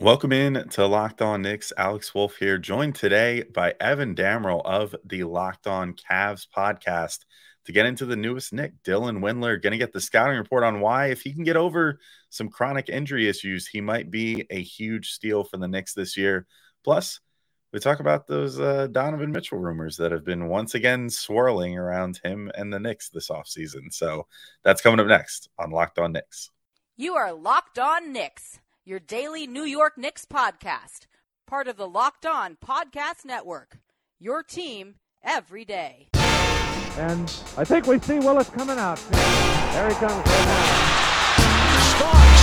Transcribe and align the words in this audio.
Welcome 0.00 0.32
in 0.32 0.66
to 0.70 0.86
Locked 0.86 1.20
On 1.20 1.42
Knicks. 1.42 1.74
Alex 1.76 2.14
Wolf 2.14 2.36
here, 2.36 2.56
joined 2.56 2.94
today 2.94 3.42
by 3.42 3.74
Evan 3.78 4.14
Dammarell 4.14 4.64
of 4.64 4.96
the 5.04 5.24
Locked 5.24 5.66
On 5.66 5.92
Cavs 5.92 6.46
podcast 6.56 7.18
to 7.66 7.72
get 7.72 7.84
into 7.84 8.06
the 8.06 8.16
newest 8.16 8.50
Knick, 8.54 8.72
Dylan 8.82 9.18
Windler 9.18 9.60
going 9.60 9.72
to 9.72 9.76
get 9.76 9.92
the 9.92 10.00
scouting 10.00 10.38
report 10.38 10.64
on 10.64 10.80
why, 10.80 11.08
if 11.08 11.20
he 11.20 11.34
can 11.34 11.44
get 11.44 11.58
over 11.58 12.00
some 12.30 12.48
chronic 12.48 12.88
injury 12.88 13.28
issues, 13.28 13.66
he 13.66 13.82
might 13.82 14.10
be 14.10 14.46
a 14.48 14.62
huge 14.62 15.10
steal 15.10 15.44
for 15.44 15.58
the 15.58 15.68
Knicks 15.68 15.92
this 15.92 16.16
year. 16.16 16.46
Plus, 16.82 17.20
we 17.70 17.78
talk 17.78 18.00
about 18.00 18.26
those 18.26 18.58
uh, 18.58 18.86
Donovan 18.86 19.32
Mitchell 19.32 19.58
rumors 19.58 19.98
that 19.98 20.12
have 20.12 20.24
been 20.24 20.48
once 20.48 20.74
again 20.74 21.10
swirling 21.10 21.76
around 21.76 22.18
him 22.24 22.50
and 22.54 22.72
the 22.72 22.80
Knicks 22.80 23.10
this 23.10 23.28
offseason. 23.28 23.92
So 23.92 24.26
that's 24.64 24.80
coming 24.80 24.98
up 24.98 25.08
next 25.08 25.50
on 25.58 25.70
Locked 25.70 25.98
On 25.98 26.10
Knicks. 26.10 26.50
You 26.96 27.16
are 27.16 27.34
Locked 27.34 27.78
On 27.78 28.14
Knicks 28.14 28.60
your 28.84 28.98
daily 28.98 29.46
New 29.46 29.64
York 29.64 29.98
Knicks 29.98 30.24
podcast, 30.24 31.06
part 31.46 31.68
of 31.68 31.76
the 31.76 31.86
Locked 31.88 32.24
On 32.24 32.56
Podcast 32.56 33.24
Network. 33.24 33.78
Your 34.18 34.42
team 34.42 34.96
every 35.22 35.64
day. 35.64 36.08
And 36.96 37.32
I 37.56 37.64
think 37.64 37.86
we 37.86 37.98
see 37.98 38.18
Willis 38.18 38.48
coming 38.50 38.78
out. 38.78 38.98
There 39.10 39.88
he 39.88 39.94
comes 39.94 40.12
right 40.12 40.46
now. 40.46 40.64
Starks 41.92 42.42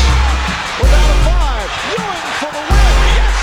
without 0.79 1.09
a 1.09 1.17
five. 1.25 1.69
Ewing 1.97 2.25
for 2.39 2.51
the 2.53 2.63
win. 2.69 2.95
Yes. 3.17 3.37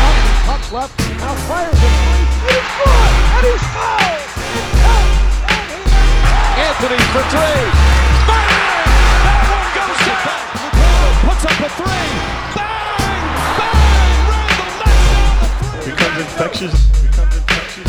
Up, 0.00 0.56
up 0.56 0.72
left. 0.72 0.98
Now 1.20 1.34
fires 1.46 1.74
it. 1.76 1.80
And 1.80 2.50
he's 2.50 2.68
good. 2.80 3.12
And 3.36 3.44
he's 3.46 3.64
fouled. 3.70 4.28
Anthony 6.60 7.00
for 7.12 7.22
three. 7.30 7.64
Bang! 8.28 8.88
That 9.24 9.40
one 9.48 9.68
goes 9.76 10.00
down. 10.06 10.69
Puts 11.30 11.44
up 11.44 11.60
a 11.60 11.68
three. 11.68 11.86
infectious. 16.18 16.88
Becomes 17.00 17.36
infectious. 17.36 17.86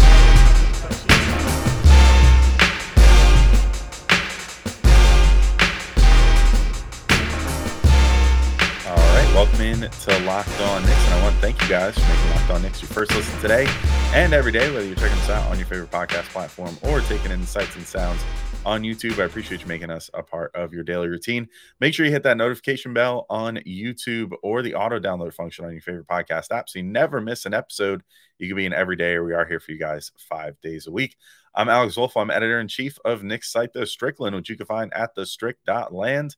All 8.87 8.95
right, 8.95 9.33
welcome 9.33 9.61
in 9.61 9.89
to 9.89 10.19
Locked 10.25 10.61
On 10.61 10.81
Knicks, 10.83 11.05
and 11.05 11.13
I 11.15 11.23
want 11.23 11.33
to 11.35 11.41
thank 11.41 11.59
you 11.63 11.67
guys 11.67 11.95
for 11.95 12.01
making 12.01 12.29
Locked 12.29 12.51
On 12.51 12.61
Knicks 12.61 12.81
your 12.83 12.89
first 12.89 13.15
listen 13.15 13.41
today 13.41 13.67
and 14.13 14.33
every 14.33 14.51
day, 14.51 14.71
whether 14.71 14.85
you're 14.85 14.95
checking 14.95 15.17
us 15.17 15.29
out 15.31 15.49
on 15.49 15.57
your 15.57 15.65
favorite 15.65 15.89
podcast 15.89 16.29
platform 16.29 16.77
or 16.83 17.01
taking 17.01 17.31
in 17.31 17.43
sights 17.47 17.75
and 17.75 17.85
sounds 17.87 18.21
on 18.65 18.83
YouTube. 18.83 19.19
I 19.19 19.25
appreciate 19.25 19.61
you 19.61 19.67
making 19.67 19.89
us 19.89 20.09
a 20.13 20.21
part 20.21 20.55
of 20.55 20.73
your 20.73 20.83
daily 20.83 21.07
routine. 21.07 21.47
Make 21.79 21.93
sure 21.93 22.05
you 22.05 22.11
hit 22.11 22.23
that 22.23 22.37
notification 22.37 22.93
bell 22.93 23.25
on 23.29 23.57
YouTube 23.57 24.33
or 24.43 24.61
the 24.61 24.75
auto 24.75 24.99
download 24.99 25.33
function 25.33 25.65
on 25.65 25.71
your 25.71 25.81
favorite 25.81 26.07
podcast 26.07 26.51
app 26.51 26.69
so 26.69 26.79
you 26.79 26.83
never 26.83 27.19
miss 27.19 27.45
an 27.45 27.53
episode. 27.53 28.03
You 28.37 28.47
can 28.47 28.57
be 28.57 28.65
in 28.65 28.73
every 28.73 28.95
day. 28.95 29.13
or 29.13 29.23
We 29.23 29.33
are 29.33 29.45
here 29.45 29.59
for 29.59 29.71
you 29.71 29.79
guys 29.79 30.11
five 30.17 30.59
days 30.61 30.87
a 30.87 30.91
week. 30.91 31.15
I'm 31.55 31.69
Alex 31.69 31.97
Wolf. 31.97 32.15
I'm 32.15 32.29
editor 32.29 32.59
in 32.59 32.67
chief 32.67 32.97
of 33.03 33.23
Knicks 33.23 33.51
site, 33.51 33.73
The 33.73 33.85
Strickland, 33.85 34.35
which 34.35 34.49
you 34.49 34.57
can 34.57 34.67
find 34.67 34.93
at 34.93 35.15
thestrick.land. 35.15 36.35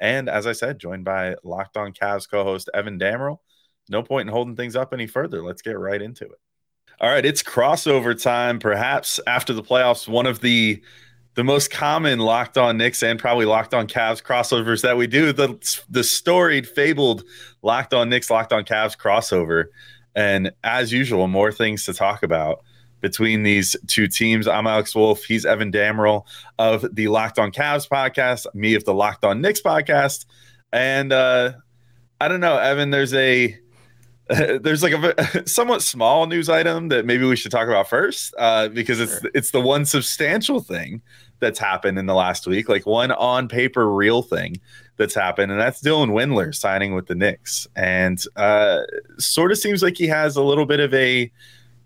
And 0.00 0.28
as 0.28 0.46
I 0.46 0.52
said, 0.52 0.78
joined 0.78 1.04
by 1.04 1.36
Locked 1.44 1.76
On 1.76 1.92
Cavs 1.92 2.28
co 2.28 2.42
host 2.42 2.70
Evan 2.72 2.98
Dammarell. 2.98 3.38
No 3.88 4.02
point 4.02 4.28
in 4.28 4.32
holding 4.32 4.56
things 4.56 4.76
up 4.76 4.92
any 4.92 5.06
further. 5.06 5.42
Let's 5.42 5.62
get 5.62 5.78
right 5.78 6.00
into 6.00 6.24
it. 6.24 6.38
All 6.98 7.10
right, 7.10 7.26
it's 7.26 7.42
crossover 7.42 8.20
time. 8.20 8.58
Perhaps 8.58 9.20
after 9.26 9.52
the 9.52 9.62
playoffs, 9.62 10.08
one 10.08 10.24
of 10.24 10.40
the 10.40 10.82
the 11.36 11.44
most 11.44 11.70
common 11.70 12.18
locked 12.18 12.56
on 12.56 12.78
Knicks 12.78 13.02
and 13.02 13.18
probably 13.18 13.44
locked 13.44 13.74
on 13.74 13.86
Cavs 13.86 14.22
crossovers 14.22 14.82
that 14.82 14.96
we 14.96 15.06
do 15.06 15.32
the 15.32 15.82
the 15.88 16.02
storied 16.02 16.66
fabled 16.66 17.24
locked 17.62 17.94
on 17.94 18.08
Knicks 18.08 18.30
locked 18.30 18.52
on 18.52 18.64
Cavs 18.64 18.96
crossover. 18.96 19.66
And 20.14 20.50
as 20.64 20.92
usual 20.92 21.28
more 21.28 21.52
things 21.52 21.84
to 21.84 21.94
talk 21.94 22.22
about 22.22 22.64
between 23.02 23.42
these 23.42 23.76
two 23.86 24.08
teams. 24.08 24.48
I'm 24.48 24.66
Alex 24.66 24.94
Wolf. 24.94 25.24
He's 25.24 25.44
Evan 25.44 25.70
Dammarell 25.70 26.24
of 26.58 26.86
the 26.94 27.08
Locked 27.08 27.38
on 27.38 27.52
Cavs 27.52 27.86
podcast 27.86 28.46
me 28.54 28.74
of 28.74 28.84
the 28.84 28.94
Locked 28.94 29.24
on 29.24 29.42
Knicks 29.42 29.60
podcast. 29.60 30.24
And 30.72 31.12
uh 31.12 31.52
I 32.18 32.28
don't 32.28 32.40
know 32.40 32.56
Evan 32.56 32.90
there's 32.90 33.12
a 33.12 33.58
there's 34.60 34.82
like 34.82 34.92
a, 34.92 35.46
somewhat 35.48 35.82
small 35.82 36.26
news 36.26 36.48
item 36.48 36.88
that 36.88 37.06
maybe 37.06 37.24
we 37.24 37.36
should 37.36 37.52
talk 37.52 37.68
about 37.68 37.88
first 37.88 38.34
uh, 38.38 38.68
because 38.68 38.98
it's 38.98 39.20
sure. 39.20 39.30
it's 39.34 39.52
the 39.52 39.60
one 39.60 39.84
substantial 39.84 40.60
thing 40.60 41.00
that's 41.38 41.58
happened 41.58 41.98
in 41.98 42.06
the 42.06 42.14
last 42.14 42.46
week, 42.46 42.68
like 42.68 42.86
one 42.86 43.12
on 43.12 43.46
paper 43.46 43.92
real 43.92 44.22
thing 44.22 44.60
that's 44.96 45.14
happened, 45.14 45.52
and 45.52 45.60
that's 45.60 45.80
Dylan 45.80 46.10
Windler 46.10 46.52
signing 46.54 46.94
with 46.94 47.06
the 47.06 47.14
Knicks, 47.14 47.68
and 47.76 48.20
uh, 48.34 48.80
sort 49.18 49.52
of 49.52 49.58
seems 49.58 49.82
like 49.82 49.96
he 49.96 50.08
has 50.08 50.34
a 50.34 50.42
little 50.42 50.66
bit 50.66 50.80
of 50.80 50.92
a 50.92 51.30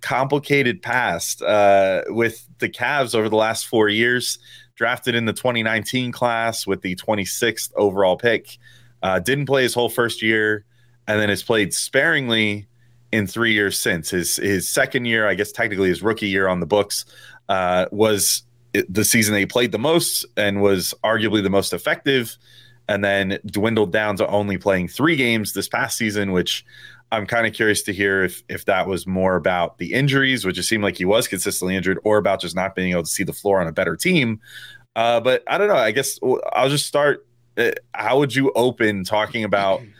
complicated 0.00 0.80
past 0.80 1.42
uh, 1.42 2.02
with 2.08 2.48
the 2.58 2.70
Cavs 2.70 3.14
over 3.14 3.28
the 3.28 3.36
last 3.36 3.66
four 3.66 3.88
years. 3.88 4.38
Drafted 4.76 5.14
in 5.14 5.26
the 5.26 5.34
2019 5.34 6.10
class 6.10 6.66
with 6.66 6.80
the 6.80 6.96
26th 6.96 7.70
overall 7.76 8.16
pick, 8.16 8.56
uh, 9.02 9.18
didn't 9.18 9.44
play 9.44 9.62
his 9.62 9.74
whole 9.74 9.90
first 9.90 10.22
year, 10.22 10.64
and 11.10 11.21
then 11.21 11.28
has 11.28 11.43
played 11.43 11.75
sparingly 11.75 12.69
in 13.10 13.26
three 13.26 13.53
years 13.53 13.78
since. 13.78 14.10
His 14.10 14.37
his 14.37 14.69
second 14.69 15.06
year, 15.06 15.26
I 15.26 15.34
guess 15.34 15.50
technically 15.50 15.88
his 15.88 16.03
rookie 16.03 16.28
year 16.28 16.47
on 16.47 16.60
the 16.60 16.66
books, 16.66 17.04
uh, 17.48 17.87
was 17.91 18.44
the 18.88 19.04
season 19.04 19.34
that 19.34 19.41
he 19.41 19.47
played 19.47 19.72
the 19.72 19.78
most 19.78 20.25
and 20.37 20.62
was 20.62 20.94
arguably 21.03 21.43
the 21.43 21.50
most 21.50 21.72
effective, 21.72 22.37
and 22.88 23.04
then 23.04 23.41
dwindled 23.47 23.93
down 23.93 24.16
to 24.19 24.26
only 24.28 24.56
playing 24.56 24.87
three 24.87 25.16
games 25.16 25.53
this 25.53 25.69
past 25.69 25.99
season, 25.99 26.31
which 26.31 26.65
I'm 27.10 27.26
kind 27.26 27.44
of 27.44 27.54
curious 27.54 27.82
to 27.82 27.93
hear 27.93 28.22
if 28.22 28.44
if 28.49 28.66
that 28.66 28.87
was 28.87 29.04
more 29.04 29.34
about 29.34 29.78
the 29.78 29.93
injuries, 29.93 30.44
which 30.44 30.59
it 30.59 30.62
seemed 30.62 30.84
like 30.84 30.97
he 30.97 31.04
was 31.04 31.26
consistently 31.26 31.75
injured, 31.75 31.99
or 32.04 32.19
about 32.19 32.41
just 32.41 32.54
not 32.54 32.76
being 32.76 32.93
able 32.93 33.03
to 33.03 33.10
see 33.10 33.25
the 33.25 33.32
floor 33.32 33.60
on 33.60 33.66
a 33.66 33.72
better 33.72 33.97
team. 33.97 34.38
Uh, 34.94 35.19
but 35.19 35.43
I 35.49 35.59
don't 35.59 35.66
know. 35.66 35.75
I 35.75 35.91
guess 35.91 36.20
I'll 36.53 36.69
just 36.69 36.87
start. 36.87 37.26
Uh, 37.59 37.72
how 37.94 38.20
would 38.20 38.32
you 38.32 38.53
open 38.54 39.03
talking 39.03 39.43
about 39.43 39.81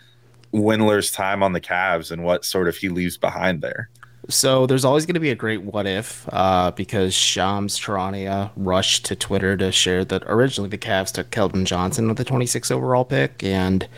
Windler's 0.53 1.11
time 1.11 1.43
on 1.43 1.53
the 1.53 1.61
Cavs 1.61 2.11
and 2.11 2.25
what 2.25 2.44
sort 2.44 2.69
of 2.69 2.77
he 2.77 2.88
leaves 2.88 3.16
behind 3.16 3.62
there? 3.62 3.88
So 4.28 4.66
there's 4.66 4.84
always 4.84 5.06
going 5.06 5.15
to 5.15 5.21
be 5.21 5.31
a 5.31 5.34
great 5.34 5.62
what 5.62 5.87
if 5.87 6.28
uh, 6.33 6.71
because 6.72 7.15
Shams 7.15 7.78
Charania 7.78 8.50
rushed 8.55 9.05
to 9.06 9.16
Twitter 9.16 9.56
to 9.56 9.72
share 9.72 10.05
that 10.05 10.22
originally 10.27 10.69
the 10.69 10.78
Cavs 10.78 11.12
took 11.12 11.31
Keldon 11.31 11.65
Johnson 11.65 12.06
with 12.06 12.16
the 12.16 12.25
26 12.25 12.71
overall 12.71 13.05
pick, 13.05 13.43
and 13.43 13.88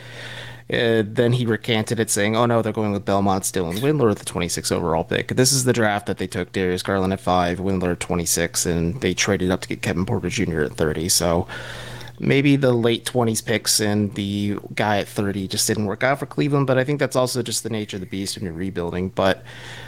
uh, 0.72 1.02
then 1.04 1.34
he 1.34 1.44
recanted 1.44 2.00
it, 2.00 2.08
saying, 2.08 2.36
"Oh 2.36 2.46
no, 2.46 2.62
they're 2.62 2.72
going 2.72 2.92
with 2.92 3.04
Belmont, 3.04 3.44
Dylan 3.44 3.80
Windler 3.80 4.08
with 4.08 4.20
the 4.20 4.24
26 4.24 4.72
overall 4.72 5.04
pick." 5.04 5.28
This 5.28 5.52
is 5.52 5.64
the 5.64 5.72
draft 5.72 6.06
that 6.06 6.18
they 6.18 6.26
took 6.26 6.52
Darius 6.52 6.82
Garland 6.82 7.12
at 7.12 7.20
five, 7.20 7.58
Windler 7.58 7.92
at 7.92 8.00
26, 8.00 8.64
and 8.64 9.00
they 9.00 9.12
traded 9.12 9.50
up 9.50 9.60
to 9.62 9.68
get 9.68 9.82
Kevin 9.82 10.06
Porter 10.06 10.30
Jr. 10.30 10.62
at 10.62 10.74
30. 10.74 11.08
So 11.10 11.46
maybe 12.22 12.54
the 12.54 12.72
late 12.72 13.04
20s 13.04 13.44
picks 13.44 13.80
and 13.80 14.14
the 14.14 14.56
guy 14.74 14.98
at 14.98 15.08
30 15.08 15.48
just 15.48 15.66
didn't 15.66 15.86
work 15.86 16.04
out 16.04 16.20
for 16.20 16.26
Cleveland, 16.26 16.68
but 16.68 16.78
I 16.78 16.84
think 16.84 17.00
that's 17.00 17.16
also 17.16 17.42
just 17.42 17.64
the 17.64 17.70
nature 17.70 17.96
of 17.96 18.00
the 18.00 18.06
beast 18.06 18.36
when 18.36 18.44
you're 18.44 18.54
rebuilding. 18.54 19.08
But 19.08 19.42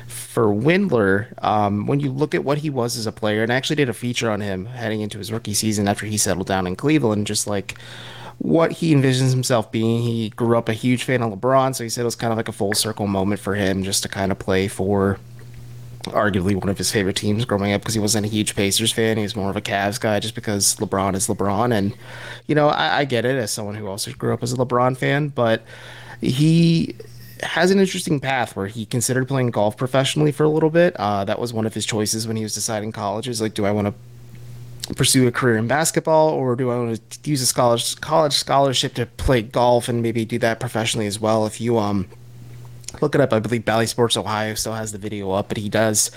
for 0.08 0.46
Windler, 0.46 1.32
um, 1.44 1.86
when 1.86 2.00
you 2.00 2.10
look 2.10 2.34
at 2.34 2.44
what 2.44 2.58
he 2.58 2.70
was 2.70 2.96
as 2.96 3.06
a 3.06 3.12
player, 3.12 3.44
and 3.44 3.52
I 3.52 3.54
actually 3.54 3.76
did 3.76 3.88
a 3.88 3.94
feature 3.94 4.30
on 4.30 4.40
him 4.40 4.66
heading 4.66 5.00
into 5.00 5.18
his 5.18 5.32
rookie 5.32 5.54
season 5.54 5.86
after 5.86 6.06
he 6.06 6.18
settled 6.18 6.48
down 6.48 6.66
in 6.66 6.74
Cleveland, 6.74 7.28
just 7.28 7.46
like 7.46 7.78
what 8.38 8.72
he 8.72 8.92
envisions 8.92 9.30
himself 9.30 9.70
being. 9.70 10.02
He 10.02 10.30
grew 10.30 10.58
up 10.58 10.68
a 10.68 10.74
huge 10.74 11.04
fan 11.04 11.22
of 11.22 11.38
LeBron, 11.38 11.76
so 11.76 11.84
he 11.84 11.88
said 11.88 12.02
it 12.02 12.04
was 12.04 12.16
kind 12.16 12.32
of 12.32 12.36
like 12.36 12.48
a 12.48 12.52
full 12.52 12.74
circle 12.74 13.06
moment 13.06 13.40
for 13.40 13.54
him 13.54 13.84
just 13.84 14.02
to 14.02 14.08
kind 14.08 14.32
of 14.32 14.40
play 14.40 14.66
for 14.66 15.20
arguably 16.06 16.54
one 16.54 16.68
of 16.68 16.78
his 16.78 16.90
favorite 16.90 17.16
teams 17.16 17.44
growing 17.44 17.72
up 17.72 17.80
because 17.80 17.94
he 17.94 18.00
wasn't 18.00 18.26
a 18.26 18.28
huge 18.28 18.54
Pacers 18.54 18.92
fan. 18.92 19.16
He 19.16 19.22
was 19.22 19.36
more 19.36 19.50
of 19.50 19.56
a 19.56 19.60
Cavs 19.60 20.00
guy 20.00 20.20
just 20.20 20.34
because 20.34 20.76
LeBron 20.76 21.14
is 21.14 21.26
LeBron. 21.28 21.72
And, 21.72 21.96
you 22.46 22.54
know, 22.54 22.68
I, 22.68 23.00
I 23.00 23.04
get 23.04 23.24
it 23.24 23.36
as 23.36 23.50
someone 23.50 23.74
who 23.74 23.86
also 23.86 24.12
grew 24.12 24.34
up 24.34 24.42
as 24.42 24.52
a 24.52 24.56
LeBron 24.56 24.96
fan, 24.96 25.28
but 25.28 25.62
he 26.20 26.94
has 27.42 27.70
an 27.70 27.78
interesting 27.78 28.20
path 28.20 28.56
where 28.56 28.66
he 28.66 28.86
considered 28.86 29.28
playing 29.28 29.50
golf 29.50 29.76
professionally 29.76 30.32
for 30.32 30.44
a 30.44 30.48
little 30.48 30.70
bit. 30.70 30.94
Uh, 30.96 31.24
that 31.24 31.38
was 31.38 31.52
one 31.52 31.66
of 31.66 31.74
his 31.74 31.84
choices 31.84 32.26
when 32.26 32.36
he 32.36 32.42
was 32.42 32.54
deciding 32.54 32.92
colleges. 32.92 33.40
Like, 33.40 33.54
do 33.54 33.64
I 33.64 33.70
want 33.70 33.88
to 33.88 34.94
pursue 34.94 35.26
a 35.26 35.32
career 35.32 35.56
in 35.56 35.66
basketball 35.66 36.28
or 36.28 36.56
do 36.56 36.70
I 36.70 36.76
want 36.76 37.10
to 37.22 37.30
use 37.30 37.50
a 37.50 37.54
college 37.54 37.98
college 38.02 38.34
scholarship 38.34 38.92
to 38.94 39.06
play 39.06 39.40
golf 39.40 39.88
and 39.88 40.02
maybe 40.02 40.26
do 40.26 40.38
that 40.40 40.60
professionally 40.60 41.06
as 41.06 41.18
well? 41.18 41.46
If 41.46 41.60
you 41.60 41.78
um 41.78 42.06
look 43.04 43.14
it 43.14 43.20
up. 43.20 43.32
I 43.32 43.38
believe 43.38 43.64
Bally 43.64 43.86
Sports 43.86 44.16
Ohio 44.16 44.54
still 44.54 44.72
has 44.72 44.90
the 44.90 44.98
video 44.98 45.30
up, 45.30 45.48
but 45.48 45.58
he 45.58 45.68
does 45.68 46.10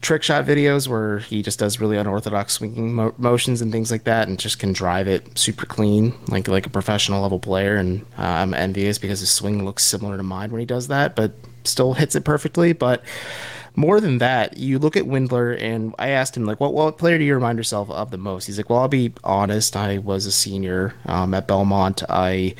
trick 0.00 0.22
shot 0.22 0.44
videos 0.44 0.88
where 0.88 1.20
he 1.20 1.42
just 1.42 1.58
does 1.58 1.78
really 1.80 1.96
unorthodox 1.96 2.54
swinging 2.54 2.94
mo- 2.94 3.14
motions 3.18 3.60
and 3.60 3.70
things 3.70 3.90
like 3.90 4.04
that, 4.04 4.26
and 4.26 4.38
just 4.38 4.58
can 4.58 4.72
drive 4.72 5.06
it 5.06 5.38
super 5.38 5.66
clean, 5.66 6.14
like 6.28 6.48
like 6.48 6.66
a 6.66 6.70
professional 6.70 7.22
level 7.22 7.38
player. 7.38 7.76
And 7.76 8.02
uh, 8.18 8.22
I'm 8.22 8.54
envious 8.54 8.98
because 8.98 9.20
his 9.20 9.30
swing 9.30 9.64
looks 9.64 9.84
similar 9.84 10.16
to 10.16 10.22
mine 10.22 10.50
when 10.50 10.60
he 10.60 10.66
does 10.66 10.88
that, 10.88 11.14
but 11.14 11.32
still 11.64 11.94
hits 11.94 12.14
it 12.14 12.24
perfectly. 12.24 12.72
But 12.72 13.04
more 13.76 14.00
than 14.00 14.18
that, 14.18 14.56
you 14.56 14.78
look 14.78 14.96
at 14.96 15.04
Windler, 15.04 15.60
and 15.60 15.94
I 15.98 16.10
asked 16.10 16.36
him 16.36 16.44
like, 16.44 16.60
"What 16.60 16.72
what 16.74 16.96
player 16.98 17.18
do 17.18 17.24
you 17.24 17.34
remind 17.34 17.58
yourself 17.58 17.90
of 17.90 18.10
the 18.10 18.18
most?" 18.18 18.46
He's 18.46 18.56
like, 18.56 18.70
"Well, 18.70 18.78
I'll 18.78 18.88
be 18.88 19.12
honest. 19.22 19.76
I 19.76 19.98
was 19.98 20.26
a 20.26 20.32
senior 20.32 20.94
um, 21.06 21.34
at 21.34 21.46
Belmont. 21.46 22.02
I." 22.08 22.54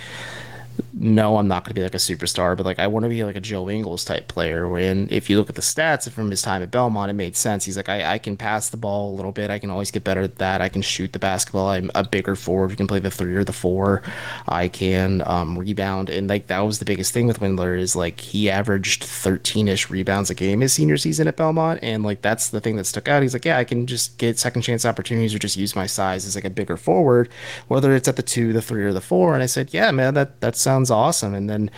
no, 0.96 1.38
I'm 1.38 1.48
not 1.48 1.64
going 1.64 1.70
to 1.70 1.74
be 1.74 1.82
like 1.82 1.94
a 1.94 1.98
superstar, 1.98 2.56
but 2.56 2.64
like 2.64 2.78
I 2.78 2.86
want 2.86 3.02
to 3.02 3.08
be 3.08 3.24
like 3.24 3.34
a 3.34 3.40
Joe 3.40 3.68
Ingles 3.68 4.04
type 4.04 4.28
player. 4.28 4.68
When 4.68 5.08
if 5.10 5.28
you 5.28 5.36
look 5.38 5.48
at 5.48 5.56
the 5.56 5.60
stats 5.62 6.08
from 6.08 6.30
his 6.30 6.40
time 6.40 6.62
at 6.62 6.70
Belmont, 6.70 7.10
it 7.10 7.14
made 7.14 7.36
sense. 7.36 7.64
He's 7.64 7.76
like, 7.76 7.88
I, 7.88 8.14
I 8.14 8.18
can 8.18 8.36
pass 8.36 8.68
the 8.68 8.76
ball 8.76 9.12
a 9.12 9.14
little 9.16 9.32
bit. 9.32 9.50
I 9.50 9.58
can 9.58 9.70
always 9.70 9.90
get 9.90 10.04
better 10.04 10.22
at 10.22 10.36
that. 10.36 10.60
I 10.60 10.68
can 10.68 10.82
shoot 10.82 11.12
the 11.12 11.18
basketball. 11.18 11.68
I'm 11.68 11.90
a 11.96 12.06
bigger 12.06 12.36
forward. 12.36 12.70
You 12.70 12.76
can 12.76 12.86
play 12.86 13.00
the 13.00 13.10
three 13.10 13.34
or 13.34 13.42
the 13.42 13.52
four. 13.52 14.02
I 14.46 14.68
can 14.68 15.22
um, 15.26 15.58
rebound, 15.58 16.10
and 16.10 16.28
like 16.28 16.46
that 16.46 16.60
was 16.60 16.78
the 16.78 16.84
biggest 16.84 17.12
thing 17.12 17.26
with 17.26 17.40
Windler 17.40 17.76
is 17.76 17.96
like 17.96 18.20
he 18.20 18.48
averaged 18.48 19.02
13 19.02 19.66
ish 19.66 19.90
rebounds 19.90 20.30
a 20.30 20.34
game 20.34 20.60
his 20.60 20.72
senior 20.72 20.96
season 20.96 21.26
at 21.26 21.36
Belmont, 21.36 21.80
and 21.82 22.04
like 22.04 22.22
that's 22.22 22.50
the 22.50 22.60
thing 22.60 22.76
that 22.76 22.84
stuck 22.86 23.08
out. 23.08 23.22
He's 23.22 23.34
like, 23.34 23.44
yeah, 23.44 23.58
I 23.58 23.64
can 23.64 23.88
just 23.88 24.16
get 24.18 24.38
second 24.38 24.62
chance 24.62 24.84
opportunities 24.84 25.34
or 25.34 25.40
just 25.40 25.56
use 25.56 25.74
my 25.74 25.86
size 25.86 26.24
as 26.24 26.36
like 26.36 26.44
a 26.44 26.50
bigger 26.50 26.76
forward, 26.76 27.28
whether 27.66 27.96
it's 27.96 28.06
at 28.06 28.14
the 28.14 28.22
two, 28.22 28.52
the 28.52 28.62
three, 28.62 28.84
or 28.84 28.92
the 28.92 29.00
four. 29.00 29.34
And 29.34 29.42
I 29.42 29.46
said, 29.46 29.74
yeah, 29.74 29.90
man, 29.90 30.14
that 30.14 30.40
that 30.40 30.54
sounds 30.54 30.83
awesome. 30.90 31.34
And 31.34 31.48
then 31.48 31.70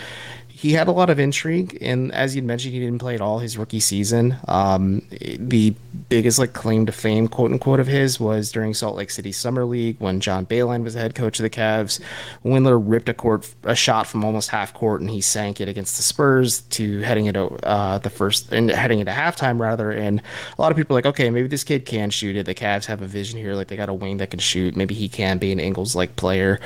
he 0.57 0.73
had 0.73 0.89
a 0.89 0.91
lot 0.91 1.11
of 1.11 1.19
intrigue, 1.19 1.77
and 1.83 2.11
as 2.13 2.35
you 2.35 2.41
mentioned, 2.41 2.73
he 2.73 2.81
didn't 2.81 2.99
play 2.99 3.15
at 3.15 3.21
all 3.21 3.41
his 3.41 3.59
rookie 3.59 3.79
season. 3.79 4.39
Um, 4.49 5.03
the 5.11 5.75
biggest 6.09 6.39
like 6.39 6.55
claim 6.55 6.87
to 6.87 6.93
fame, 6.93 7.29
quote 7.29 7.53
unquote, 7.53 7.79
of 7.79 7.87
his 7.87 8.19
was 8.19 8.51
during 8.51 8.73
Salt 8.73 8.97
Lake 8.97 9.11
City 9.11 9.33
Summer 9.33 9.67
League 9.67 9.97
when 9.99 10.19
John 10.19 10.47
Beilein 10.47 10.83
was 10.83 10.95
the 10.95 11.01
head 11.01 11.15
coach 11.15 11.39
of 11.39 11.43
the 11.43 11.51
Cavs. 11.51 12.01
Windler 12.43 12.83
ripped 12.83 13.11
a 13.11 13.15
court 13.15 13.53
a 13.65 13.75
shot 13.75 14.07
from 14.07 14.25
almost 14.25 14.49
half 14.49 14.73
court, 14.73 15.03
and 15.03 15.11
he 15.11 15.21
sank 15.21 15.61
it 15.61 15.69
against 15.69 15.99
the 15.99 16.03
Spurs 16.03 16.63
to 16.63 17.01
heading 17.01 17.27
it 17.27 17.37
uh, 17.37 17.99
the 17.99 18.09
first 18.09 18.51
and 18.51 18.71
heading 18.71 19.01
into 19.01 19.13
halftime 19.13 19.61
rather. 19.61 19.91
And 19.91 20.23
a 20.57 20.63
lot 20.63 20.71
of 20.71 20.79
people 20.79 20.97
are 20.97 20.99
like, 20.99 21.07
okay, 21.07 21.29
maybe 21.29 21.49
this 21.49 21.65
kid 21.65 21.85
can 21.85 22.09
shoot 22.09 22.35
it. 22.35 22.47
The 22.47 22.55
Cavs 22.55 22.87
have 22.87 23.03
a 23.03 23.07
vision 23.07 23.39
here, 23.39 23.55
like 23.55 23.69
they 23.69 23.77
got 23.77 23.91
a 23.91 23.95
wing 23.95 24.17
that 24.19 24.31
can 24.31 24.41
shoot. 24.41 24.75
Maybe 24.75 24.95
he 24.95 25.11
can 25.11 25.37
be 25.37 25.53
an 25.53 25.61
Ingles 25.61 25.95
like 25.95 26.17
player, 26.17 26.61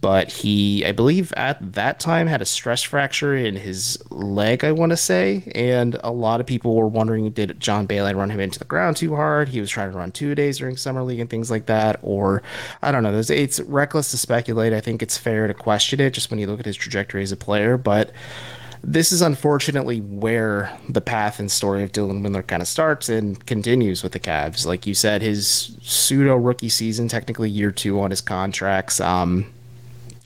but 0.00 0.30
he, 0.30 0.84
I 0.84 0.92
believe, 0.92 1.32
at 1.32 1.72
that 1.72 1.98
time 1.98 2.28
had 2.28 2.40
a 2.40 2.46
stress 2.46 2.82
fracture 2.84 3.31
in 3.36 3.56
his 3.56 3.98
leg, 4.10 4.64
I 4.64 4.72
want 4.72 4.90
to 4.90 4.96
say. 4.96 5.50
And 5.54 5.98
a 6.02 6.10
lot 6.10 6.40
of 6.40 6.46
people 6.46 6.74
were 6.74 6.88
wondering 6.88 7.30
did 7.30 7.58
John 7.60 7.86
Beilein 7.86 8.16
run 8.16 8.30
him 8.30 8.40
into 8.40 8.58
the 8.58 8.64
ground 8.64 8.96
too 8.96 9.14
hard? 9.16 9.48
He 9.48 9.60
was 9.60 9.70
trying 9.70 9.92
to 9.92 9.98
run 9.98 10.12
two 10.12 10.34
days 10.34 10.58
during 10.58 10.76
Summer 10.76 11.02
League 11.02 11.20
and 11.20 11.30
things 11.30 11.50
like 11.50 11.66
that. 11.66 11.98
Or 12.02 12.42
I 12.82 12.92
don't 12.92 13.02
know. 13.02 13.18
It's 13.18 13.60
reckless 13.60 14.10
to 14.10 14.18
speculate. 14.18 14.72
I 14.72 14.80
think 14.80 15.02
it's 15.02 15.18
fair 15.18 15.46
to 15.46 15.54
question 15.54 16.00
it 16.00 16.14
just 16.14 16.30
when 16.30 16.38
you 16.38 16.46
look 16.46 16.60
at 16.60 16.66
his 16.66 16.76
trajectory 16.76 17.22
as 17.22 17.32
a 17.32 17.36
player. 17.36 17.76
But 17.76 18.12
this 18.84 19.12
is 19.12 19.22
unfortunately 19.22 20.00
where 20.00 20.76
the 20.88 21.00
path 21.00 21.38
and 21.38 21.50
story 21.50 21.82
of 21.84 21.92
Dylan 21.92 22.22
Windler 22.22 22.46
kind 22.46 22.60
of 22.60 22.68
starts 22.68 23.08
and 23.08 23.44
continues 23.46 24.02
with 24.02 24.12
the 24.12 24.20
Cavs. 24.20 24.66
Like 24.66 24.86
you 24.86 24.94
said, 24.94 25.22
his 25.22 25.76
pseudo 25.82 26.36
rookie 26.36 26.68
season, 26.68 27.08
technically 27.08 27.48
year 27.48 27.70
two 27.70 28.00
on 28.00 28.10
his 28.10 28.20
contracts. 28.20 29.00
Um, 29.00 29.52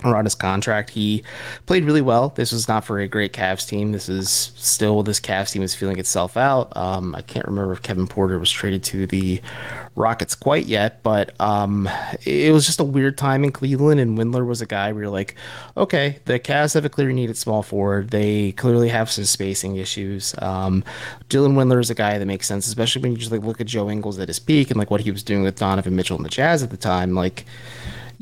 or 0.05 0.15
on 0.15 0.25
his 0.25 0.35
contract. 0.35 0.91
He 0.91 1.23
played 1.65 1.85
really 1.85 2.03
well. 2.03 2.31
This 2.31 2.53
was 2.53 2.69
not 2.69 2.85
for 2.85 2.99
a 2.99 3.09
great 3.09 3.33
Cavs 3.33 3.67
team. 3.67 3.93
This 3.93 4.09
is 4.09 4.53
still 4.57 5.03
this 5.03 5.21
Cavs 5.21 5.53
team 5.53 5.63
is 5.63 5.75
feeling 5.75 5.99
itself 5.99 6.37
out. 6.37 6.77
Um, 6.77 7.15
I 7.15 7.23
can't 7.23 7.47
remember 7.47 7.73
if 7.73 7.83
Kevin 7.83 8.07
Porter 8.07 8.39
was 8.39 8.51
traded 8.51 8.85
to 8.85 9.07
the 9.07 9.41
Rockets 9.95 10.35
quite 10.35 10.67
yet, 10.67 11.03
but 11.03 11.39
um, 11.41 11.89
it 12.27 12.53
was 12.53 12.67
just 12.67 12.81
a 12.81 12.85
weird 12.85 13.17
time 13.17 13.43
in 13.43 13.53
Cleveland. 13.53 13.99
And 13.99 14.19
Windler 14.19 14.47
was 14.47 14.61
a 14.61 14.67
guy 14.67 14.93
where 14.93 15.05
you're 15.05 15.11
like, 15.11 15.35
okay, 15.77 16.19
the 16.27 16.39
Cavs 16.39 16.75
have 16.75 16.85
a 16.85 16.91
clear 16.91 17.11
needed 17.11 17.39
small 17.39 17.63
forward. 17.63 18.11
They 18.11 18.53
clearly 18.53 18.91
have 18.91 19.11
some 19.11 19.25
spacing 19.25 19.77
issues. 19.77 20.35
Um, 20.39 20.85
Dylan 21.31 21.55
Windler 21.55 21.81
is 21.81 21.89
a 21.89 21.95
guy 21.95 22.19
that 22.19 22.27
makes 22.27 22.47
sense, 22.47 22.67
especially 22.67 23.01
when 23.01 23.13
you 23.13 23.19
just 23.19 23.33
like 23.33 23.43
look 23.43 23.63
at 23.63 23.67
Joe 23.67 23.89
Ingles 23.89 24.19
at 24.19 24.29
his 24.29 24.39
peak 24.39 24.71
and 24.71 24.79
like 24.79 24.91
what 24.91 25.01
he 25.01 25.11
was 25.11 25.23
doing 25.23 25.43
with 25.43 25.57
Donovan 25.57 25.97
Mitchell 25.97 26.17
and 26.17 26.25
the 26.25 26.31
Jazz 26.31 26.63
at 26.63 26.69
the 26.69 26.77
time. 26.77 27.15
Like 27.15 27.47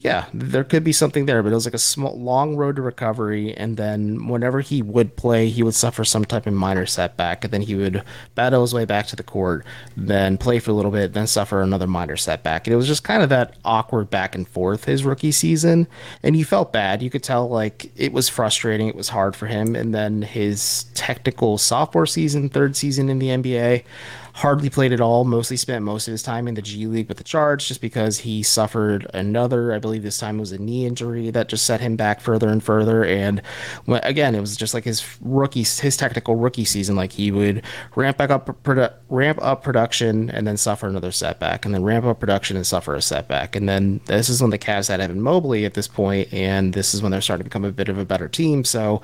yeah, 0.04 0.26
there 0.34 0.64
could 0.64 0.84
be 0.84 0.92
something 0.92 1.24
there, 1.24 1.42
but 1.42 1.50
it 1.50 1.54
was 1.54 1.64
like 1.64 1.72
a 1.72 1.78
small, 1.78 2.14
long 2.20 2.56
road 2.56 2.76
to 2.76 2.82
recovery. 2.82 3.56
And 3.56 3.78
then 3.78 4.28
whenever 4.28 4.60
he 4.60 4.82
would 4.82 5.16
play, 5.16 5.48
he 5.48 5.62
would 5.62 5.74
suffer 5.74 6.04
some 6.04 6.26
type 6.26 6.46
of 6.46 6.52
minor 6.52 6.84
setback, 6.84 7.42
and 7.42 7.50
then 7.50 7.62
he 7.62 7.74
would 7.74 8.04
battle 8.34 8.60
his 8.60 8.74
way 8.74 8.84
back 8.84 9.06
to 9.06 9.16
the 9.16 9.22
court, 9.22 9.64
then 9.96 10.36
play 10.36 10.58
for 10.58 10.72
a 10.72 10.74
little 10.74 10.90
bit, 10.90 11.14
then 11.14 11.26
suffer 11.26 11.62
another 11.62 11.86
minor 11.86 12.18
setback. 12.18 12.66
And 12.66 12.74
it 12.74 12.76
was 12.76 12.86
just 12.86 13.02
kind 13.02 13.22
of 13.22 13.30
that 13.30 13.56
awkward 13.64 14.10
back 14.10 14.34
and 14.34 14.46
forth 14.46 14.84
his 14.84 15.04
rookie 15.04 15.32
season, 15.32 15.86
and 16.22 16.36
he 16.36 16.42
felt 16.42 16.70
bad. 16.70 17.00
You 17.00 17.08
could 17.08 17.22
tell 17.22 17.48
like 17.48 17.90
it 17.96 18.12
was 18.12 18.28
frustrating, 18.28 18.88
it 18.88 18.96
was 18.96 19.08
hard 19.08 19.34
for 19.34 19.46
him. 19.46 19.74
And 19.74 19.94
then 19.94 20.20
his 20.20 20.84
technical 20.92 21.56
sophomore 21.56 22.04
season, 22.04 22.50
third 22.50 22.76
season 22.76 23.08
in 23.08 23.20
the 23.20 23.28
NBA 23.28 23.84
hardly 24.34 24.68
played 24.68 24.92
at 24.92 25.00
all, 25.00 25.22
mostly 25.24 25.56
spent 25.56 25.84
most 25.84 26.08
of 26.08 26.12
his 26.12 26.22
time 26.22 26.48
in 26.48 26.54
the 26.54 26.60
G 26.60 26.88
League 26.88 27.06
with 27.06 27.18
the 27.18 27.24
Charge 27.24 27.68
just 27.68 27.80
because 27.80 28.18
he 28.18 28.42
suffered 28.42 29.08
another, 29.14 29.72
I 29.72 29.78
believe 29.78 30.02
this 30.02 30.18
time 30.18 30.38
was 30.38 30.50
a 30.50 30.58
knee 30.58 30.86
injury 30.86 31.30
that 31.30 31.48
just 31.48 31.64
set 31.64 31.80
him 31.80 31.94
back 31.94 32.20
further 32.20 32.48
and 32.48 32.60
further. 32.60 33.04
And 33.04 33.40
again, 33.86 34.34
it 34.34 34.40
was 34.40 34.56
just 34.56 34.74
like 34.74 34.82
his 34.82 35.06
rookie, 35.20 35.62
his 35.62 35.96
technical 35.96 36.34
rookie 36.34 36.64
season. 36.64 36.96
Like 36.96 37.12
he 37.12 37.30
would 37.30 37.62
ramp 37.94 38.16
back 38.16 38.30
up, 38.30 38.60
produ- 38.64 38.92
ramp 39.08 39.38
up 39.40 39.62
production 39.62 40.30
and 40.30 40.48
then 40.48 40.56
suffer 40.56 40.88
another 40.88 41.12
setback, 41.12 41.64
and 41.64 41.72
then 41.72 41.84
ramp 41.84 42.04
up 42.04 42.18
production 42.18 42.56
and 42.56 42.66
suffer 42.66 42.96
a 42.96 43.02
setback. 43.02 43.54
And 43.54 43.68
then 43.68 44.00
this 44.06 44.28
is 44.28 44.42
when 44.42 44.50
the 44.50 44.58
Cavs 44.58 44.88
had 44.88 45.00
Evan 45.00 45.22
Mobley 45.22 45.64
at 45.64 45.74
this 45.74 45.86
point, 45.86 46.32
and 46.32 46.74
this 46.74 46.92
is 46.92 47.02
when 47.02 47.12
they're 47.12 47.20
starting 47.20 47.44
to 47.44 47.50
become 47.50 47.64
a 47.64 47.70
bit 47.70 47.88
of 47.88 47.98
a 47.98 48.04
better 48.04 48.26
team. 48.26 48.64
So 48.64 49.00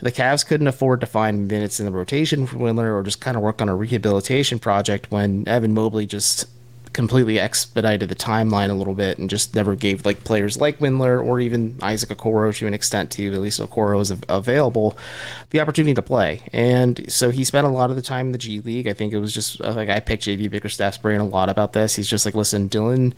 the 0.00 0.10
Cavs 0.10 0.44
couldn't 0.44 0.66
afford 0.66 1.00
to 1.02 1.06
find 1.06 1.46
minutes 1.46 1.78
in 1.78 1.86
the 1.86 1.92
rotation 1.92 2.48
for 2.48 2.56
Windler 2.56 2.98
or 2.98 3.04
just 3.04 3.20
kind 3.20 3.36
of 3.36 3.44
work 3.44 3.62
on 3.62 3.68
a 3.68 3.76
rehabilitation 3.76 4.58
process 4.58 4.71
project 4.72 5.10
when 5.10 5.46
Evan 5.46 5.74
Mobley 5.74 6.06
just 6.06 6.46
completely 6.92 7.38
expedited 7.38 8.08
the 8.08 8.14
timeline 8.14 8.70
a 8.70 8.74
little 8.74 8.94
bit 8.94 9.18
and 9.18 9.30
just 9.30 9.54
never 9.54 9.74
gave 9.74 10.04
like 10.04 10.24
players 10.24 10.60
like 10.60 10.78
Windler 10.78 11.24
or 11.24 11.40
even 11.40 11.76
Isaac 11.80 12.10
Okoro 12.10 12.54
to 12.56 12.66
an 12.66 12.74
extent 12.74 13.10
to 13.12 13.32
at 13.32 13.40
least 13.40 13.60
Okoro 13.60 14.00
is 14.00 14.12
available 14.28 14.96
the 15.50 15.60
opportunity 15.60 15.94
to 15.94 16.02
play. 16.02 16.42
And 16.52 17.10
so 17.10 17.30
he 17.30 17.44
spent 17.44 17.66
a 17.66 17.70
lot 17.70 17.90
of 17.90 17.96
the 17.96 18.02
time 18.02 18.26
in 18.26 18.32
the 18.32 18.38
G 18.38 18.60
League. 18.60 18.88
I 18.88 18.92
think 18.92 19.12
it 19.12 19.18
was 19.18 19.32
just 19.32 19.60
uh, 19.60 19.72
like 19.72 19.88
I 19.88 20.00
picked 20.00 20.24
JB 20.24 20.50
Bickerstaff's 20.50 20.98
brain 20.98 21.20
a 21.20 21.26
lot 21.26 21.48
about 21.48 21.72
this. 21.72 21.94
He's 21.96 22.08
just 22.08 22.24
like, 22.24 22.34
listen, 22.34 22.68
Dylan 22.68 23.14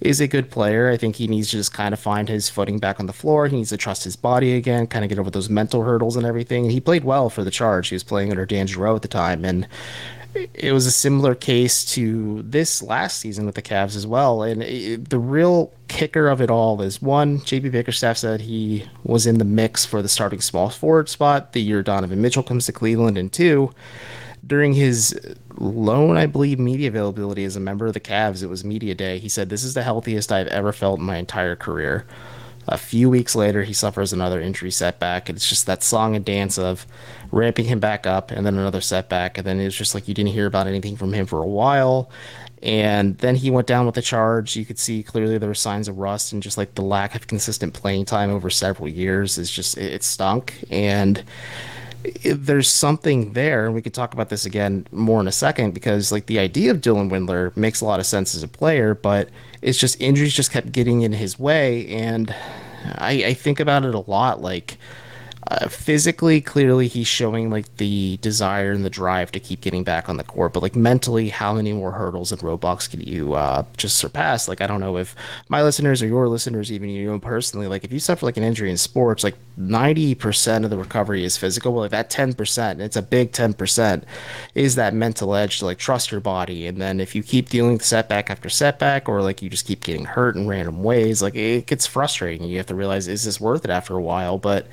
is 0.00 0.20
a 0.20 0.28
good 0.28 0.50
player. 0.50 0.90
I 0.90 0.96
think 0.96 1.16
he 1.16 1.26
needs 1.26 1.50
to 1.50 1.56
just 1.56 1.74
kind 1.74 1.92
of 1.92 2.00
find 2.00 2.28
his 2.28 2.48
footing 2.48 2.78
back 2.78 3.00
on 3.00 3.06
the 3.06 3.12
floor. 3.12 3.46
He 3.46 3.56
needs 3.56 3.70
to 3.70 3.76
trust 3.76 4.04
his 4.04 4.16
body 4.16 4.54
again, 4.54 4.86
kind 4.86 5.04
of 5.04 5.08
get 5.08 5.18
over 5.18 5.30
those 5.30 5.50
mental 5.50 5.82
hurdles 5.82 6.16
and 6.16 6.24
everything. 6.26 6.64
And 6.64 6.72
he 6.72 6.80
played 6.80 7.04
well 7.04 7.28
for 7.28 7.44
the 7.44 7.50
charge. 7.50 7.88
He 7.88 7.94
was 7.94 8.04
playing 8.04 8.30
under 8.30 8.46
Dan 8.46 8.66
Geriot 8.66 8.96
at 8.96 9.02
the 9.02 9.08
time 9.08 9.44
and 9.44 9.66
it 10.34 10.72
was 10.72 10.86
a 10.86 10.90
similar 10.90 11.34
case 11.34 11.84
to 11.84 12.42
this 12.42 12.82
last 12.82 13.18
season 13.18 13.46
with 13.46 13.54
the 13.54 13.62
Cavs 13.62 13.96
as 13.96 14.06
well. 14.06 14.42
And 14.42 14.62
it, 14.62 15.10
the 15.10 15.18
real 15.18 15.72
kicker 15.88 16.28
of 16.28 16.40
it 16.40 16.50
all 16.50 16.80
is 16.82 17.02
one, 17.02 17.40
JB 17.40 17.72
Bickerstaff 17.72 18.16
said 18.16 18.40
he 18.40 18.86
was 19.02 19.26
in 19.26 19.38
the 19.38 19.44
mix 19.44 19.84
for 19.84 20.02
the 20.02 20.08
starting 20.08 20.40
small 20.40 20.70
forward 20.70 21.08
spot 21.08 21.52
the 21.52 21.60
year 21.60 21.82
Donovan 21.82 22.22
Mitchell 22.22 22.42
comes 22.42 22.66
to 22.66 22.72
Cleveland. 22.72 23.18
And 23.18 23.32
two, 23.32 23.72
during 24.46 24.72
his 24.72 25.18
lone, 25.56 26.16
I 26.16 26.26
believe, 26.26 26.58
media 26.58 26.88
availability 26.88 27.44
as 27.44 27.56
a 27.56 27.60
member 27.60 27.86
of 27.86 27.94
the 27.94 28.00
Cavs, 28.00 28.42
it 28.42 28.46
was 28.48 28.64
media 28.64 28.94
day. 28.94 29.18
He 29.18 29.28
said, 29.28 29.48
This 29.48 29.64
is 29.64 29.74
the 29.74 29.82
healthiest 29.82 30.32
I've 30.32 30.48
ever 30.48 30.72
felt 30.72 31.00
in 31.00 31.06
my 31.06 31.16
entire 31.16 31.56
career. 31.56 32.06
A 32.68 32.78
few 32.78 33.10
weeks 33.10 33.34
later, 33.34 33.64
he 33.64 33.72
suffers 33.72 34.12
another 34.12 34.40
injury 34.40 34.70
setback. 34.70 35.28
And 35.28 35.36
it's 35.36 35.48
just 35.48 35.66
that 35.66 35.82
song 35.82 36.14
and 36.14 36.24
dance 36.24 36.58
of 36.58 36.86
ramping 37.30 37.66
him 37.66 37.80
back 37.80 38.06
up 38.06 38.30
and 38.30 38.44
then 38.44 38.56
another 38.56 38.80
setback. 38.80 39.38
And 39.38 39.46
then 39.46 39.60
it 39.60 39.64
was 39.64 39.76
just 39.76 39.94
like 39.94 40.08
you 40.08 40.14
didn't 40.14 40.32
hear 40.32 40.46
about 40.46 40.66
anything 40.66 40.96
from 40.96 41.12
him 41.12 41.26
for 41.26 41.42
a 41.42 41.46
while. 41.46 42.10
And 42.62 43.16
then 43.18 43.36
he 43.36 43.50
went 43.50 43.66
down 43.66 43.86
with 43.86 43.94
the 43.94 44.02
charge. 44.02 44.56
You 44.56 44.66
could 44.66 44.78
see 44.78 45.02
clearly 45.02 45.38
there 45.38 45.48
were 45.48 45.54
signs 45.54 45.88
of 45.88 45.98
rust 45.98 46.32
and 46.32 46.42
just 46.42 46.58
like 46.58 46.74
the 46.74 46.82
lack 46.82 47.14
of 47.14 47.26
consistent 47.26 47.72
playing 47.72 48.04
time 48.04 48.30
over 48.30 48.50
several 48.50 48.88
years 48.88 49.38
is 49.38 49.50
just, 49.50 49.78
it 49.78 50.02
stunk. 50.02 50.54
And 50.70 51.24
there's 52.24 52.68
something 52.68 53.32
there, 53.34 53.66
and 53.66 53.74
we 53.74 53.82
could 53.82 53.92
talk 53.94 54.14
about 54.14 54.30
this 54.30 54.46
again 54.46 54.86
more 54.90 55.20
in 55.20 55.28
a 55.28 55.32
second 55.32 55.74
because 55.74 56.10
like 56.10 56.26
the 56.26 56.38
idea 56.38 56.70
of 56.70 56.80
Dylan 56.80 57.10
Windler 57.10 57.54
makes 57.56 57.80
a 57.80 57.84
lot 57.84 58.00
of 58.00 58.06
sense 58.06 58.34
as 58.34 58.42
a 58.42 58.48
player, 58.48 58.94
but 58.94 59.28
it's 59.60 59.78
just 59.78 60.00
injuries 60.00 60.32
just 60.32 60.50
kept 60.50 60.72
getting 60.72 61.02
in 61.02 61.12
his 61.12 61.38
way, 61.38 61.86
and 61.88 62.34
I, 62.94 63.24
I 63.26 63.34
think 63.34 63.60
about 63.60 63.84
it 63.84 63.94
a 63.94 64.10
lot. 64.10 64.40
Like 64.40 64.78
uh, 65.48 65.68
physically, 65.68 66.40
clearly, 66.40 66.86
he's 66.86 67.06
showing 67.06 67.50
like 67.50 67.76
the 67.78 68.18
desire 68.18 68.72
and 68.72 68.84
the 68.84 68.90
drive 68.90 69.32
to 69.32 69.40
keep 69.40 69.62
getting 69.62 69.82
back 69.82 70.08
on 70.08 70.16
the 70.18 70.24
court. 70.24 70.52
But 70.52 70.62
like 70.62 70.76
mentally, 70.76 71.30
how 71.30 71.54
many 71.54 71.72
more 71.72 71.92
hurdles 71.92 72.30
and 72.30 72.40
roadblocks 72.42 72.90
can 72.90 73.00
you 73.00 73.34
uh, 73.34 73.64
just 73.76 73.96
surpass? 73.96 74.48
Like, 74.48 74.60
I 74.60 74.66
don't 74.66 74.80
know 74.80 74.98
if 74.98 75.16
my 75.48 75.62
listeners 75.62 76.02
or 76.02 76.06
your 76.06 76.28
listeners, 76.28 76.70
even 76.70 76.90
you 76.90 77.10
know 77.10 77.18
personally, 77.18 77.68
like 77.68 77.84
if 77.84 77.92
you 77.92 77.98
suffer 77.98 78.26
like 78.26 78.36
an 78.36 78.42
injury 78.42 78.70
in 78.70 78.76
sports, 78.76 79.24
like 79.24 79.36
ninety 79.56 80.14
percent 80.14 80.64
of 80.64 80.70
the 80.70 80.78
recovery 80.78 81.24
is 81.24 81.38
physical. 81.38 81.72
Well, 81.72 81.82
like 81.82 81.90
that 81.92 82.10
ten 82.10 82.34
percent, 82.34 82.80
it's 82.82 82.96
a 82.96 83.02
big 83.02 83.32
ten 83.32 83.54
percent, 83.54 84.04
is 84.54 84.74
that 84.74 84.92
mental 84.92 85.34
edge 85.34 85.58
to 85.60 85.64
like 85.64 85.78
trust 85.78 86.12
your 86.12 86.20
body. 86.20 86.66
And 86.66 86.82
then 86.82 87.00
if 87.00 87.14
you 87.14 87.22
keep 87.22 87.48
dealing 87.48 87.74
with 87.74 87.84
setback 87.84 88.30
after 88.30 88.50
setback, 88.50 89.08
or 89.08 89.22
like 89.22 89.40
you 89.40 89.48
just 89.48 89.66
keep 89.66 89.84
getting 89.84 90.04
hurt 90.04 90.36
in 90.36 90.46
random 90.46 90.82
ways, 90.82 91.22
like 91.22 91.34
it 91.34 91.66
gets 91.66 91.86
frustrating. 91.86 92.46
You 92.46 92.58
have 92.58 92.66
to 92.66 92.74
realize 92.74 93.08
is 93.08 93.24
this 93.24 93.40
worth 93.40 93.64
it 93.64 93.70
after 93.70 93.96
a 93.96 94.02
while? 94.02 94.36
But 94.36 94.66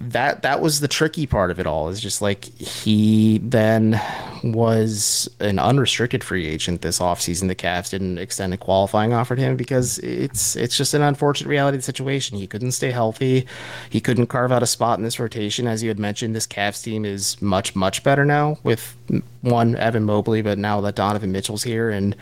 that 0.00 0.42
that 0.42 0.60
was 0.60 0.80
the 0.80 0.88
tricky 0.88 1.26
part 1.26 1.50
of 1.50 1.58
it 1.58 1.66
all 1.66 1.88
is 1.88 2.00
just 2.00 2.20
like 2.20 2.44
he 2.44 3.38
then 3.38 4.00
was 4.44 5.28
an 5.40 5.58
unrestricted 5.58 6.22
free 6.22 6.46
agent 6.46 6.82
this 6.82 6.98
offseason. 6.98 7.48
The 7.48 7.54
Cavs 7.54 7.90
didn't 7.90 8.18
extend 8.18 8.52
a 8.52 8.56
qualifying 8.56 9.12
offer 9.12 9.34
to 9.34 9.42
him 9.42 9.56
because 9.56 9.98
it's 10.00 10.54
it's 10.54 10.76
just 10.76 10.92
an 10.94 11.02
unfortunate 11.02 11.48
reality 11.48 11.76
of 11.76 11.82
the 11.82 11.84
situation. 11.84 12.36
He 12.36 12.46
couldn't 12.46 12.72
stay 12.72 12.90
healthy. 12.90 13.46
He 13.88 14.00
couldn't 14.00 14.26
carve 14.26 14.52
out 14.52 14.62
a 14.62 14.66
spot 14.66 14.98
in 14.98 15.04
this 15.04 15.18
rotation. 15.18 15.66
As 15.66 15.82
you 15.82 15.88
had 15.88 15.98
mentioned, 15.98 16.36
this 16.36 16.46
Cavs 16.46 16.82
team 16.82 17.04
is 17.04 17.40
much, 17.40 17.74
much 17.74 18.02
better 18.02 18.24
now 18.24 18.58
with 18.62 18.96
one, 19.40 19.76
Evan 19.76 20.04
Mobley, 20.04 20.42
but 20.42 20.58
now 20.58 20.80
that 20.82 20.94
Donovan 20.94 21.32
Mitchell's 21.32 21.62
here 21.62 21.90
and 21.90 22.14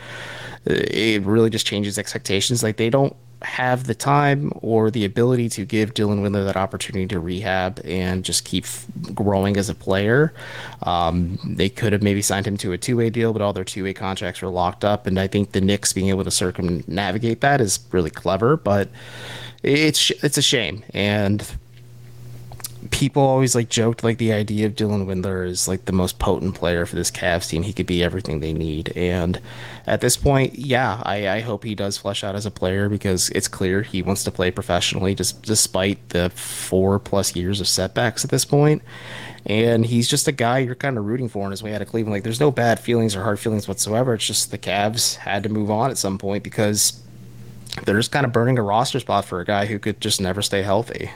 uh, 0.69 0.73
it 0.73 1.23
really 1.23 1.49
just 1.49 1.65
changes 1.65 1.99
expectations. 1.99 2.63
Like 2.63 2.77
they 2.77 2.89
don't 2.89 3.15
have 3.45 3.85
the 3.85 3.95
time 3.95 4.51
or 4.61 4.91
the 4.91 5.05
ability 5.05 5.49
to 5.49 5.65
give 5.65 5.93
Dylan 5.93 6.21
Windler 6.21 6.45
that 6.45 6.57
opportunity 6.57 7.07
to 7.07 7.19
rehab 7.19 7.79
and 7.85 8.25
just 8.25 8.43
keep 8.43 8.65
growing 9.13 9.55
as 9.55 9.69
a 9.69 9.75
player. 9.75 10.33
Um, 10.83 11.39
they 11.45 11.69
could 11.69 11.93
have 11.93 12.01
maybe 12.01 12.21
signed 12.21 12.47
him 12.47 12.57
to 12.57 12.73
a 12.73 12.77
two 12.77 12.97
way 12.97 13.09
deal, 13.09 13.33
but 13.33 13.41
all 13.41 13.53
their 13.53 13.63
two 13.63 13.83
way 13.83 13.93
contracts 13.93 14.41
were 14.41 14.49
locked 14.49 14.83
up. 14.83 15.07
And 15.07 15.19
I 15.19 15.27
think 15.27 15.51
the 15.51 15.61
Knicks 15.61 15.93
being 15.93 16.09
able 16.09 16.23
to 16.23 16.31
circumnavigate 16.31 17.41
that 17.41 17.61
is 17.61 17.79
really 17.91 18.09
clever, 18.09 18.57
but 18.57 18.89
it's 19.63 20.11
it's 20.23 20.37
a 20.37 20.41
shame. 20.41 20.83
And 20.93 21.47
people 22.95 23.21
always 23.21 23.55
like 23.55 23.67
joked 23.67 24.05
like 24.05 24.17
the 24.19 24.31
idea 24.31 24.65
of 24.65 24.73
Dylan 24.73 25.05
Windler 25.05 25.45
is 25.45 25.67
like 25.67 25.83
the 25.83 25.91
most 25.91 26.17
potent 26.17 26.55
player 26.55 26.85
for 26.85 26.95
this 26.95 27.11
Cavs 27.11 27.49
team. 27.49 27.63
He 27.63 27.73
could 27.73 27.85
be 27.85 28.01
everything 28.01 28.39
they 28.39 28.53
need. 28.53 28.93
And 28.95 29.41
at 29.85 29.99
this 29.99 30.15
point, 30.15 30.57
yeah, 30.57 31.01
I, 31.03 31.27
I 31.27 31.39
hope 31.41 31.65
he 31.65 31.75
does 31.75 31.97
flesh 31.97 32.23
out 32.23 32.35
as 32.35 32.45
a 32.45 32.51
player 32.51 32.87
because 32.87 33.29
it's 33.31 33.49
clear 33.49 33.81
he 33.81 34.01
wants 34.01 34.23
to 34.23 34.31
play 34.31 34.49
professionally, 34.49 35.13
just 35.13 35.43
despite 35.43 36.07
the 36.09 36.29
four 36.29 36.97
plus 36.97 37.35
years 37.35 37.59
of 37.59 37.67
setbacks 37.67 38.23
at 38.23 38.31
this 38.31 38.45
point. 38.45 38.81
And 39.45 39.85
he's 39.85 40.07
just 40.07 40.29
a 40.29 40.31
guy 40.31 40.59
you're 40.59 40.73
kind 40.73 40.97
of 40.97 41.03
rooting 41.03 41.27
for 41.27 41.43
in 41.43 41.51
his 41.51 41.61
way 41.61 41.75
out 41.75 41.81
of 41.81 41.89
Cleveland. 41.89 42.13
Like, 42.13 42.23
there's 42.23 42.39
no 42.39 42.49
bad 42.49 42.79
feelings 42.79 43.13
or 43.13 43.23
hard 43.23 43.41
feelings 43.41 43.67
whatsoever. 43.67 44.13
It's 44.13 44.25
just 44.25 44.51
the 44.51 44.57
Cavs 44.57 45.17
had 45.17 45.43
to 45.43 45.49
move 45.49 45.69
on 45.69 45.91
at 45.91 45.97
some 45.97 46.17
point 46.17 46.45
because 46.45 47.03
they're 47.83 47.97
just 47.97 48.13
kind 48.13 48.25
of 48.25 48.31
burning 48.31 48.57
a 48.57 48.63
roster 48.63 49.01
spot 49.01 49.25
for 49.25 49.41
a 49.41 49.45
guy 49.45 49.65
who 49.65 49.79
could 49.79 49.99
just 49.99 50.21
never 50.21 50.41
stay 50.41 50.61
healthy. 50.61 51.11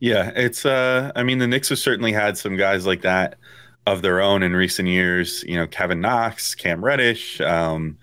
Yeah, 0.00 0.30
it's 0.36 0.64
uh 0.64 1.12
I 1.16 1.22
mean 1.22 1.38
the 1.38 1.46
Knicks 1.46 1.68
have 1.70 1.78
certainly 1.78 2.12
had 2.12 2.38
some 2.38 2.56
guys 2.56 2.86
like 2.86 3.02
that 3.02 3.38
of 3.86 4.02
their 4.02 4.20
own 4.20 4.42
in 4.42 4.54
recent 4.54 4.88
years, 4.88 5.42
you 5.44 5.56
know, 5.56 5.66
Kevin 5.66 6.00
Knox, 6.00 6.54
Cam 6.54 6.84
Reddish, 6.84 7.40
um, 7.40 7.96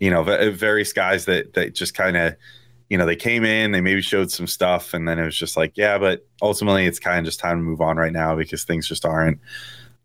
you 0.00 0.10
know, 0.10 0.22
various 0.22 0.92
guys 0.92 1.26
that 1.26 1.54
that 1.54 1.74
just 1.74 1.94
kind 1.94 2.16
of 2.16 2.36
you 2.88 2.96
know, 2.96 3.04
they 3.06 3.16
came 3.16 3.44
in, 3.44 3.72
they 3.72 3.80
maybe 3.80 4.00
showed 4.00 4.30
some 4.30 4.46
stuff 4.46 4.94
and 4.94 5.08
then 5.08 5.18
it 5.18 5.24
was 5.24 5.36
just 5.36 5.56
like, 5.56 5.72
yeah, 5.76 5.98
but 5.98 6.24
ultimately 6.40 6.86
it's 6.86 7.00
kind 7.00 7.18
of 7.18 7.24
just 7.24 7.40
time 7.40 7.58
to 7.58 7.62
move 7.62 7.80
on 7.80 7.96
right 7.96 8.12
now 8.12 8.36
because 8.36 8.64
things 8.64 8.88
just 8.88 9.04
aren't 9.04 9.40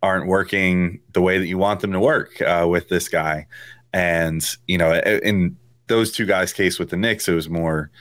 aren't 0.04 0.28
working 0.28 1.00
the 1.14 1.22
way 1.22 1.38
that 1.38 1.48
you 1.48 1.58
want 1.58 1.80
them 1.80 1.92
to 1.92 2.00
work 2.00 2.42
uh, 2.42 2.66
with 2.68 2.90
this 2.90 3.08
guy. 3.08 3.46
And, 3.94 4.44
you 4.68 4.78
know, 4.78 4.96
in 4.96 5.58
those 5.88 6.12
two 6.12 6.26
guys' 6.26 6.54
case 6.54 6.80
with 6.80 6.90
the 6.90 6.98
Knicks, 6.98 7.28
it 7.28 7.34
was 7.36 7.50
more 7.50 7.92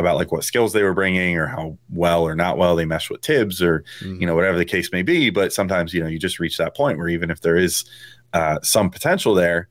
about 0.00 0.16
like 0.16 0.32
what 0.32 0.44
skills 0.44 0.72
they 0.72 0.82
were 0.82 0.94
bringing 0.94 1.36
or 1.36 1.46
how 1.46 1.78
well 1.90 2.22
or 2.22 2.34
not 2.34 2.58
well 2.58 2.74
they 2.74 2.84
meshed 2.84 3.10
with 3.10 3.22
Thibs 3.22 3.62
or 3.62 3.84
mm-hmm. 4.00 4.20
you 4.20 4.26
know 4.26 4.34
whatever 4.34 4.58
the 4.58 4.64
case 4.64 4.90
may 4.92 5.02
be. 5.02 5.30
But 5.30 5.52
sometimes 5.52 5.94
you 5.94 6.02
know 6.02 6.08
you 6.08 6.18
just 6.18 6.40
reach 6.40 6.56
that 6.58 6.76
point 6.76 6.98
where 6.98 7.08
even 7.08 7.30
if 7.30 7.40
there 7.40 7.56
is 7.56 7.84
uh, 8.32 8.58
some 8.62 8.90
potential 8.90 9.34
there, 9.34 9.68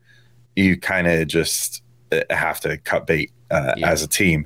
you 0.56 0.80
kind 0.80 1.08
of 1.08 1.28
just 1.28 1.84
have 2.30 2.60
to 2.62 2.78
cut 2.78 3.08
bait 3.08 3.32
uh, 3.52 3.74
yeah. 3.78 3.90
as 3.90 4.04
a 4.04 4.08
team. 4.08 4.46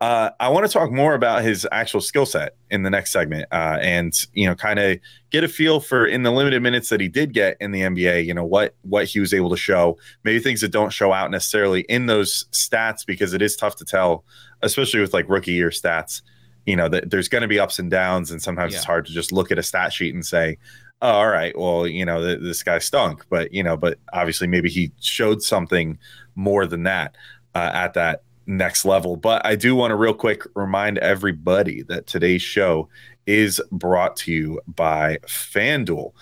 Uh, 0.00 0.30
I 0.38 0.48
want 0.48 0.66
to 0.66 0.72
talk 0.72 0.90
more 0.90 1.14
about 1.14 1.42
his 1.42 1.66
actual 1.72 2.00
skill 2.00 2.26
set 2.26 2.56
in 2.70 2.82
the 2.82 2.90
next 2.90 3.12
segment, 3.12 3.46
uh, 3.52 3.78
and 3.80 4.12
you 4.32 4.46
know, 4.46 4.54
kind 4.54 4.78
of 4.78 4.98
get 5.30 5.44
a 5.44 5.48
feel 5.48 5.80
for 5.80 6.06
in 6.06 6.22
the 6.22 6.30
limited 6.30 6.62
minutes 6.62 6.88
that 6.90 7.00
he 7.00 7.08
did 7.08 7.32
get 7.32 7.56
in 7.60 7.72
the 7.72 7.80
NBA. 7.80 8.24
You 8.24 8.34
know 8.34 8.44
what 8.44 8.74
what 8.82 9.06
he 9.06 9.20
was 9.20 9.34
able 9.34 9.50
to 9.50 9.56
show, 9.56 9.98
maybe 10.22 10.38
things 10.38 10.60
that 10.60 10.72
don't 10.72 10.92
show 10.92 11.12
out 11.12 11.30
necessarily 11.30 11.82
in 11.82 12.06
those 12.06 12.44
stats 12.52 13.04
because 13.06 13.34
it 13.34 13.42
is 13.42 13.56
tough 13.56 13.76
to 13.76 13.84
tell 13.84 14.24
especially 14.64 15.00
with 15.00 15.14
like 15.14 15.28
rookie 15.28 15.52
year 15.52 15.70
stats, 15.70 16.22
you 16.66 16.74
know, 16.74 16.88
that 16.88 17.10
there's 17.10 17.28
going 17.28 17.42
to 17.42 17.48
be 17.48 17.60
ups 17.60 17.78
and 17.78 17.90
downs, 17.90 18.30
and 18.30 18.42
sometimes 18.42 18.72
yeah. 18.72 18.78
it's 18.78 18.86
hard 18.86 19.06
to 19.06 19.12
just 19.12 19.30
look 19.30 19.52
at 19.52 19.58
a 19.58 19.62
stat 19.62 19.92
sheet 19.92 20.14
and 20.14 20.24
say, 20.24 20.58
oh, 21.04 21.10
all 21.10 21.28
right, 21.28 21.56
well, 21.56 21.86
you 21.86 22.04
know, 22.04 22.24
th- 22.24 22.40
this 22.40 22.62
guy 22.62 22.78
stunk, 22.78 23.26
but 23.28 23.52
you 23.52 23.62
know, 23.62 23.76
but 23.76 23.98
obviously 24.14 24.46
maybe 24.46 24.70
he 24.70 24.90
showed 25.00 25.42
something 25.42 25.98
more 26.34 26.66
than 26.66 26.84
that 26.84 27.14
uh, 27.54 27.70
at 27.74 27.92
that 27.92 28.22
next 28.46 28.86
level. 28.86 29.16
But 29.16 29.44
I 29.44 29.54
do 29.54 29.76
want 29.76 29.90
to 29.90 29.96
real 29.96 30.14
quick 30.14 30.42
remind 30.56 30.96
everybody 30.98 31.82
that 31.82 32.06
today's 32.06 32.40
show 32.40 32.88
is 33.26 33.60
brought 33.70 34.16
to 34.16 34.32
you 34.32 34.60
by 34.66 35.18
FanDuel. 35.26 36.12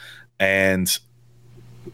And 0.41 0.99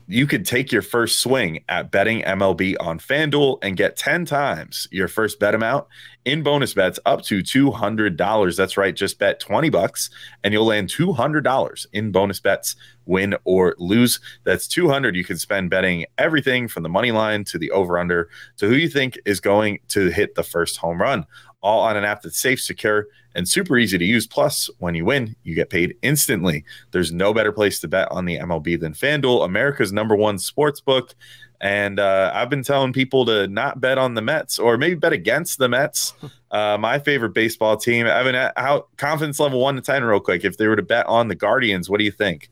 you 0.07 0.27
could 0.27 0.47
take 0.47 0.73
your 0.73 0.83
first 0.83 1.21
swing 1.21 1.65
at 1.69 1.91
betting 1.91 2.23
MLB 2.23 2.77
on 2.81 2.99
FanDuel 2.99 3.59
and 3.63 3.77
get 3.77 3.97
10 3.97 4.25
times 4.25 4.89
your 4.91 5.09
first 5.09 5.39
bet 5.39 5.55
amount 5.55 5.87
in 6.25 6.43
bonus 6.43 6.75
bets 6.75 6.99
up 7.07 7.23
to 7.23 7.43
$200. 7.43 8.57
That's 8.57 8.77
right, 8.77 8.95
just 8.95 9.19
bet 9.19 9.41
20 9.41 9.71
bucks 9.71 10.11
and 10.45 10.53
you'll 10.53 10.67
land 10.67 10.89
$200 10.89 11.87
in 11.93 12.13
bonus 12.13 12.41
bets 12.41 12.77
win 13.07 13.35
or 13.45 13.75
lose. 13.79 14.21
That's 14.45 14.69
200 14.69 15.17
you 15.17 15.25
can 15.25 15.39
spend 15.39 15.71
betting 15.71 16.05
everything 16.19 16.69
from 16.69 16.83
the 16.83 16.89
money 16.89 17.13
line 17.13 17.45
to 17.45 17.59
the 17.59 17.71
over 17.71 17.99
under 17.99 18.29
to 18.59 18.69
who 18.69 18.75
you 18.75 18.89
think 18.89 19.19
is 19.25 19.41
going 19.41 19.81
to 19.89 20.09
hit 20.09 20.35
the 20.35 20.43
first 20.43 20.77
home 20.77 21.01
run 21.01 21.27
all 21.63 21.81
on 21.81 21.97
an 21.97 22.05
app 22.05 22.23
that's 22.23 22.39
safe, 22.39 22.61
secure, 22.61 23.07
and 23.35 23.49
super 23.49 23.77
easy 23.79 23.99
to 23.99 24.05
use. 24.05 24.27
Plus, 24.27 24.71
when 24.79 24.95
you 24.95 25.05
win, 25.05 25.35
you 25.43 25.55
get 25.55 25.71
paid 25.71 25.97
instantly. 26.03 26.65
There's 26.91 27.13
no 27.13 27.35
better 27.35 27.53
place 27.53 27.81
to 27.81 27.89
bet 27.89 28.11
on 28.11 28.25
the 28.25 28.39
MLB 28.39 28.79
than 28.81 28.93
FanDuel, 28.93 29.45
America's 29.45 29.93
number 29.93 30.17
one 30.17 30.39
sports 30.39 30.81
book. 30.81 31.15
And 31.61 31.99
uh, 31.99 32.31
I've 32.35 32.51
been 32.51 32.63
telling 32.63 32.93
people 32.93 33.27
to 33.27 33.49
not 33.49 33.81
bet 33.81 33.99
on 33.99 34.15
the 34.15 34.23
Mets 34.23 34.59
or 34.59 34.79
maybe 34.79 34.95
bet 34.95 35.13
against 35.13 35.59
the 35.59 35.69
Mets, 35.69 36.15
uh, 36.53 36.79
my 36.79 36.99
favorite 36.99 37.35
baseball 37.35 37.77
team. 37.77 38.07
Evan, 38.07 38.51
how 38.57 38.87
confidence 38.97 39.41
level 39.41 39.61
one 39.61 39.75
to 39.75 39.81
10, 39.81 40.05
real 40.05 40.21
quick. 40.21 40.45
If 40.45 40.57
they 40.57 40.69
were 40.69 40.77
to 40.77 40.83
bet 40.83 41.07
on 41.07 41.29
the 41.29 41.35
Guardians, 41.35 41.91
what 41.91 41.99
do 41.99 42.05
you 42.05 42.13
think? 42.13 42.51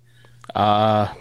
Uh, 0.54 1.12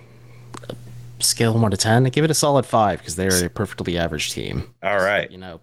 scale 1.19 1.57
one 1.57 1.71
to 1.71 1.77
ten, 1.77 2.05
I 2.05 2.09
give 2.09 2.25
it 2.25 2.31
a 2.31 2.35
solid 2.35 2.65
five 2.65 2.99
because 2.99 3.15
they're 3.15 3.45
a 3.45 3.49
perfectly 3.49 3.97
average 3.97 4.31
team. 4.31 4.73
All 4.83 4.97
right, 4.97 5.27
so, 5.27 5.31
you 5.31 5.37
know, 5.37 5.59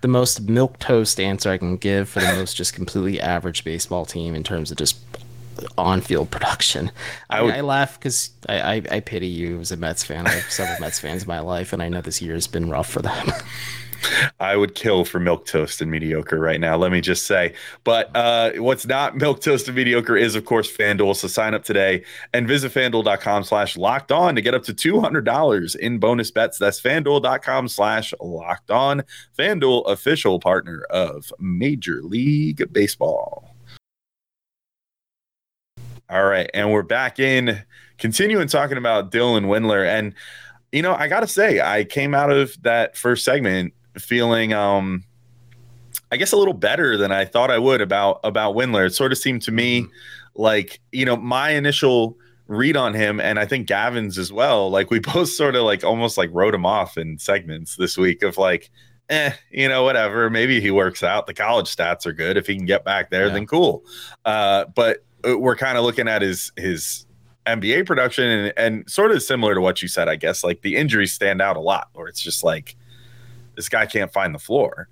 the 0.00 0.08
most 0.08 0.42
milk 0.42 0.78
toast 0.78 1.20
answer 1.20 1.50
I 1.50 1.58
can 1.58 1.76
give 1.76 2.08
for 2.08 2.20
the 2.20 2.32
most 2.34 2.56
just 2.56 2.74
completely 2.74 3.20
average 3.20 3.64
baseball 3.64 4.04
team 4.04 4.34
in 4.34 4.42
terms 4.42 4.70
of 4.70 4.78
just 4.78 4.98
on-field 5.78 6.30
production. 6.30 6.90
I, 7.30 7.38
I, 7.38 7.42
would, 7.42 7.54
I 7.54 7.60
laugh 7.60 7.98
because 7.98 8.30
I, 8.48 8.60
I, 8.60 8.82
I 8.90 9.00
pity 9.00 9.26
you 9.26 9.60
as 9.60 9.72
a 9.72 9.76
Mets 9.76 10.02
fan. 10.04 10.26
I 10.26 10.30
have 10.30 10.50
several 10.50 10.80
Mets 10.80 10.98
fans 10.98 11.22
in 11.22 11.28
my 11.28 11.40
life, 11.40 11.72
and 11.72 11.82
I 11.82 11.88
know 11.88 12.00
this 12.00 12.22
year 12.22 12.34
has 12.34 12.46
been 12.46 12.70
rough 12.70 12.88
for 12.88 13.02
them. 13.02 13.32
I 14.40 14.56
would 14.56 14.74
kill 14.74 15.04
for 15.04 15.20
milk 15.20 15.46
toast 15.46 15.80
and 15.80 15.90
mediocre 15.90 16.38
right 16.38 16.60
now. 16.60 16.76
Let 16.76 16.92
me 16.92 17.00
just 17.00 17.26
say. 17.26 17.54
But 17.84 18.14
uh, 18.14 18.52
what's 18.56 18.86
not 18.86 19.16
milk 19.16 19.40
toast 19.40 19.68
and 19.68 19.76
mediocre 19.76 20.16
is, 20.16 20.34
of 20.34 20.44
course, 20.44 20.74
FanDuel. 20.74 21.16
So 21.16 21.28
sign 21.28 21.54
up 21.54 21.64
today 21.64 22.04
and 22.32 22.46
visit 22.48 22.72
fanduel.com 22.72 23.44
slash 23.44 23.76
locked 23.76 24.12
on 24.12 24.34
to 24.34 24.42
get 24.42 24.54
up 24.54 24.64
to 24.64 24.74
$200 24.74 25.76
in 25.76 25.98
bonus 25.98 26.30
bets. 26.30 26.58
That's 26.58 26.80
fanduel.com 26.80 27.68
slash 27.68 28.14
locked 28.20 28.70
on. 28.70 29.02
FanDuel, 29.38 29.86
official 29.86 30.40
partner 30.40 30.84
of 30.90 31.32
Major 31.38 32.02
League 32.02 32.72
Baseball. 32.72 33.52
All 36.12 36.24
right. 36.24 36.50
And 36.52 36.70
we're 36.70 36.82
back 36.82 37.18
in 37.18 37.62
continuing 37.96 38.46
talking 38.46 38.76
about 38.76 39.10
Dylan 39.10 39.46
Windler. 39.46 39.86
And, 39.86 40.14
you 40.70 40.82
know, 40.82 40.94
I 40.94 41.08
got 41.08 41.20
to 41.20 41.26
say, 41.26 41.60
I 41.60 41.84
came 41.84 42.14
out 42.14 42.30
of 42.30 42.60
that 42.64 42.96
first 42.98 43.24
segment 43.24 43.72
feeling 43.98 44.52
um 44.52 45.04
I 46.10 46.16
guess 46.16 46.32
a 46.32 46.36
little 46.36 46.54
better 46.54 46.96
than 46.96 47.10
I 47.10 47.24
thought 47.24 47.50
I 47.50 47.58
would 47.58 47.80
about 47.80 48.20
about 48.22 48.54
Windler. 48.54 48.86
It 48.86 48.94
sort 48.94 49.12
of 49.12 49.18
seemed 49.18 49.42
to 49.42 49.52
me 49.52 49.82
mm-hmm. 49.82 49.90
like, 50.34 50.80
you 50.92 51.06
know, 51.06 51.16
my 51.16 51.50
initial 51.50 52.16
read 52.48 52.76
on 52.76 52.92
him 52.92 53.18
and 53.18 53.38
I 53.38 53.46
think 53.46 53.66
Gavin's 53.66 54.18
as 54.18 54.30
well, 54.30 54.70
like 54.70 54.90
we 54.90 54.98
both 55.14 55.30
sort 55.30 55.56
of 55.56 55.64
like 55.64 55.84
almost 55.84 56.18
like 56.18 56.30
wrote 56.32 56.54
him 56.54 56.66
off 56.66 56.98
in 56.98 57.18
segments 57.18 57.76
this 57.76 57.96
week 57.96 58.22
of 58.22 58.36
like, 58.36 58.70
eh, 59.08 59.32
you 59.50 59.68
know, 59.68 59.84
whatever. 59.84 60.28
Maybe 60.28 60.60
he 60.60 60.70
works 60.70 61.02
out. 61.02 61.26
The 61.26 61.34
college 61.34 61.74
stats 61.74 62.04
are 62.04 62.12
good. 62.12 62.36
If 62.36 62.46
he 62.46 62.56
can 62.56 62.66
get 62.66 62.84
back 62.84 63.10
there, 63.10 63.28
yeah. 63.28 63.32
then 63.32 63.46
cool. 63.46 63.82
Uh, 64.24 64.66
but 64.66 65.04
uh, 65.26 65.38
we're 65.38 65.56
kind 65.56 65.78
of 65.78 65.84
looking 65.84 66.08
at 66.08 66.20
his 66.20 66.52
his 66.56 67.06
NBA 67.46 67.86
production 67.86 68.24
and, 68.24 68.52
and 68.56 68.90
sort 68.90 69.12
of 69.12 69.22
similar 69.22 69.54
to 69.54 69.60
what 69.60 69.80
you 69.80 69.88
said, 69.88 70.08
I 70.08 70.16
guess. 70.16 70.44
Like 70.44 70.62
the 70.62 70.76
injuries 70.76 71.12
stand 71.12 71.40
out 71.40 71.56
a 71.56 71.60
lot, 71.60 71.88
or 71.94 72.08
it's 72.08 72.20
just 72.20 72.44
like 72.44 72.76
this 73.56 73.68
guy 73.68 73.86
can't 73.86 74.12
find 74.12 74.34
the 74.34 74.38
floor. 74.38 74.88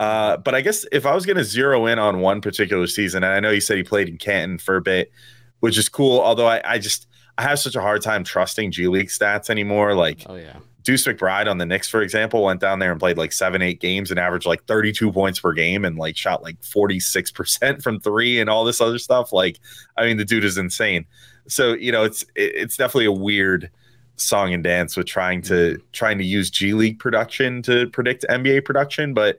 Uh, 0.00 0.36
but 0.36 0.54
I 0.54 0.60
guess 0.60 0.84
if 0.90 1.06
I 1.06 1.14
was 1.14 1.26
going 1.26 1.36
to 1.36 1.44
zero 1.44 1.86
in 1.86 1.98
on 1.98 2.20
one 2.20 2.40
particular 2.40 2.86
season, 2.86 3.22
and 3.22 3.32
I 3.32 3.40
know 3.40 3.50
you 3.50 3.60
said 3.60 3.76
he 3.76 3.82
played 3.82 4.08
in 4.08 4.18
Canton 4.18 4.58
for 4.58 4.76
a 4.76 4.82
bit, 4.82 5.12
which 5.60 5.78
is 5.78 5.88
cool. 5.88 6.20
Although 6.20 6.48
I, 6.48 6.60
I 6.64 6.78
just 6.78 7.06
I 7.38 7.42
have 7.42 7.58
such 7.58 7.76
a 7.76 7.80
hard 7.80 8.02
time 8.02 8.24
trusting 8.24 8.72
G 8.72 8.88
League 8.88 9.08
stats 9.08 9.48
anymore. 9.48 9.94
Like, 9.94 10.24
oh 10.26 10.34
yeah, 10.34 10.56
Deuce 10.82 11.06
McBride 11.06 11.48
on 11.48 11.58
the 11.58 11.66
Knicks, 11.66 11.88
for 11.88 12.02
example, 12.02 12.42
went 12.42 12.60
down 12.60 12.78
there 12.78 12.90
and 12.90 12.98
played 12.98 13.16
like 13.16 13.32
seven, 13.32 13.62
eight 13.62 13.80
games 13.80 14.10
and 14.10 14.18
averaged 14.18 14.46
like 14.46 14.64
32 14.64 15.12
points 15.12 15.38
per 15.38 15.52
game 15.52 15.84
and 15.84 15.96
like 15.96 16.16
shot 16.16 16.42
like 16.42 16.60
46% 16.60 17.82
from 17.82 18.00
three 18.00 18.40
and 18.40 18.50
all 18.50 18.64
this 18.64 18.80
other 18.80 18.98
stuff. 18.98 19.32
Like, 19.32 19.60
I 19.96 20.06
mean, 20.06 20.16
the 20.16 20.24
dude 20.24 20.44
is 20.44 20.58
insane. 20.58 21.06
So, 21.46 21.74
you 21.74 21.92
know, 21.92 22.04
it's 22.04 22.24
it's 22.34 22.76
definitely 22.76 23.06
a 23.06 23.12
weird 23.12 23.70
song 24.16 24.52
and 24.54 24.62
dance 24.62 24.96
with 24.96 25.06
trying 25.06 25.42
to 25.42 25.80
trying 25.92 26.18
to 26.18 26.24
use 26.24 26.50
G 26.50 26.74
League 26.74 26.98
production 26.98 27.62
to 27.62 27.88
predict 27.90 28.24
NBA 28.28 28.64
production, 28.64 29.14
but 29.14 29.38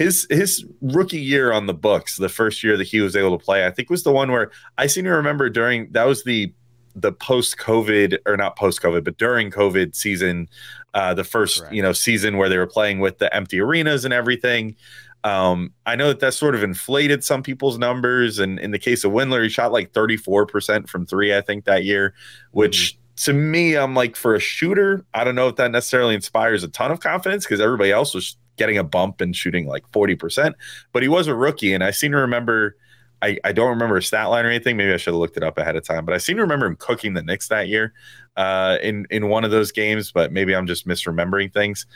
his 0.00 0.26
his 0.30 0.64
rookie 0.80 1.20
year 1.20 1.52
on 1.52 1.66
the 1.66 1.74
books, 1.74 2.16
the 2.16 2.30
first 2.30 2.64
year 2.64 2.76
that 2.78 2.86
he 2.86 3.00
was 3.00 3.14
able 3.14 3.38
to 3.38 3.44
play, 3.44 3.66
I 3.66 3.70
think 3.70 3.90
was 3.90 4.02
the 4.02 4.12
one 4.12 4.32
where 4.32 4.50
I 4.78 4.86
seem 4.86 5.04
to 5.04 5.10
remember 5.10 5.50
during 5.50 5.92
that 5.92 6.04
was 6.04 6.24
the 6.24 6.52
the 6.96 7.12
post 7.12 7.58
COVID 7.58 8.18
or 8.26 8.36
not 8.36 8.56
post 8.56 8.80
COVID, 8.82 9.04
but 9.04 9.18
during 9.18 9.50
COVID 9.50 9.94
season, 9.94 10.48
uh, 10.94 11.14
the 11.14 11.22
first 11.22 11.60
Correct. 11.60 11.74
you 11.74 11.82
know 11.82 11.92
season 11.92 12.38
where 12.38 12.48
they 12.48 12.56
were 12.56 12.66
playing 12.66 13.00
with 13.00 13.18
the 13.18 13.34
empty 13.34 13.60
arenas 13.60 14.04
and 14.04 14.14
everything. 14.14 14.74
Um, 15.22 15.74
I 15.84 15.96
know 15.96 16.08
that 16.08 16.20
that 16.20 16.32
sort 16.32 16.54
of 16.54 16.62
inflated 16.62 17.22
some 17.22 17.42
people's 17.42 17.78
numbers, 17.78 18.38
and 18.38 18.58
in 18.58 18.70
the 18.70 18.78
case 18.78 19.04
of 19.04 19.12
Windler, 19.12 19.42
he 19.42 19.50
shot 19.50 19.70
like 19.70 19.92
thirty 19.92 20.16
four 20.16 20.46
percent 20.46 20.88
from 20.88 21.04
three, 21.04 21.36
I 21.36 21.42
think 21.42 21.66
that 21.66 21.84
year, 21.84 22.14
which 22.52 22.98
to 23.20 23.32
me, 23.32 23.76
I'm 23.76 23.94
like 23.94 24.16
for 24.16 24.34
a 24.34 24.40
shooter, 24.40 25.04
I 25.12 25.24
don't 25.24 25.34
know 25.34 25.48
if 25.48 25.56
that 25.56 25.70
necessarily 25.70 26.14
inspires 26.14 26.64
a 26.64 26.68
ton 26.68 26.90
of 26.90 27.00
confidence 27.00 27.44
because 27.44 27.60
everybody 27.60 27.92
else 27.92 28.14
was 28.14 28.36
getting 28.56 28.78
a 28.78 28.84
bump 28.84 29.20
and 29.20 29.36
shooting 29.36 29.66
like 29.66 29.90
40%. 29.92 30.54
But 30.92 31.02
he 31.02 31.08
was 31.08 31.26
a 31.26 31.34
rookie, 31.34 31.74
and 31.74 31.84
I 31.84 31.90
seem 31.90 32.12
to 32.12 32.18
remember 32.18 32.76
I, 33.22 33.38
I 33.44 33.52
don't 33.52 33.68
remember 33.68 33.98
a 33.98 34.02
stat 34.02 34.30
line 34.30 34.46
or 34.46 34.48
anything. 34.48 34.78
Maybe 34.78 34.94
I 34.94 34.96
should 34.96 35.12
have 35.12 35.20
looked 35.20 35.36
it 35.36 35.42
up 35.42 35.58
ahead 35.58 35.76
of 35.76 35.84
time, 35.84 36.06
but 36.06 36.14
I 36.14 36.18
seem 36.18 36.36
to 36.36 36.42
remember 36.42 36.64
him 36.64 36.76
cooking 36.76 37.12
the 37.12 37.22
Knicks 37.22 37.48
that 37.48 37.68
year 37.68 37.92
uh, 38.36 38.78
in 38.82 39.06
in 39.10 39.28
one 39.28 39.44
of 39.44 39.50
those 39.50 39.72
games. 39.72 40.10
But 40.10 40.32
maybe 40.32 40.54
I'm 40.54 40.66
just 40.66 40.88
misremembering 40.88 41.52
things. 41.52 41.86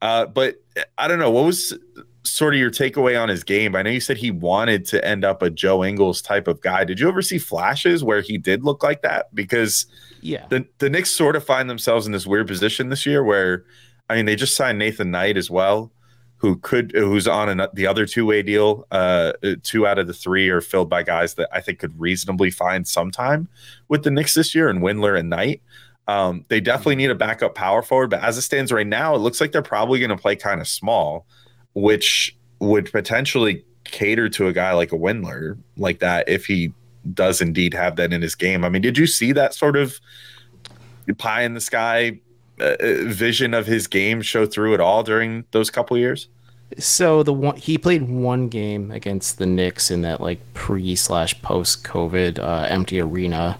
Uh, 0.00 0.26
but 0.26 0.56
I 0.98 1.06
don't 1.06 1.20
know 1.20 1.30
what 1.30 1.44
was 1.44 1.78
sort 2.24 2.54
of 2.54 2.60
your 2.60 2.72
takeaway 2.72 3.20
on 3.20 3.28
his 3.28 3.44
game. 3.44 3.76
I 3.76 3.82
know 3.82 3.90
you 3.90 4.00
said 4.00 4.16
he 4.16 4.32
wanted 4.32 4.84
to 4.86 5.04
end 5.06 5.24
up 5.24 5.42
a 5.42 5.50
Joe 5.50 5.84
Ingles 5.84 6.20
type 6.20 6.48
of 6.48 6.60
guy. 6.60 6.82
Did 6.82 6.98
you 6.98 7.08
ever 7.08 7.22
see 7.22 7.38
flashes 7.38 8.02
where 8.02 8.20
he 8.20 8.36
did 8.36 8.64
look 8.64 8.82
like 8.82 9.02
that? 9.02 9.32
Because 9.32 9.86
Yeah. 10.22 10.46
the 10.48 10.66
the 10.78 10.88
Knicks 10.88 11.10
sort 11.10 11.36
of 11.36 11.44
find 11.44 11.68
themselves 11.68 12.06
in 12.06 12.12
this 12.12 12.26
weird 12.26 12.46
position 12.46 12.88
this 12.88 13.04
year 13.04 13.22
where 13.22 13.64
I 14.08 14.16
mean 14.16 14.26
they 14.26 14.36
just 14.36 14.54
signed 14.54 14.78
Nathan 14.78 15.10
Knight 15.10 15.36
as 15.36 15.50
well, 15.50 15.92
who 16.36 16.56
could 16.56 16.92
who's 16.94 17.28
on 17.28 17.48
an, 17.48 17.66
the 17.74 17.86
other 17.86 18.06
two 18.06 18.24
way 18.24 18.42
deal. 18.42 18.86
Uh, 18.90 19.32
two 19.62 19.86
out 19.86 19.98
of 19.98 20.06
the 20.06 20.14
three 20.14 20.48
are 20.48 20.60
filled 20.60 20.88
by 20.88 21.02
guys 21.02 21.34
that 21.34 21.48
I 21.52 21.60
think 21.60 21.78
could 21.80 21.98
reasonably 22.00 22.50
find 22.50 22.86
some 22.86 23.10
time 23.10 23.48
with 23.88 24.04
the 24.04 24.10
Knicks 24.10 24.34
this 24.34 24.54
year, 24.54 24.68
and 24.68 24.80
Windler 24.80 25.18
and 25.18 25.28
Knight. 25.28 25.60
Um, 26.08 26.44
they 26.48 26.60
definitely 26.60 26.96
need 26.96 27.10
a 27.10 27.14
backup 27.14 27.54
power 27.54 27.80
forward, 27.80 28.10
but 28.10 28.22
as 28.22 28.36
it 28.36 28.42
stands 28.42 28.72
right 28.72 28.86
now, 28.86 29.14
it 29.14 29.18
looks 29.18 29.40
like 29.40 29.52
they're 29.52 29.62
probably 29.62 30.00
going 30.00 30.10
to 30.10 30.16
play 30.16 30.34
kind 30.34 30.60
of 30.60 30.66
small, 30.66 31.26
which 31.74 32.36
would 32.58 32.90
potentially 32.90 33.64
cater 33.84 34.28
to 34.28 34.48
a 34.48 34.52
guy 34.52 34.72
like 34.72 34.92
a 34.92 34.96
Windler 34.96 35.58
like 35.76 36.00
that 36.00 36.28
if 36.28 36.44
he 36.46 36.72
does 37.14 37.40
indeed 37.40 37.74
have 37.74 37.96
that 37.96 38.12
in 38.12 38.22
his 38.22 38.34
game. 38.34 38.64
I 38.64 38.68
mean, 38.68 38.82
did 38.82 38.98
you 38.98 39.06
see 39.06 39.32
that 39.32 39.54
sort 39.54 39.76
of 39.76 40.00
pie 41.18 41.42
in 41.42 41.54
the 41.54 41.60
sky 41.60 42.20
uh, 42.60 42.76
uh, 42.80 43.04
vision 43.04 43.54
of 43.54 43.66
his 43.66 43.86
game 43.86 44.22
show 44.22 44.46
through 44.46 44.74
at 44.74 44.80
all 44.80 45.02
during 45.02 45.44
those 45.50 45.70
couple 45.70 45.96
years? 45.98 46.28
So 46.78 47.22
the 47.22 47.32
one 47.32 47.56
he 47.56 47.76
played 47.76 48.08
one 48.08 48.48
game 48.48 48.90
against 48.90 49.38
the 49.38 49.46
Knicks 49.46 49.90
in 49.90 50.02
that 50.02 50.20
like 50.20 50.40
pre 50.54 50.96
slash 50.96 51.40
post 51.42 51.84
COVID 51.84 52.38
uh, 52.38 52.66
empty 52.68 53.00
arena 53.00 53.58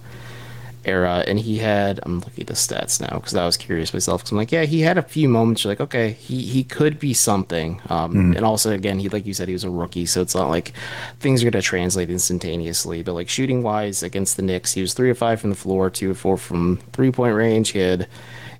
era, 0.84 1.24
and 1.26 1.38
he 1.38 1.58
had 1.58 2.00
I'm 2.02 2.20
looking 2.20 2.42
at 2.42 2.46
the 2.46 2.54
stats 2.54 3.00
now 3.00 3.16
because 3.18 3.34
I 3.34 3.44
was 3.46 3.56
curious 3.56 3.92
myself. 3.92 4.22
Because 4.22 4.32
I'm 4.32 4.38
like, 4.38 4.52
yeah, 4.52 4.64
he 4.64 4.80
had 4.80 4.98
a 4.98 5.02
few 5.02 5.28
moments. 5.28 5.64
You're 5.64 5.72
like, 5.72 5.80
okay, 5.80 6.12
he 6.12 6.42
he 6.42 6.64
could 6.64 6.98
be 6.98 7.14
something. 7.14 7.80
Um, 7.88 8.34
and 8.36 8.44
also 8.44 8.72
again, 8.72 8.98
he 8.98 9.08
like 9.08 9.26
you 9.26 9.34
said, 9.34 9.48
he 9.48 9.54
was 9.54 9.64
a 9.64 9.70
rookie, 9.70 10.06
so 10.06 10.20
it's 10.22 10.34
not 10.34 10.48
like 10.48 10.72
things 11.20 11.42
are 11.42 11.50
gonna 11.50 11.62
translate 11.62 12.10
instantaneously. 12.10 13.02
But 13.02 13.14
like 13.14 13.28
shooting 13.28 13.62
wise 13.62 14.02
against 14.02 14.36
the 14.36 14.42
Knicks, 14.42 14.72
he 14.72 14.80
was 14.80 14.94
three 14.94 15.10
of 15.10 15.18
five 15.18 15.40
from 15.40 15.50
the 15.50 15.56
floor, 15.56 15.90
two 15.90 16.10
of 16.10 16.18
four 16.18 16.36
from 16.36 16.78
three 16.92 17.12
point 17.12 17.34
range. 17.34 17.70
He 17.70 17.78
had 17.78 18.08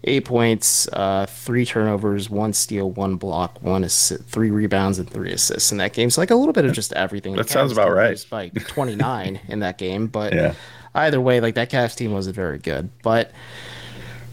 eight 0.05 0.25
points, 0.25 0.89
uh, 0.93 1.27
three 1.27 1.65
turnovers, 1.65 2.29
one 2.29 2.53
steal, 2.53 2.91
one 2.91 3.17
block, 3.17 3.63
one 3.63 3.85
assist, 3.85 4.25
three 4.25 4.51
rebounds, 4.51 4.99
and 4.99 5.09
three 5.09 5.33
assists 5.33 5.71
in 5.73 5.79
that 5.79 5.93
game. 5.93 6.11
So 6.11 6.21
like 6.21 6.31
a 6.31 6.35
little 6.35 6.53
bit 6.53 6.65
of 6.65 6.73
just 6.73 6.93
everything. 6.95 7.37
That 7.37 7.49
sounds 7.49 7.73
about 7.73 7.91
right. 7.93 8.11
lose 8.11 8.25
By 8.25 8.49
29 8.69 9.41
in 9.49 9.61
that 9.61 9.79
game, 9.79 10.07
but 10.09 10.33
Yeah. 10.35 10.55
either 10.95 11.21
way, 11.21 11.41
like 11.41 11.55
that 11.55 11.71
Cavs 11.71 11.95
team 11.97 12.13
wasn't 12.13 12.35
very 12.37 12.59
good. 12.59 12.91
But 13.03 13.31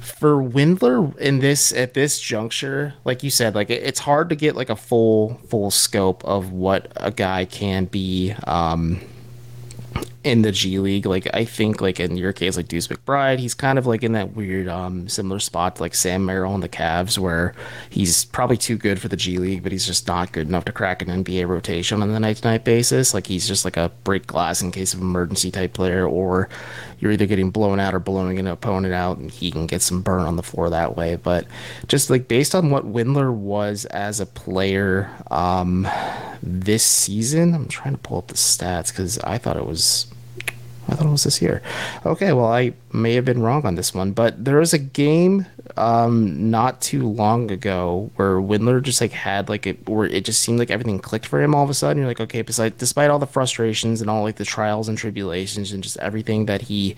for 0.02 0.42
Windler 0.44 1.16
in 1.20 1.40
this 1.40 1.72
at 1.72 1.94
this 1.94 2.20
juncture, 2.20 2.93
like 3.06 3.24
you 3.24 3.30
said, 3.30 3.56
like 3.56 3.70
it, 3.70 3.84
it's 3.84 4.00
hard 4.00 4.30
to 4.30 4.36
get 4.36 4.56
like 4.56 4.70
a 4.70 4.76
full 4.76 5.39
full 5.50 5.72
scope 5.72 6.26
of 6.26 6.52
what 6.52 6.91
a 6.98 7.12
guy 7.12 7.46
can 7.46 7.86
be. 7.86 8.34
Um, 8.46 9.00
in 10.23 10.41
the 10.41 10.51
G 10.51 10.79
League. 10.79 11.05
Like 11.05 11.27
I 11.34 11.45
think 11.45 11.82
like 11.82 11.99
in 11.99 12.17
your 12.17 12.34
case, 12.34 12.58
like 12.58 12.67
Deuce 12.67 12.88
McBride, 12.88 13.39
he's 13.39 13.53
kind 13.53 13.79
of 13.79 13.86
like 13.88 14.03
in 14.03 14.12
that 14.13 14.36
weird 14.36 14.67
um 14.67 15.08
similar 15.08 15.39
spot 15.39 15.77
to 15.77 15.82
like 15.82 15.95
Sam 15.95 16.25
Merrill 16.25 16.53
and 16.53 16.63
the 16.63 16.69
Cavs 16.69 17.17
where 17.17 17.53
he's 17.89 18.25
probably 18.25 18.58
too 18.58 18.77
good 18.77 18.99
for 18.99 19.08
the 19.08 19.15
G 19.15 19.38
League, 19.38 19.63
but 19.63 19.71
he's 19.71 19.86
just 19.86 20.08
not 20.08 20.32
good 20.32 20.47
enough 20.47 20.65
to 20.65 20.71
crack 20.71 21.01
an 21.01 21.23
NBA 21.23 21.47
rotation 21.47 22.01
on 22.01 22.12
the 22.12 22.19
night 22.19 22.38
to 22.38 22.47
night 22.47 22.65
basis. 22.65 23.13
Like 23.13 23.27
he's 23.27 23.47
just 23.47 23.63
like 23.63 23.77
a 23.77 23.91
break 24.03 24.27
glass 24.27 24.62
in 24.62 24.71
case 24.71 24.93
of 24.93 25.01
emergency 25.01 25.51
type 25.51 25.73
player, 25.73 26.08
or 26.08 26.49
you're 26.99 27.12
either 27.13 27.25
getting 27.25 27.49
blown 27.49 27.79
out 27.79 27.95
or 27.95 27.99
blowing 27.99 28.39
an 28.39 28.47
opponent 28.47 28.93
out 28.93 29.17
and 29.17 29.32
he 29.32 29.51
can 29.51 29.67
get 29.67 29.82
some 29.82 30.01
burn 30.01 30.21
on 30.21 30.36
the 30.36 30.43
floor 30.43 30.69
that 30.69 30.97
way. 30.97 31.15
But 31.15 31.47
just 31.88 32.10
like 32.10 32.27
based 32.27 32.53
on 32.55 32.71
what 32.71 32.86
Windler 32.91 33.34
was 33.34 33.86
as 33.86 34.19
a 34.19 34.25
player, 34.25 35.10
um 35.32 35.88
this 36.41 36.84
season, 36.84 37.53
I'm 37.53 37.67
trying 37.67 37.93
to 37.93 37.99
pull 37.99 38.19
up 38.19 38.27
the 38.27 38.36
stats 38.36 38.91
because 38.91 39.19
I 39.19 39.38
thought 39.38 39.58
it 39.58 39.65
was 39.65 40.09
I 40.89 40.95
thought 40.95 41.06
it 41.06 41.12
was 41.12 41.23
this 41.23 41.41
year. 41.41 41.62
Okay, 42.06 42.34
well, 42.34 42.47
I 42.47 42.73
may 42.91 43.13
have 43.13 43.25
been 43.25 43.41
wrong 43.41 43.65
on 43.65 43.75
this 43.75 43.93
one, 43.93 44.12
but 44.12 44.43
there 44.43 44.58
was 44.58 44.73
a 44.73 44.80
game 44.80 45.45
um, 45.78 46.49
not 46.49 46.82
too 46.82 47.08
long 47.08 47.52
ago 47.52 48.12
where 48.15 48.36
Windler 48.36 48.82
just 48.82 49.02
like 49.02 49.12
had 49.12 49.49
like 49.49 49.67
it, 49.67 49.88
where 49.88 50.08
it 50.08 50.25
just 50.25 50.41
seemed 50.41 50.60
like 50.60 50.71
everything 50.71 50.99
clicked 50.99 51.28
for 51.28 51.41
him 51.41 51.54
all 51.54 51.63
of 51.63 51.69
a 51.69 51.73
sudden. 51.73 51.97
You're 51.97 52.08
like, 52.08 52.19
okay, 52.19 52.41
besides, 52.41 52.75
despite 52.78 53.10
all 53.10 53.19
the 53.19 53.28
frustrations 53.28 54.02
and 54.02 54.10
all 54.10 54.23
like 54.23 54.38
the 54.38 54.45
trials 54.45 54.89
and 54.89 54.97
tribulations 54.97 55.71
and 55.71 55.84
just 55.84 55.97
everything 55.97 56.47
that 56.47 56.63
he 56.63 56.95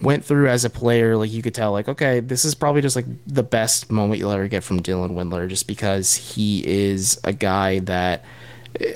went 0.00 0.24
through 0.24 0.48
as 0.48 0.64
a 0.64 0.70
player, 0.70 1.16
like 1.16 1.32
you 1.32 1.42
could 1.42 1.54
tell, 1.54 1.72
like, 1.72 1.88
okay, 1.88 2.20
this 2.20 2.44
is 2.44 2.54
probably 2.54 2.80
just 2.80 2.96
like 2.96 3.06
the 3.26 3.42
best 3.42 3.90
moment 3.90 4.20
you'll 4.20 4.30
ever 4.30 4.48
get 4.48 4.62
from 4.62 4.80
Dylan 4.80 5.10
Windler, 5.10 5.48
just 5.48 5.66
because 5.66 6.14
he 6.14 6.64
is 6.66 7.20
a 7.24 7.32
guy 7.32 7.80
that, 7.80 8.24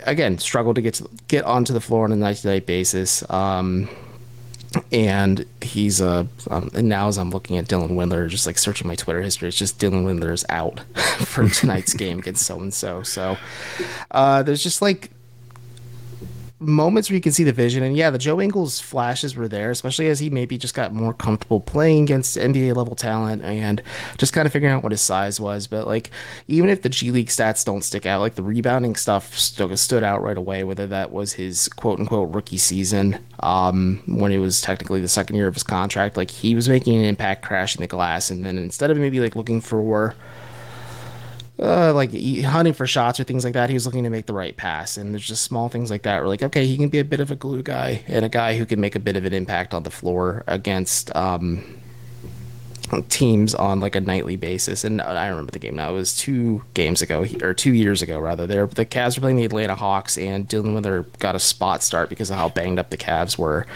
again, 0.05 0.39
struggled 0.39 0.77
to 0.77 0.83
get 0.83 0.95
to, 0.95 1.09
get 1.29 1.45
onto 1.45 1.73
the 1.73 1.81
floor 1.81 2.05
on 2.05 2.13
a 2.13 2.17
night 2.17 2.37
to 2.37 2.49
night 2.49 2.67
basis. 2.67 3.29
Um, 3.31 3.89
and 4.91 5.45
he's 5.61 6.01
uh, 6.01 6.25
um, 6.51 6.71
and 6.75 6.89
now 6.89 7.09
as 7.09 7.19
I'm 7.19 7.31
looking 7.31 7.59
at 7.59 7.67
Dylan 7.67 7.91
Windler, 7.91 8.29
just 8.29 8.47
like 8.47 8.59
searching 8.59 8.89
my 8.89 8.95
Twitter 8.95 9.21
history, 9.21 9.49
it's 9.49 9.57
just 9.57 9.79
Dylan 9.79 10.05
Windler 10.05 10.33
is 10.33 10.45
out 10.49 10.81
for 11.27 11.49
tonight's 11.49 11.95
game 11.95 12.19
against 12.19 12.47
so 12.47 12.61
and 12.61 12.73
so. 12.73 13.03
So 13.03 13.37
uh, 14.11 14.43
there's 14.43 14.63
just 14.63 14.81
like 14.81 15.11
moments 16.63 17.11
where 17.11 17.15
you 17.15 17.21
can 17.21 17.33
see 17.33 17.45
the 17.45 17.53
vision. 17.53 17.83
And 17.83 17.97
yeah, 17.97 18.11
the 18.11 18.19
Joe 18.19 18.41
Ingles 18.41 18.81
flashes 18.81 19.37
were 19.37 19.49
there, 19.49 19.71
especially 19.71 20.09
as 20.09 20.21
he 20.21 20.31
maybe 20.31 20.57
just 20.57 20.75
got 20.75 20.95
more 20.95 21.13
comfortable 21.13 21.61
playing 21.61 22.05
against 22.05 22.37
NBA 22.37 22.75
level 22.77 22.95
talent 22.95 23.43
and 23.43 23.83
just 24.19 24.33
kind 24.33 24.47
of 24.47 24.53
figuring 24.53 24.75
out 24.75 24.83
what 24.83 24.93
his 24.93 25.01
size 25.01 25.41
was. 25.41 25.67
But 25.67 25.87
like, 25.87 26.11
even 26.49 26.71
if 26.71 26.83
the 26.83 26.89
G 26.89 27.11
League 27.11 27.29
stats 27.29 27.65
don't 27.65 27.83
stick 27.83 28.07
out, 28.07 28.21
like 28.21 28.35
the 28.35 28.43
rebounding 28.43 28.97
stuff 28.97 29.37
stood, 29.37 29.79
stood 29.79 30.03
out 30.03 30.23
right 30.23 30.39
away, 30.39 30.65
whether 30.65 30.87
that 30.87 31.13
was 31.13 31.33
his 31.35 31.69
quote 31.69 32.01
unquote 32.01 32.35
rookie 32.35 32.59
season, 32.59 33.19
um, 33.41 34.03
when 34.07 34.33
it 34.33 34.39
was 34.39 34.61
technically 34.61 35.01
the 35.01 35.09
second 35.09 35.37
year 35.37 35.49
of 35.49 35.55
his 35.55 35.63
contract, 35.63 36.17
like 36.17 36.31
he 36.31 36.55
was 36.55 36.69
making 36.69 36.97
an 36.97 37.05
impact 37.05 37.45
crashing 37.45 37.81
the 37.81 37.89
glass. 37.89 38.31
And 38.31 38.45
then 38.45 38.59
instead 38.59 38.91
of 38.91 38.97
maybe 38.97 39.21
like 39.21 39.37
looking 39.37 39.61
for 39.61 40.15
uh, 41.63 41.93
like 41.95 42.11
hunting 42.43 42.73
for 42.73 42.87
shots 42.87 43.21
or 43.21 43.25
things 43.25 43.45
like 43.45 43.55
that. 43.55 43.71
He 43.71 43.75
was 43.75 43.87
looking 43.87 44.03
to 44.05 44.11
make 44.11 44.27
the 44.27 44.33
right 44.33 44.57
pass, 44.57 44.97
and 44.97 45.15
there's 45.15 45.27
just 45.27 45.45
small 45.45 45.69
things 45.69 45.91
like 45.91 46.03
that. 46.03 46.19
Where 46.19 46.29
like, 46.29 46.43
okay, 46.43 46.67
he 46.67 46.77
can 46.77 46.89
be 46.89 46.99
a 46.99 47.05
bit 47.05 47.21
of 47.21 47.31
a 47.31 47.37
glue 47.37 47.63
guy 47.63 48.03
and 48.09 48.25
a 48.25 48.29
guy 48.29 48.59
who 48.59 48.67
can 48.67 48.81
make 48.81 48.97
a 48.97 49.01
bit 49.01 49.17
of 49.17 49.25
an 49.25 49.33
impact 49.33 49.73
on 49.73 49.85
the 49.85 49.91
floor 49.91 50.43
against 50.49 51.15
um, 51.15 51.81
teams 53.09 53.55
on 53.55 53.79
like 53.79 53.95
a 53.95 54.01
nightly 54.01 54.37
basis. 54.37 54.83
And 54.83 55.01
I 55.01 55.29
remember 55.29 55.53
the 55.53 55.61
game 55.61 55.77
now. 55.77 55.91
It 55.91 55.95
was 55.95 56.17
two 56.17 56.65
games 56.75 57.01
ago 57.01 57.27
or 57.43 57.55
two 57.55 57.73
years 57.73 58.03
ago 58.03 58.19
rather. 58.19 58.47
There, 58.47 58.67
the 58.67 58.85
Cavs 58.85 59.17
were 59.17 59.23
playing 59.23 59.37
the 59.37 59.45
Atlanta 59.45 59.77
Hawks, 59.77 60.19
and 60.19 60.49
Dylan 60.49 60.75
Windler 60.79 61.07
got 61.21 61.37
a 61.37 61.41
spot 61.41 61.85
start 61.85 62.09
because 62.09 62.31
of 62.31 62.37
how 62.37 62.49
banged 62.49 62.81
up 62.81 62.91
the 62.91 62.97
Cavs 62.97 63.39
were. 63.39 63.67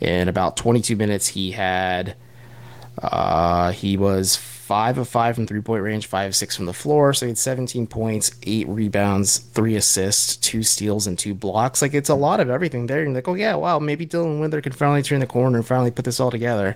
In 0.00 0.28
about 0.28 0.56
22 0.56 0.94
minutes, 0.96 1.26
he 1.28 1.50
had. 1.50 2.14
Uh, 3.02 3.72
he 3.72 3.96
was 3.96 4.36
five 4.72 4.96
of 4.96 5.06
five 5.06 5.34
from 5.34 5.46
three 5.46 5.60
point 5.60 5.82
range, 5.82 6.06
five 6.06 6.30
of 6.30 6.34
six 6.34 6.56
from 6.56 6.64
the 6.64 6.72
floor. 6.72 7.12
So 7.12 7.26
he 7.26 7.30
had 7.30 7.36
17 7.36 7.86
points, 7.86 8.30
eight 8.44 8.66
rebounds, 8.66 9.36
three 9.36 9.76
assists, 9.76 10.34
two 10.36 10.62
steals, 10.62 11.06
and 11.06 11.18
two 11.18 11.34
blocks. 11.34 11.82
Like 11.82 11.92
it's 11.92 12.08
a 12.08 12.14
lot 12.14 12.40
of 12.40 12.48
everything 12.48 12.86
there. 12.86 13.02
And 13.02 13.12
like, 13.12 13.28
oh 13.28 13.34
yeah, 13.34 13.54
wow, 13.54 13.78
maybe 13.78 14.06
Dylan 14.06 14.40
Windler 14.40 14.62
can 14.62 14.72
finally 14.72 15.02
turn 15.02 15.20
the 15.20 15.26
corner 15.26 15.58
and 15.58 15.66
finally 15.66 15.90
put 15.90 16.06
this 16.06 16.20
all 16.20 16.30
together. 16.30 16.74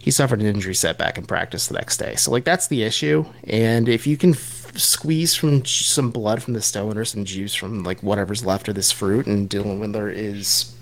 He 0.00 0.10
suffered 0.10 0.40
an 0.40 0.46
injury 0.46 0.74
setback 0.74 1.18
in 1.18 1.24
practice 1.24 1.68
the 1.68 1.74
next 1.74 1.98
day. 1.98 2.16
So 2.16 2.32
like 2.32 2.42
that's 2.42 2.66
the 2.66 2.82
issue. 2.82 3.24
And 3.44 3.88
if 3.88 4.08
you 4.08 4.16
can 4.16 4.30
f- 4.30 4.72
squeeze 4.76 5.36
from 5.36 5.62
j- 5.62 5.84
some 5.84 6.10
blood 6.10 6.42
from 6.42 6.54
the 6.54 6.62
stone 6.62 6.98
or 6.98 7.04
some 7.04 7.24
juice 7.24 7.54
from 7.54 7.84
like 7.84 8.02
whatever's 8.02 8.44
left 8.44 8.66
of 8.66 8.74
this 8.74 8.90
fruit, 8.90 9.28
and 9.28 9.48
Dylan 9.48 9.78
Windler 9.78 10.12
is 10.12 10.74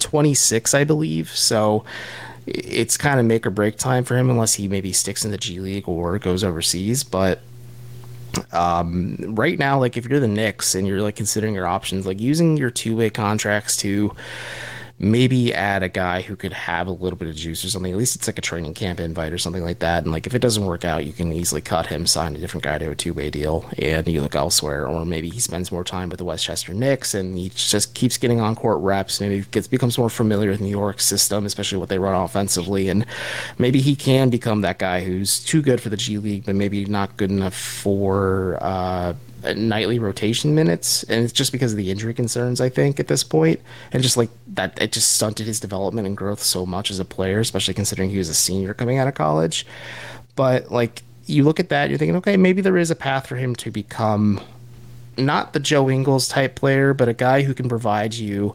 26, 0.00 0.74
I 0.74 0.82
believe. 0.82 1.30
So 1.30 1.84
it's 2.46 2.96
kind 2.96 3.20
of 3.20 3.26
make 3.26 3.46
or 3.46 3.50
break 3.50 3.76
time 3.76 4.04
for 4.04 4.16
him 4.16 4.30
unless 4.30 4.54
he 4.54 4.68
maybe 4.68 4.92
sticks 4.92 5.24
in 5.24 5.30
the 5.30 5.38
G 5.38 5.60
League 5.60 5.88
or 5.88 6.18
goes 6.18 6.42
overseas. 6.42 7.04
But 7.04 7.40
um, 8.52 9.16
right 9.34 9.58
now, 9.58 9.78
like 9.78 9.96
if 9.96 10.06
you're 10.06 10.20
the 10.20 10.28
Knicks 10.28 10.74
and 10.74 10.86
you're 10.86 11.02
like 11.02 11.16
considering 11.16 11.54
your 11.54 11.66
options, 11.66 12.06
like 12.06 12.20
using 12.20 12.56
your 12.56 12.70
two 12.70 12.96
way 12.96 13.10
contracts 13.10 13.76
to 13.78 14.14
maybe 15.02 15.52
add 15.52 15.82
a 15.82 15.88
guy 15.88 16.22
who 16.22 16.36
could 16.36 16.52
have 16.52 16.86
a 16.86 16.92
little 16.92 17.18
bit 17.18 17.26
of 17.26 17.34
juice 17.34 17.64
or 17.64 17.68
something. 17.68 17.90
At 17.90 17.98
least 17.98 18.14
it's 18.14 18.28
like 18.28 18.38
a 18.38 18.42
training 18.42 18.74
camp 18.74 19.00
invite 19.00 19.32
or 19.32 19.38
something 19.38 19.64
like 19.64 19.80
that. 19.80 20.04
And 20.04 20.12
like 20.12 20.28
if 20.28 20.34
it 20.34 20.38
doesn't 20.38 20.64
work 20.64 20.84
out, 20.84 21.04
you 21.04 21.12
can 21.12 21.32
easily 21.32 21.60
cut 21.60 21.86
him, 21.86 22.06
sign 22.06 22.36
a 22.36 22.38
different 22.38 22.62
guy 22.62 22.78
to 22.78 22.90
a 22.90 22.94
two 22.94 23.12
way 23.12 23.28
deal, 23.28 23.68
and 23.78 24.06
you 24.06 24.22
look 24.22 24.36
elsewhere. 24.36 24.86
Or 24.86 25.04
maybe 25.04 25.28
he 25.28 25.40
spends 25.40 25.72
more 25.72 25.82
time 25.82 26.08
with 26.08 26.18
the 26.18 26.24
Westchester 26.24 26.72
Knicks 26.72 27.14
and 27.14 27.36
he 27.36 27.48
just 27.48 27.94
keeps 27.94 28.16
getting 28.16 28.40
on 28.40 28.54
court 28.54 28.78
reps. 28.78 29.20
Maybe 29.20 29.44
gets 29.50 29.66
becomes 29.66 29.98
more 29.98 30.08
familiar 30.08 30.50
with 30.50 30.60
New 30.60 30.68
York's 30.68 31.04
system, 31.04 31.44
especially 31.46 31.78
what 31.78 31.88
they 31.88 31.98
run 31.98 32.14
offensively. 32.14 32.88
And 32.88 33.04
maybe 33.58 33.80
he 33.80 33.96
can 33.96 34.30
become 34.30 34.60
that 34.60 34.78
guy 34.78 35.02
who's 35.02 35.40
too 35.40 35.62
good 35.62 35.80
for 35.80 35.88
the 35.88 35.96
G 35.96 36.18
League, 36.18 36.46
but 36.46 36.54
maybe 36.54 36.84
not 36.84 37.16
good 37.16 37.32
enough 37.32 37.54
for 37.54 38.56
uh, 38.60 39.14
nightly 39.56 39.98
rotation 39.98 40.54
minutes, 40.54 41.02
and 41.04 41.24
it's 41.24 41.32
just 41.32 41.52
because 41.52 41.72
of 41.72 41.76
the 41.78 41.90
injury 41.90 42.14
concerns, 42.14 42.60
I 42.60 42.68
think, 42.68 43.00
at 43.00 43.08
this 43.08 43.24
point, 43.24 43.60
and 43.92 44.02
just 44.02 44.16
like 44.16 44.30
that, 44.48 44.80
it 44.80 44.92
just 44.92 45.12
stunted 45.12 45.46
his 45.46 45.60
development 45.60 46.06
and 46.06 46.16
growth 46.16 46.42
so 46.42 46.64
much 46.64 46.90
as 46.90 46.98
a 46.98 47.04
player, 47.04 47.40
especially 47.40 47.74
considering 47.74 48.10
he 48.10 48.18
was 48.18 48.28
a 48.28 48.34
senior 48.34 48.74
coming 48.74 48.98
out 48.98 49.08
of 49.08 49.14
college. 49.14 49.66
But 50.36 50.70
like 50.70 51.02
you 51.26 51.44
look 51.44 51.60
at 51.60 51.68
that, 51.70 51.88
you're 51.88 51.98
thinking, 51.98 52.16
okay, 52.16 52.36
maybe 52.36 52.62
there 52.62 52.76
is 52.76 52.90
a 52.90 52.96
path 52.96 53.26
for 53.26 53.36
him 53.36 53.54
to 53.56 53.70
become 53.70 54.40
not 55.16 55.52
the 55.52 55.60
Joe 55.60 55.90
Ingles 55.90 56.28
type 56.28 56.54
player, 56.54 56.94
but 56.94 57.08
a 57.08 57.14
guy 57.14 57.42
who 57.42 57.54
can 57.54 57.68
provide 57.68 58.14
you 58.14 58.54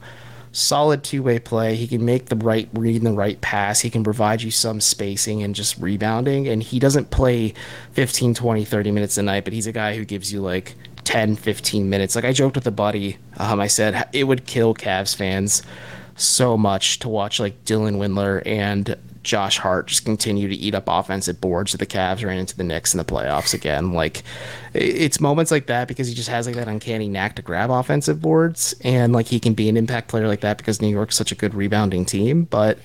solid 0.58 1.04
two 1.04 1.22
way 1.22 1.38
play. 1.40 1.76
He 1.76 1.88
can 1.88 2.04
make 2.04 2.26
the 2.26 2.36
right 2.36 2.68
read 2.74 2.98
and 2.98 3.06
the 3.06 3.12
right 3.12 3.40
pass. 3.42 3.82
He 3.82 3.90
can 3.90 4.04
provide 4.04 4.42
you 4.42 4.52
some 4.52 4.82
spacing 4.82 5.44
and 5.44 5.54
just 5.54 5.78
rebounding. 5.78 6.48
And 6.48 6.64
he 6.64 6.80
doesn't 6.80 7.12
play 7.12 7.54
15, 7.94 8.34
20, 8.34 8.66
30 8.66 8.92
minutes 8.92 9.18
a 9.18 9.24
night, 9.24 9.44
but 9.44 9.54
he's 9.54 9.68
a 9.68 9.72
guy 9.72 9.96
who 9.96 10.04
gives 10.04 10.34
you 10.34 10.42
like 10.42 10.76
10, 11.04 11.36
15 11.36 11.90
minutes. 11.90 12.16
Like 12.16 12.26
I 12.26 12.34
joked 12.34 12.56
with 12.56 12.66
a 12.68 12.72
buddy, 12.72 13.18
um, 13.38 13.60
I 13.60 13.68
said 13.68 14.10
it 14.14 14.24
would 14.24 14.46
kill 14.48 14.74
Cavs 14.74 15.16
fans 15.16 15.62
so 16.16 16.58
much 16.58 17.00
to 17.00 17.10
watch 17.10 17.40
like 17.40 17.64
Dylan 17.64 17.98
Windler 17.98 18.42
and 18.46 18.98
Josh 19.28 19.58
Hart 19.58 19.88
just 19.88 20.06
continue 20.06 20.48
to 20.48 20.56
eat 20.56 20.74
up 20.74 20.86
offensive 20.88 21.42
boards 21.42 21.74
that 21.74 21.80
the 21.80 21.86
Cavs 21.86 22.26
ran 22.26 22.38
into 22.38 22.56
the 22.56 22.64
Knicks 22.64 22.94
in 22.94 22.98
the 22.98 23.04
playoffs 23.04 23.54
again. 23.54 23.92
Like 23.92 24.24
it's 24.74 25.20
moments 25.20 25.52
like 25.52 25.68
that 25.68 25.90
because 25.90 26.08
he 26.08 26.14
just 26.14 26.30
has 26.30 26.48
like 26.48 26.56
that 26.56 26.70
uncanny 26.70 27.10
knack 27.10 27.36
to 27.36 27.42
grab 27.42 27.70
offensive 27.70 28.22
boards 28.22 28.74
and 28.86 29.12
like 29.12 29.28
he 29.28 29.38
can 29.38 29.54
be 29.54 29.68
an 29.68 29.76
impact 29.76 30.08
player 30.08 30.30
like 30.30 30.40
that 30.42 30.58
because 30.58 30.82
New 30.82 30.88
York's 30.88 31.18
such 31.18 31.34
a 31.34 31.36
good 31.36 31.54
rebounding 31.54 32.06
team. 32.06 32.46
But 32.46 32.80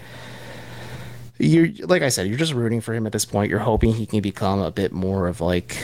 you're 1.38 1.68
like 1.86 2.02
I 2.02 2.08
said, 2.08 2.26
you're 2.26 2.38
just 2.38 2.54
rooting 2.54 2.80
for 2.80 2.92
him 2.92 3.06
at 3.06 3.12
this 3.12 3.24
point. 3.24 3.48
You're 3.48 3.60
hoping 3.60 3.94
he 3.94 4.04
can 4.04 4.20
become 4.20 4.58
a 4.58 4.72
bit 4.72 4.90
more 4.90 5.28
of 5.28 5.40
like 5.40 5.76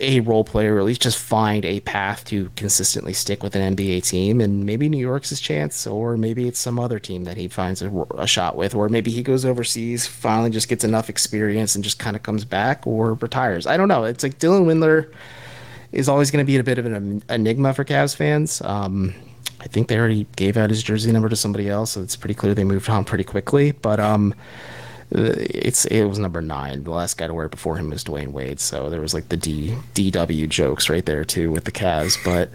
a 0.00 0.20
role 0.20 0.44
player, 0.44 0.76
or 0.76 0.78
at 0.78 0.84
least 0.84 1.02
just 1.02 1.18
find 1.18 1.64
a 1.64 1.80
path 1.80 2.24
to 2.26 2.50
consistently 2.56 3.12
stick 3.12 3.42
with 3.42 3.56
an 3.56 3.76
NBA 3.76 4.06
team. 4.06 4.40
And 4.40 4.64
maybe 4.64 4.88
New 4.88 4.98
York's 4.98 5.30
his 5.30 5.40
chance, 5.40 5.86
or 5.86 6.16
maybe 6.16 6.46
it's 6.46 6.58
some 6.58 6.78
other 6.78 6.98
team 6.98 7.24
that 7.24 7.36
he 7.36 7.48
finds 7.48 7.82
a, 7.82 7.90
a 8.16 8.26
shot 8.26 8.56
with, 8.56 8.74
or 8.74 8.88
maybe 8.88 9.10
he 9.10 9.22
goes 9.22 9.44
overseas, 9.44 10.06
finally 10.06 10.50
just 10.50 10.68
gets 10.68 10.84
enough 10.84 11.08
experience 11.10 11.74
and 11.74 11.82
just 11.82 11.98
kind 11.98 12.16
of 12.16 12.22
comes 12.22 12.44
back 12.44 12.86
or 12.86 13.14
retires. 13.14 13.66
I 13.66 13.76
don't 13.76 13.88
know. 13.88 14.04
It's 14.04 14.22
like 14.22 14.38
Dylan 14.38 14.66
Windler 14.66 15.12
is 15.92 16.08
always 16.08 16.30
going 16.30 16.44
to 16.44 16.46
be 16.46 16.58
a 16.58 16.64
bit 16.64 16.78
of 16.78 16.86
an 16.86 17.22
enigma 17.28 17.74
for 17.74 17.84
Cavs 17.84 18.14
fans. 18.14 18.60
Um, 18.62 19.14
I 19.60 19.66
think 19.66 19.88
they 19.88 19.98
already 19.98 20.26
gave 20.36 20.56
out 20.56 20.70
his 20.70 20.82
jersey 20.82 21.10
number 21.10 21.28
to 21.28 21.36
somebody 21.36 21.68
else, 21.68 21.92
so 21.92 22.02
it's 22.02 22.14
pretty 22.14 22.34
clear 22.34 22.54
they 22.54 22.64
moved 22.64 22.88
on 22.88 23.04
pretty 23.04 23.24
quickly. 23.24 23.72
But 23.72 23.98
um, 23.98 24.34
it's 25.10 25.86
it 25.86 26.04
was 26.04 26.18
number 26.18 26.42
nine. 26.42 26.84
The 26.84 26.90
last 26.90 27.16
guy 27.16 27.26
to 27.26 27.34
wear 27.34 27.46
it 27.46 27.50
before 27.50 27.76
him 27.76 27.90
was 27.90 28.04
Dwyane 28.04 28.32
Wade, 28.32 28.60
so 28.60 28.90
there 28.90 29.00
was 29.00 29.14
like 29.14 29.28
the 29.28 29.36
D 29.36 29.74
DW 29.94 30.48
jokes 30.48 30.88
right 30.88 31.04
there 31.04 31.24
too 31.24 31.50
with 31.50 31.64
the 31.64 31.72
Cavs. 31.72 32.22
But 32.24 32.50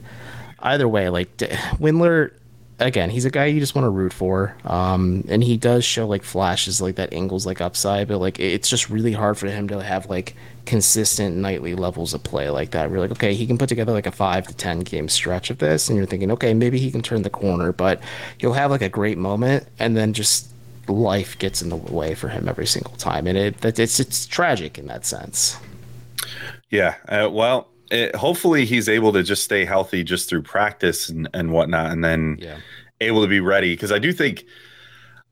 either 0.60 0.88
way, 0.88 1.10
like 1.10 1.36
Windler, 1.38 2.32
again, 2.80 3.10
he's 3.10 3.26
a 3.26 3.32
guy 3.32 3.46
you 3.46 3.60
just 3.60 3.74
want 3.74 3.86
to 3.86 3.90
root 3.90 4.14
for, 4.14 4.56
um, 4.66 5.24
and 5.30 5.44
he 5.44 5.58
does 5.58 5.84
show 5.84 6.06
like 6.06 6.24
flashes 6.24 6.80
like 6.80 6.96
that 6.96 7.12
Ingles 7.12 7.48
like 7.48 7.60
upside, 7.60 8.08
but 8.08 8.20
like 8.20 8.40
it's 8.40 8.70
just 8.70 8.90
really 8.90 9.14
hard 9.14 9.38
for 9.38 9.48
him 9.48 9.68
to 9.70 9.82
have 9.82 10.06
like 10.08 10.36
consistent 10.68 11.36
nightly 11.36 11.74
levels 11.74 12.14
of 12.14 12.22
play 12.22 12.52
like 12.52 12.72
that. 12.72 12.92
We're 12.92 13.00
like, 13.00 13.12
okay, 13.12 13.34
he 13.34 13.48
can 13.48 13.58
put 13.58 13.68
together 13.68 13.94
like 13.94 14.06
a 14.06 14.12
five 14.12 14.46
to 14.48 14.54
ten 14.54 14.82
game 14.82 15.10
stretch 15.10 15.50
of 15.50 15.58
this, 15.58 15.90
and 15.90 15.98
you're 15.98 16.06
thinking, 16.06 16.32
okay, 16.32 16.54
maybe 16.54 16.78
he 16.78 16.92
can 16.92 17.02
turn 17.02 17.24
the 17.24 17.32
corner, 17.32 17.72
but 17.72 18.00
he'll 18.38 18.54
have 18.54 18.70
like 18.70 18.84
a 18.84 18.90
great 18.90 19.18
moment 19.18 19.68
and 19.80 19.98
then 19.98 20.14
just 20.14 20.53
life 20.88 21.38
gets 21.38 21.62
in 21.62 21.70
the 21.70 21.76
way 21.76 22.16
for 22.16 22.30
him 22.30 22.48
every 22.48 22.66
single 22.66 22.96
time, 22.96 23.28
and 23.28 23.38
it 23.38 23.64
it's 23.64 24.00
it's 24.00 24.26
tragic 24.26 24.78
in 24.78 24.88
that 24.88 25.06
sense. 25.06 25.58
Yeah, 26.70 26.96
uh, 27.08 27.30
well, 27.32 27.70
it, 27.92 28.16
hopefully 28.16 28.66
he's 28.66 28.90
able 28.90 29.14
to 29.14 29.24
just 29.24 29.44
stay 29.44 29.66
healthy 29.66 30.04
just 30.04 30.30
through 30.30 30.44
practice 30.44 31.10
and, 31.10 31.30
and 31.34 31.52
whatnot, 31.52 31.92
and 31.92 32.04
then 32.04 32.38
yeah. 32.40 32.58
able 33.02 33.22
to 33.22 33.28
be 33.28 33.40
ready. 33.40 33.74
Because 33.74 33.92
I 33.92 34.00
do 34.00 34.12
think, 34.12 34.46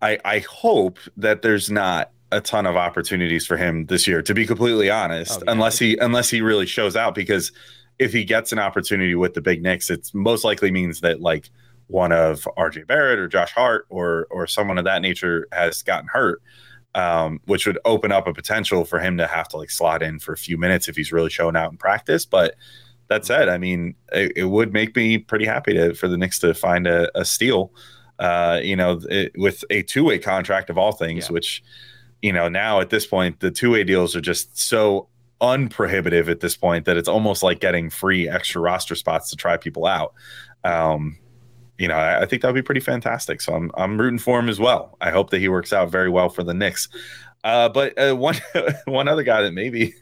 I 0.01 0.19
I 0.23 0.39
hope 0.39 0.99
that 1.17 1.41
there's 1.41 1.69
not 1.69 2.11
a 2.31 2.39
ton 2.39 2.65
of 2.65 2.75
opportunities 2.75 3.45
for 3.45 3.57
him 3.57 3.87
this 3.87 4.07
year. 4.07 4.21
To 4.21 4.33
be 4.33 4.45
completely 4.45 4.89
honest, 4.89 5.39
oh, 5.39 5.43
yeah. 5.45 5.51
unless 5.51 5.79
he 5.79 5.97
unless 5.97 6.29
he 6.29 6.41
really 6.41 6.65
shows 6.65 6.95
out, 6.95 7.15
because 7.15 7.51
if 7.99 8.13
he 8.13 8.23
gets 8.23 8.51
an 8.51 8.59
opportunity 8.59 9.15
with 9.15 9.33
the 9.33 9.41
big 9.41 9.61
Knicks, 9.61 9.89
it 9.89 10.09
most 10.13 10.43
likely 10.43 10.71
means 10.71 11.01
that 11.01 11.21
like 11.21 11.49
one 11.91 12.11
of 12.11 12.47
RJ 12.57 12.87
Barrett 12.87 13.19
or 13.19 13.27
Josh 13.27 13.51
Hart 13.51 13.85
or 13.89 14.27
or 14.31 14.47
someone 14.47 14.77
of 14.77 14.85
that 14.85 15.01
nature 15.01 15.47
has 15.51 15.83
gotten 15.83 16.07
hurt, 16.07 16.41
um, 16.95 17.39
which 17.45 17.67
would 17.67 17.79
open 17.85 18.11
up 18.11 18.27
a 18.27 18.33
potential 18.33 18.85
for 18.85 18.99
him 18.99 19.17
to 19.17 19.27
have 19.27 19.47
to 19.49 19.57
like 19.57 19.69
slot 19.69 20.01
in 20.01 20.19
for 20.19 20.33
a 20.33 20.37
few 20.37 20.57
minutes 20.57 20.87
if 20.87 20.95
he's 20.95 21.11
really 21.11 21.29
showing 21.29 21.55
out 21.55 21.71
in 21.71 21.77
practice. 21.77 22.25
But 22.25 22.55
that 23.09 23.25
said, 23.25 23.49
I 23.49 23.57
mean, 23.57 23.95
it, 24.13 24.31
it 24.35 24.45
would 24.45 24.71
make 24.71 24.95
me 24.95 25.17
pretty 25.17 25.45
happy 25.45 25.73
to 25.73 25.93
for 25.93 26.07
the 26.07 26.17
Knicks 26.17 26.39
to 26.39 26.53
find 26.53 26.87
a, 26.87 27.11
a 27.19 27.25
steal, 27.25 27.73
uh, 28.19 28.61
you 28.63 28.75
know, 28.75 29.01
it, 29.09 29.33
with 29.35 29.63
a 29.69 29.83
two 29.83 30.05
way 30.05 30.17
contract 30.17 30.69
of 30.69 30.77
all 30.77 30.93
things, 30.93 31.25
yeah. 31.25 31.33
which 31.33 31.63
you 32.21 32.31
know 32.31 32.47
now 32.47 32.79
at 32.79 32.89
this 32.89 33.05
point 33.05 33.39
the 33.39 33.51
two 33.51 33.71
way 33.71 33.83
deals 33.83 34.15
are 34.15 34.21
just 34.21 34.57
so 34.57 35.07
unprohibitive 35.41 36.29
at 36.29 36.39
this 36.39 36.55
point 36.55 36.85
that 36.85 36.95
it's 36.95 37.09
almost 37.09 37.41
like 37.41 37.59
getting 37.59 37.89
free 37.89 38.29
extra 38.29 38.61
roster 38.61 38.95
spots 38.95 39.29
to 39.31 39.35
try 39.35 39.57
people 39.57 39.85
out. 39.85 40.13
Um, 40.63 41.17
you 41.77 41.87
know, 41.87 41.95
I, 41.95 42.21
I 42.21 42.25
think 42.25 42.41
that 42.41 42.49
would 42.49 42.55
be 42.55 42.61
pretty 42.61 42.81
fantastic. 42.81 43.41
So 43.41 43.53
I'm 43.53 43.71
I'm 43.75 43.99
rooting 43.99 44.19
for 44.19 44.39
him 44.39 44.49
as 44.49 44.59
well. 44.59 44.97
I 45.01 45.09
hope 45.09 45.29
that 45.31 45.39
he 45.39 45.49
works 45.49 45.73
out 45.73 45.89
very 45.89 46.09
well 46.09 46.29
for 46.29 46.43
the 46.43 46.53
Knicks. 46.53 46.89
Uh, 47.43 47.69
but 47.69 47.97
uh, 47.97 48.15
one 48.15 48.35
one 48.85 49.07
other 49.07 49.23
guy 49.23 49.41
that 49.41 49.53
maybe 49.53 49.93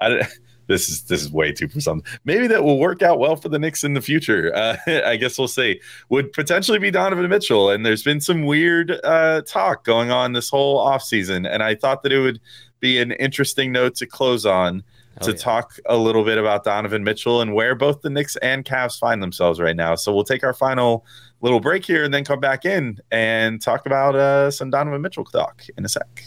I, 0.00 0.26
this 0.68 0.88
is 0.88 1.02
this 1.02 1.22
is 1.22 1.30
way 1.30 1.52
too 1.52 1.68
for 1.68 1.80
something. 1.80 2.10
Maybe 2.24 2.46
that 2.46 2.62
will 2.62 2.78
work 2.78 3.02
out 3.02 3.18
well 3.18 3.36
for 3.36 3.48
the 3.48 3.58
Knicks 3.58 3.84
in 3.84 3.94
the 3.94 4.00
future. 4.00 4.52
Uh, 4.58 4.76
I 5.04 5.16
guess 5.16 5.38
we'll 5.38 5.48
see. 5.48 5.80
Would 6.08 6.32
potentially 6.32 6.78
be 6.78 6.90
Donovan 6.90 7.28
Mitchell, 7.28 7.70
and 7.70 7.86
there's 7.86 8.02
been 8.02 8.20
some 8.20 8.44
weird 8.44 8.98
uh, 9.04 9.42
talk 9.42 9.84
going 9.84 10.10
on 10.10 10.32
this 10.32 10.50
whole 10.50 10.84
offseason, 10.84 11.48
and 11.48 11.62
I 11.62 11.74
thought 11.74 12.02
that 12.02 12.12
it 12.12 12.18
would 12.18 12.40
be 12.80 12.98
an 12.98 13.12
interesting 13.12 13.72
note 13.72 13.94
to 13.96 14.06
close 14.06 14.44
on 14.44 14.82
to 15.22 15.30
yeah. 15.32 15.36
talk 15.36 15.78
a 15.86 15.96
little 15.96 16.24
bit 16.24 16.38
about 16.38 16.64
Donovan 16.64 17.04
Mitchell 17.04 17.40
and 17.40 17.54
where 17.54 17.74
both 17.74 18.02
the 18.02 18.10
Knicks 18.10 18.36
and 18.36 18.64
Cavs 18.64 18.98
find 18.98 19.22
themselves 19.22 19.60
right 19.60 19.76
now. 19.76 19.94
So 19.94 20.14
we'll 20.14 20.24
take 20.24 20.44
our 20.44 20.54
final 20.54 21.04
little 21.40 21.60
break 21.60 21.84
here 21.84 22.04
and 22.04 22.12
then 22.12 22.24
come 22.24 22.40
back 22.40 22.64
in 22.64 22.98
and 23.10 23.60
talk 23.60 23.86
about 23.86 24.14
uh, 24.14 24.50
some 24.50 24.70
Donovan 24.70 25.02
Mitchell 25.02 25.24
talk 25.24 25.62
in 25.76 25.84
a 25.84 25.88
sec. 25.88 26.24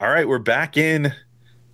All 0.00 0.10
right, 0.10 0.28
we're 0.28 0.38
back 0.38 0.76
in, 0.76 1.12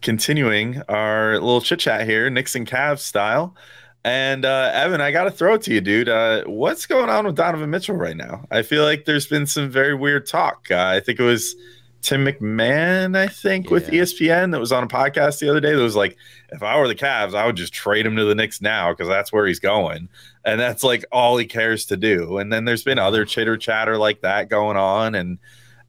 continuing 0.03 0.83
our 0.89 1.33
little 1.35 1.61
chit 1.61 1.81
chat 1.81 2.07
here, 2.07 2.31
Knicks 2.31 2.55
and 2.55 2.67
Cavs 2.67 3.01
style. 3.01 3.57
And 4.05 4.45
uh, 4.45 4.71
Evan, 4.73 5.01
I 5.01 5.11
got 5.11 5.25
to 5.25 5.31
throw 5.31 5.55
it 5.55 5.63
to 5.63 5.75
you, 5.75 5.81
dude. 5.81 6.09
Uh, 6.09 6.45
what's 6.45 6.87
going 6.87 7.11
on 7.11 7.27
with 7.27 7.37
Donovan 7.37 7.71
Mitchell 7.71 7.97
right 7.97 8.17
now? 8.17 8.47
I 8.51 8.63
feel 8.63 8.85
like 8.85 9.05
there's 9.05 9.27
been 9.27 9.47
some 9.47 9.69
very 9.69 9.95
weird 9.95 10.27
talk. 10.27 10.69
Uh, 10.71 10.79
I 10.79 11.01
think 11.01 11.19
it 11.19 11.25
was 11.25 11.55
Tim 12.03 12.25
McMahon, 12.25 13.17
I 13.17 13.27
think, 13.29 13.67
yeah. 13.67 13.73
with 13.73 13.89
ESPN 13.89 14.53
that 14.53 14.61
was 14.61 14.73
on 14.73 14.83
a 14.83 14.89
podcast 14.89 15.39
the 15.39 15.51
other 15.51 15.61
day 15.61 15.75
that 15.75 15.83
was 15.83 15.97
like, 15.97 16.17
if 16.51 16.63
I 16.63 16.79
were 16.79 16.89
the 16.89 16.95
Cavs, 16.95 17.35
I 17.35 17.45
would 17.45 17.57
just 17.57 17.73
trade 17.73 18.07
him 18.07 18.17
to 18.17 18.25
the 18.25 18.35
Knicks 18.35 18.61
now 18.61 18.91
because 18.93 19.09
that's 19.09 19.33
where 19.33 19.47
he's 19.47 19.61
going. 19.61 20.09
And 20.45 20.59
that's 20.59 20.83
like 20.83 21.05
all 21.13 21.37
he 21.37 21.45
cares 21.45 21.85
to 21.87 21.97
do. 21.97 22.39
And 22.39 22.53
then 22.53 22.65
there's 22.65 22.83
been 22.83 22.99
other 22.99 23.25
chitter 23.25 23.57
chatter 23.57 23.99
like 23.99 24.23
that 24.23 24.49
going 24.49 24.79
on. 24.79 25.15
And 25.15 25.39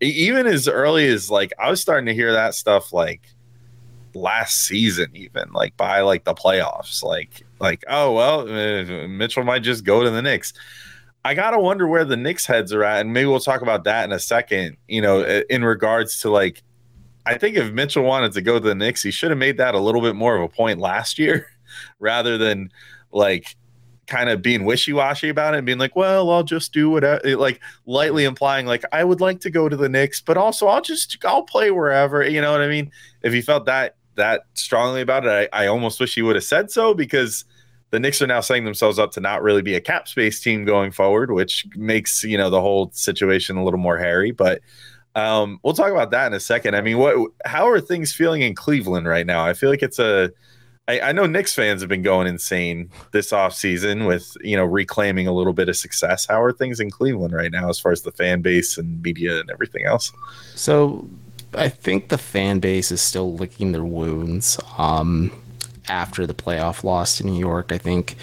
even 0.01 0.47
as 0.47 0.67
early 0.67 1.07
as 1.07 1.31
like, 1.31 1.53
I 1.57 1.69
was 1.69 1.79
starting 1.79 2.07
to 2.07 2.13
hear 2.13 2.33
that 2.33 2.55
stuff 2.55 2.91
like 2.91 3.21
last 4.13 4.65
season, 4.65 5.11
even 5.13 5.51
like 5.53 5.77
by 5.77 6.01
like 6.01 6.25
the 6.25 6.33
playoffs. 6.33 7.03
Like, 7.03 7.45
like, 7.59 7.85
oh, 7.87 8.11
well, 8.11 8.41
uh, 8.41 9.07
Mitchell 9.07 9.43
might 9.43 9.63
just 9.63 9.85
go 9.85 10.03
to 10.03 10.09
the 10.09 10.21
Knicks. 10.21 10.53
I 11.23 11.33
gotta 11.33 11.59
wonder 11.59 11.87
where 11.87 12.05
the 12.05 12.17
Knicks 12.17 12.45
heads 12.45 12.73
are 12.73 12.83
at, 12.83 13.01
and 13.01 13.13
maybe 13.13 13.27
we'll 13.27 13.39
talk 13.39 13.61
about 13.61 13.83
that 13.83 14.05
in 14.05 14.11
a 14.11 14.19
second. 14.19 14.77
You 14.87 15.01
know, 15.01 15.23
in 15.49 15.63
regards 15.63 16.19
to 16.21 16.29
like, 16.29 16.63
I 17.25 17.37
think 17.37 17.57
if 17.57 17.71
Mitchell 17.71 18.03
wanted 18.03 18.33
to 18.33 18.41
go 18.41 18.55
to 18.55 18.59
the 18.59 18.75
Knicks, 18.75 19.03
he 19.03 19.11
should 19.11 19.29
have 19.29 19.37
made 19.37 19.57
that 19.57 19.75
a 19.75 19.79
little 19.79 20.01
bit 20.01 20.15
more 20.15 20.35
of 20.35 20.41
a 20.41 20.49
point 20.49 20.79
last 20.79 21.19
year, 21.19 21.47
rather 21.99 22.37
than 22.37 22.71
like 23.11 23.55
kind 24.07 24.29
of 24.29 24.41
being 24.41 24.65
wishy-washy 24.65 25.29
about 25.29 25.53
it 25.53 25.57
and 25.57 25.65
being 25.65 25.77
like, 25.77 25.95
well, 25.95 26.29
I'll 26.31 26.43
just 26.43 26.73
do 26.73 26.89
whatever 26.89 27.37
like 27.37 27.61
lightly 27.85 28.25
implying 28.25 28.65
like 28.65 28.83
I 28.91 29.05
would 29.05 29.21
like 29.21 29.39
to 29.41 29.49
go 29.49 29.69
to 29.69 29.77
the 29.77 29.89
Knicks, 29.89 30.21
but 30.21 30.37
also 30.37 30.67
I'll 30.67 30.81
just 30.81 31.17
I'll 31.23 31.43
play 31.43 31.71
wherever. 31.71 32.27
You 32.27 32.41
know 32.41 32.51
what 32.51 32.61
I 32.61 32.67
mean? 32.67 32.91
If 33.21 33.31
he 33.31 33.41
felt 33.41 33.65
that 33.67 33.95
that 34.15 34.41
strongly 34.55 35.01
about 35.01 35.25
it, 35.25 35.49
I, 35.53 35.63
I 35.63 35.67
almost 35.67 35.99
wish 35.99 36.15
he 36.15 36.21
would 36.21 36.35
have 36.35 36.43
said 36.43 36.71
so 36.71 36.93
because 36.93 37.45
the 37.91 37.99
Knicks 37.99 38.21
are 38.21 38.27
now 38.27 38.41
setting 38.41 38.65
themselves 38.65 38.97
up 38.97 39.11
to 39.11 39.19
not 39.19 39.43
really 39.43 39.61
be 39.61 39.75
a 39.75 39.81
cap 39.81 40.07
space 40.07 40.39
team 40.41 40.65
going 40.65 40.91
forward, 40.91 41.31
which 41.31 41.65
makes 41.75 42.23
you 42.23 42.37
know 42.37 42.49
the 42.49 42.61
whole 42.61 42.89
situation 42.93 43.57
a 43.57 43.63
little 43.63 43.79
more 43.79 43.97
hairy. 43.97 44.31
But 44.31 44.61
um, 45.15 45.59
we'll 45.63 45.73
talk 45.73 45.91
about 45.91 46.11
that 46.11 46.27
in 46.27 46.33
a 46.33 46.39
second. 46.39 46.75
I 46.75 46.81
mean, 46.81 46.97
what 46.97 47.31
how 47.45 47.69
are 47.69 47.79
things 47.79 48.13
feeling 48.13 48.41
in 48.41 48.55
Cleveland 48.55 49.07
right 49.07 49.25
now? 49.25 49.45
I 49.45 49.53
feel 49.53 49.69
like 49.69 49.83
it's 49.83 49.99
a 49.99 50.31
I, 50.87 50.99
I 50.99 51.11
know 51.11 51.25
Knicks 51.25 51.53
fans 51.53 51.81
have 51.81 51.89
been 51.89 52.01
going 52.01 52.27
insane 52.27 52.89
this 53.11 53.31
offseason 53.31 54.07
with, 54.07 54.35
you 54.41 54.57
know, 54.57 54.65
reclaiming 54.65 55.27
a 55.27 55.31
little 55.31 55.53
bit 55.53 55.69
of 55.69 55.77
success. 55.77 56.25
How 56.25 56.41
are 56.41 56.51
things 56.51 56.79
in 56.79 56.89
Cleveland 56.89 57.33
right 57.33 57.51
now 57.51 57.69
as 57.69 57.79
far 57.79 57.91
as 57.91 58.01
the 58.01 58.11
fan 58.11 58.41
base 58.41 58.77
and 58.77 59.01
media 59.01 59.39
and 59.39 59.49
everything 59.51 59.85
else? 59.85 60.11
So 60.55 61.07
I 61.53 61.69
think 61.69 62.09
the 62.09 62.17
fan 62.17 62.59
base 62.59 62.91
is 62.91 63.01
still 63.01 63.33
licking 63.35 63.71
their 63.71 63.85
wounds. 63.85 64.59
Um, 64.77 65.31
after 65.91 66.25
the 66.25 66.33
playoff 66.33 66.83
loss 66.83 67.17
to 67.17 67.25
New 67.25 67.37
York, 67.37 67.71
I 67.71 67.77
think 67.77 68.15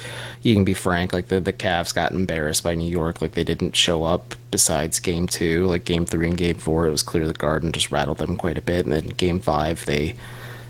you 0.43 0.55
can 0.55 0.65
be 0.65 0.75
frank. 0.75 1.13
Like 1.13 1.29
the 1.29 1.39
the 1.39 1.53
Cavs 1.53 1.95
got 1.95 2.13
embarrassed 2.13 2.65
by 2.65 2.75
New 2.75 2.91
York. 2.91 3.21
Like 3.21 3.33
they 3.33 3.45
didn't 3.45 3.77
show 3.77 4.05
up. 4.05 4.35
Besides 4.51 4.99
game 4.99 5.27
two, 5.27 5.67
like 5.67 5.85
game 5.85 6.07
three 6.07 6.27
and 6.27 6.39
game 6.39 6.57
four, 6.57 6.87
it 6.87 6.91
was 6.91 7.03
clear 7.03 7.27
the 7.27 7.35
Garden 7.35 7.71
just 7.71 7.93
rattled 7.93 8.19
them 8.19 8.37
quite 8.37 8.57
a 8.57 8.63
bit. 8.63 8.87
And 8.87 8.95
then 8.95 9.09
game 9.09 9.39
five, 9.41 9.85
they 9.85 10.17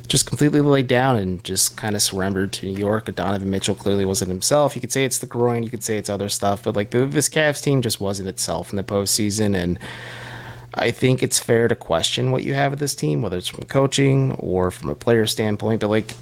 just 0.09 0.27
completely 0.27 0.61
laid 0.61 0.89
down 0.89 1.17
and 1.17 1.45
just 1.45 1.77
kind 1.77 1.95
of 1.95 2.03
surrendered 2.03 2.53
to 2.55 2.67
New 2.67 2.77
York. 2.77 3.15
Donovan 3.15 3.51
Mitchell 3.51 3.75
clearly 3.75 4.05
wasn't 4.05 4.31
himself. 4.31 4.75
You 4.75 4.81
could 4.81 4.93
say 4.93 5.05
it's 5.05 5.19
the 5.19 5.27
groin, 5.27 5.63
you 5.63 5.71
could 5.71 5.85
say 5.85 5.99
it's 5.99 6.11
other 6.11 6.29
stuff, 6.29 6.65
but 6.65 6.75
like 6.75 6.91
the, 6.91 7.07
this 7.07 7.29
Cavs 7.29 7.63
team 7.63 7.83
just 7.83 8.01
wasn't 8.01 8.29
itself 8.29 8.71
in 8.71 8.77
the 8.77 8.83
postseason. 8.83 9.55
And 9.55 9.79
I 10.75 10.91
think 10.91 11.23
it's 11.23 11.39
fair 11.39 11.69
to 11.69 11.77
question 11.77 12.33
what 12.33 12.43
you 12.43 12.55
have 12.55 12.73
with 12.73 12.81
this 12.81 12.95
team, 12.95 13.23
whether 13.23 13.37
it's 13.37 13.49
from 13.49 13.65
coaching 13.65 14.33
or 14.33 14.71
from 14.71 14.89
a 14.89 14.95
player 14.95 15.27
standpoint. 15.27 15.81
But 15.81 15.91
like 15.91 16.15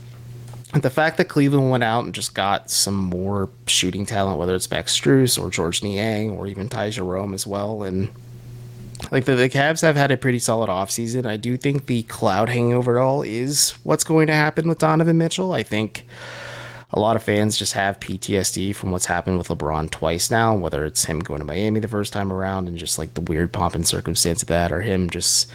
the 0.83 0.91
fact 0.91 1.17
that 1.17 1.29
Cleveland 1.29 1.71
went 1.71 1.85
out 1.85 2.05
and 2.05 2.15
just 2.15 2.35
got 2.35 2.71
some 2.71 2.95
more 2.95 3.49
shooting 3.67 4.07
talent, 4.07 4.39
whether 4.39 4.55
it's 4.55 4.71
Max 4.71 4.99
Strus 4.99 5.41
or 5.41 5.51
Georges 5.51 5.83
Niang 5.83 6.31
or 6.31 6.47
even 6.47 6.69
Ty 6.69 6.91
Jerome 6.91 7.35
as 7.35 7.47
well, 7.47 7.83
and 7.83 8.09
like 9.11 9.25
the, 9.25 9.35
the 9.35 9.49
Cavs 9.49 9.83
have 9.83 9.97
had 9.97 10.11
a 10.11 10.17
pretty 10.17 10.39
solid 10.39 10.69
offseason. 10.69 11.27
I 11.27 11.37
do 11.37 11.57
think 11.57 11.87
the 11.87 12.03
cloud 12.05 12.49
hanging 12.49 12.73
over 12.73 12.99
all 12.99 13.23
is 13.23 13.73
what's 13.83 14.05
going 14.05 14.27
to 14.29 14.33
happen 14.33 14.69
with 14.69 14.79
Donovan 14.79 15.19
Mitchell. 15.19 15.53
I 15.53 15.62
think 15.62 16.07
a 16.93 17.01
lot 17.01 17.17
of 17.17 17.23
fans 17.23 17.59
just 17.59 17.75
have 17.75 18.01
PTSD 18.01 18.75
from 18.75 18.91
what's 18.91 19.07
happened 19.07 19.39
with 19.39 19.49
LeBron 19.49 19.91
twice 19.91 20.31
now, 20.31 20.55
whether 20.55 20.85
it's 20.85 21.05
him 21.05 21.21
going 21.21 21.41
to 21.41 21.45
Miami 21.45 21.81
the 21.81 21.89
first 21.89 22.12
time 22.12 22.33
around 22.33 22.69
and 22.69 22.79
just 22.79 22.99
like 22.99 23.15
the 23.15 23.21
weird 23.21 23.53
pomp 23.53 23.75
and 23.75 23.87
circumstance 23.87 24.43
of 24.43 24.49
that, 24.49 24.73
or 24.73 24.81
him 24.81 25.11
just 25.11 25.51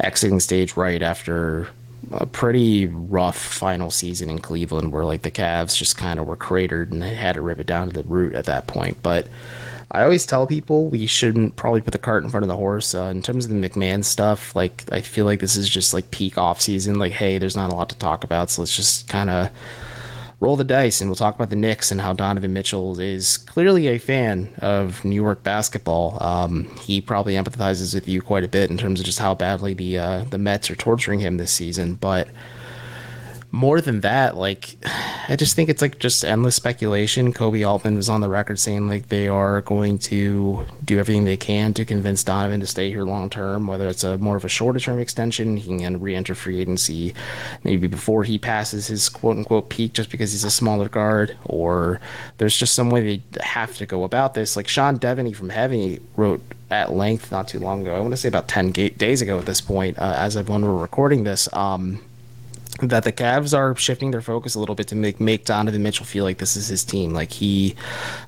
exiting 0.00 0.40
stage 0.40 0.76
right 0.76 1.02
after 1.02 1.68
a 2.12 2.26
pretty 2.26 2.86
rough 2.86 3.38
final 3.38 3.90
season 3.90 4.30
in 4.30 4.38
Cleveland 4.38 4.92
where 4.92 5.04
like 5.04 5.22
the 5.22 5.30
Cavs 5.30 5.76
just 5.76 5.96
kind 5.96 6.18
of 6.18 6.26
were 6.26 6.36
cratered 6.36 6.92
and 6.92 7.02
they 7.02 7.14
had 7.14 7.34
to 7.34 7.42
rip 7.42 7.58
it 7.58 7.66
down 7.66 7.88
to 7.88 7.92
the 7.92 8.08
root 8.08 8.34
at 8.34 8.46
that 8.46 8.66
point. 8.66 8.98
But 9.02 9.28
I 9.90 10.02
always 10.02 10.26
tell 10.26 10.46
people 10.46 10.88
we 10.88 11.06
shouldn't 11.06 11.56
probably 11.56 11.80
put 11.80 11.92
the 11.92 11.98
cart 11.98 12.22
in 12.22 12.30
front 12.30 12.44
of 12.44 12.48
the 12.48 12.56
horse. 12.56 12.94
Uh, 12.94 13.04
in 13.04 13.22
terms 13.22 13.46
of 13.46 13.50
the 13.50 13.56
McMahon 13.68 14.04
stuff, 14.04 14.54
like 14.54 14.84
I 14.92 15.00
feel 15.00 15.24
like 15.24 15.40
this 15.40 15.56
is 15.56 15.68
just 15.68 15.94
like 15.94 16.10
peak 16.10 16.36
off 16.36 16.60
season. 16.60 16.98
Like, 16.98 17.12
hey, 17.12 17.38
there's 17.38 17.56
not 17.56 17.72
a 17.72 17.74
lot 17.74 17.88
to 17.88 17.96
talk 17.96 18.22
about, 18.22 18.50
so 18.50 18.62
let's 18.62 18.76
just 18.76 19.08
kind 19.08 19.30
of 19.30 19.50
roll 20.40 20.56
the 20.56 20.64
dice 20.64 21.00
and 21.00 21.10
we'll 21.10 21.16
talk 21.16 21.34
about 21.34 21.50
the 21.50 21.56
Knicks 21.56 21.90
and 21.90 22.00
how 22.00 22.12
Donovan 22.12 22.52
Mitchell 22.52 22.98
is 23.00 23.38
clearly 23.38 23.88
a 23.88 23.98
fan 23.98 24.48
of 24.58 25.04
New 25.04 25.16
York 25.16 25.42
basketball. 25.42 26.16
Um, 26.22 26.64
he 26.80 27.00
probably 27.00 27.34
empathizes 27.34 27.94
with 27.94 28.06
you 28.08 28.22
quite 28.22 28.44
a 28.44 28.48
bit 28.48 28.70
in 28.70 28.78
terms 28.78 29.00
of 29.00 29.06
just 29.06 29.18
how 29.18 29.34
badly 29.34 29.74
the 29.74 29.98
uh, 29.98 30.24
the 30.24 30.38
Mets 30.38 30.70
are 30.70 30.76
torturing 30.76 31.20
him 31.20 31.36
this 31.36 31.50
season, 31.50 31.94
but 31.94 32.28
more 33.50 33.80
than 33.80 34.00
that, 34.00 34.36
like 34.36 34.76
I 35.28 35.36
just 35.36 35.54
think 35.54 35.68
it's 35.68 35.82
like 35.82 35.98
just 35.98 36.24
endless 36.24 36.56
speculation. 36.56 37.32
Koby 37.32 37.66
Altman 37.66 37.96
was 37.96 38.08
on 38.08 38.20
the 38.20 38.28
record 38.28 38.58
saying 38.58 38.88
like 38.88 39.08
they 39.08 39.28
are 39.28 39.60
going 39.62 39.98
to 39.98 40.66
do 40.84 40.98
everything 40.98 41.24
they 41.24 41.36
can 41.36 41.74
to 41.74 41.84
convince 41.84 42.24
Donovan 42.24 42.60
to 42.60 42.66
stay 42.66 42.90
here 42.90 43.04
long 43.04 43.28
term, 43.28 43.66
whether 43.66 43.88
it's 43.88 44.04
a 44.04 44.18
more 44.18 44.36
of 44.36 44.44
a 44.44 44.48
shorter 44.48 44.80
term 44.80 44.98
extension, 44.98 45.56
he 45.56 45.78
can 45.78 46.00
re-enter 46.00 46.34
free 46.34 46.60
agency 46.60 47.14
maybe 47.64 47.86
before 47.86 48.24
he 48.24 48.38
passes 48.38 48.86
his 48.86 49.08
quote 49.08 49.36
unquote 49.36 49.68
peak 49.68 49.92
just 49.92 50.10
because 50.10 50.32
he's 50.32 50.44
a 50.44 50.50
smaller 50.50 50.88
guard, 50.88 51.36
or 51.44 52.00
there's 52.38 52.56
just 52.56 52.74
some 52.74 52.90
way 52.90 53.18
they 53.18 53.42
have 53.42 53.76
to 53.76 53.86
go 53.86 54.04
about 54.04 54.34
this. 54.34 54.56
Like 54.56 54.68
Sean 54.68 54.98
Deveney 54.98 55.34
from 55.34 55.50
Heavy 55.50 56.00
wrote 56.16 56.42
at 56.70 56.92
length 56.92 57.32
not 57.32 57.48
too 57.48 57.58
long 57.58 57.82
ago. 57.82 57.94
I 57.94 58.00
want 58.00 58.12
to 58.12 58.16
say 58.16 58.28
about 58.28 58.48
ten 58.48 58.72
days 58.72 59.22
ago 59.22 59.38
at 59.38 59.46
this 59.46 59.60
point, 59.60 59.98
uh, 59.98 60.14
as 60.16 60.36
of 60.36 60.48
when 60.48 60.64
we're 60.64 60.74
recording 60.74 61.24
this. 61.24 61.52
Um, 61.54 62.02
that 62.80 63.04
the 63.04 63.12
Cavs 63.12 63.56
are 63.56 63.74
shifting 63.76 64.10
their 64.10 64.22
focus 64.22 64.54
a 64.54 64.60
little 64.60 64.74
bit 64.74 64.88
to 64.88 64.94
make 64.94 65.20
make 65.20 65.44
Donovan 65.44 65.82
Mitchell 65.82 66.06
feel 66.06 66.24
like 66.24 66.38
this 66.38 66.56
is 66.56 66.68
his 66.68 66.84
team. 66.84 67.12
Like 67.12 67.32
he 67.32 67.74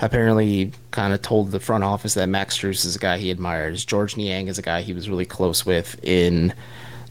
apparently 0.00 0.72
kind 0.90 1.12
of 1.12 1.22
told 1.22 1.50
the 1.52 1.60
front 1.60 1.84
office 1.84 2.14
that 2.14 2.28
Max 2.28 2.58
Strus 2.58 2.84
is 2.84 2.96
a 2.96 2.98
guy 2.98 3.18
he 3.18 3.30
admires. 3.30 3.84
Georges 3.84 4.16
Niang 4.16 4.48
is 4.48 4.58
a 4.58 4.62
guy 4.62 4.82
he 4.82 4.92
was 4.92 5.08
really 5.08 5.24
close 5.24 5.64
with 5.64 6.02
in 6.02 6.52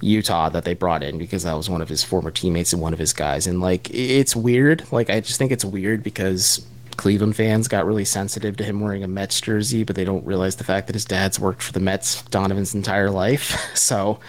Utah 0.01 0.49
that 0.49 0.65
they 0.65 0.73
brought 0.73 1.03
in 1.03 1.17
because 1.17 1.43
that 1.43 1.53
was 1.53 1.69
one 1.69 1.81
of 1.81 1.89
his 1.89 2.03
former 2.03 2.31
teammates 2.31 2.73
and 2.73 2.81
one 2.81 2.93
of 2.93 2.99
his 2.99 3.13
guys. 3.13 3.47
And 3.47 3.61
like 3.61 3.89
it's 3.93 4.35
weird. 4.35 4.91
Like 4.91 5.09
I 5.09 5.19
just 5.21 5.37
think 5.39 5.51
it's 5.51 5.65
weird 5.65 6.03
because 6.03 6.65
Cleveland 6.97 7.37
fans 7.37 7.69
got 7.69 7.85
really 7.85 8.03
sensitive 8.03 8.57
to 8.57 8.63
him 8.65 8.81
wearing 8.81 9.05
a 9.05 9.07
Mets 9.07 9.39
jersey, 9.39 9.85
but 9.85 9.95
they 9.95 10.03
don't 10.03 10.25
realize 10.25 10.57
the 10.57 10.65
fact 10.65 10.87
that 10.87 10.93
his 10.93 11.05
dad's 11.05 11.39
worked 11.39 11.61
for 11.61 11.71
the 11.71 11.79
Mets 11.79 12.23
Donovan's 12.23 12.75
entire 12.75 13.09
life. 13.09 13.57
so 13.73 14.19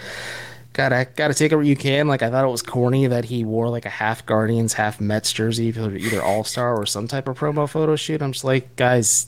gotta 0.73 1.07
gotta 1.15 1.33
take 1.33 1.51
it 1.51 1.55
where 1.55 1.65
you 1.65 1.75
can. 1.75 2.07
Like 2.07 2.21
I 2.21 2.29
thought 2.29 2.45
it 2.45 2.51
was 2.51 2.61
corny 2.61 3.07
that 3.07 3.25
he 3.25 3.43
wore 3.43 3.69
like 3.69 3.85
a 3.85 3.89
half 3.89 4.25
Guardians, 4.25 4.73
half 4.73 5.01
Mets 5.01 5.33
jersey 5.33 5.71
for 5.71 5.95
either 5.95 6.21
All 6.21 6.43
Star 6.43 6.75
or 6.75 6.85
some 6.85 7.07
type 7.07 7.27
of 7.27 7.37
promo 7.37 7.69
photo 7.69 7.95
shoot. 7.95 8.21
I'm 8.21 8.31
just 8.31 8.45
like, 8.45 8.75
guys, 8.75 9.27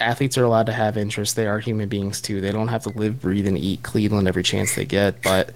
athletes 0.00 0.38
are 0.38 0.44
allowed 0.44 0.66
to 0.66 0.72
have 0.72 0.96
interests. 0.96 1.34
They 1.34 1.46
are 1.46 1.58
human 1.58 1.88
beings 1.88 2.20
too. 2.20 2.40
They 2.40 2.52
don't 2.52 2.68
have 2.68 2.82
to 2.84 2.90
live, 2.90 3.20
breathe, 3.20 3.46
and 3.46 3.58
eat 3.58 3.82
Cleveland 3.82 4.28
every 4.28 4.42
chance 4.42 4.74
they 4.74 4.84
get. 4.84 5.22
But 5.22 5.50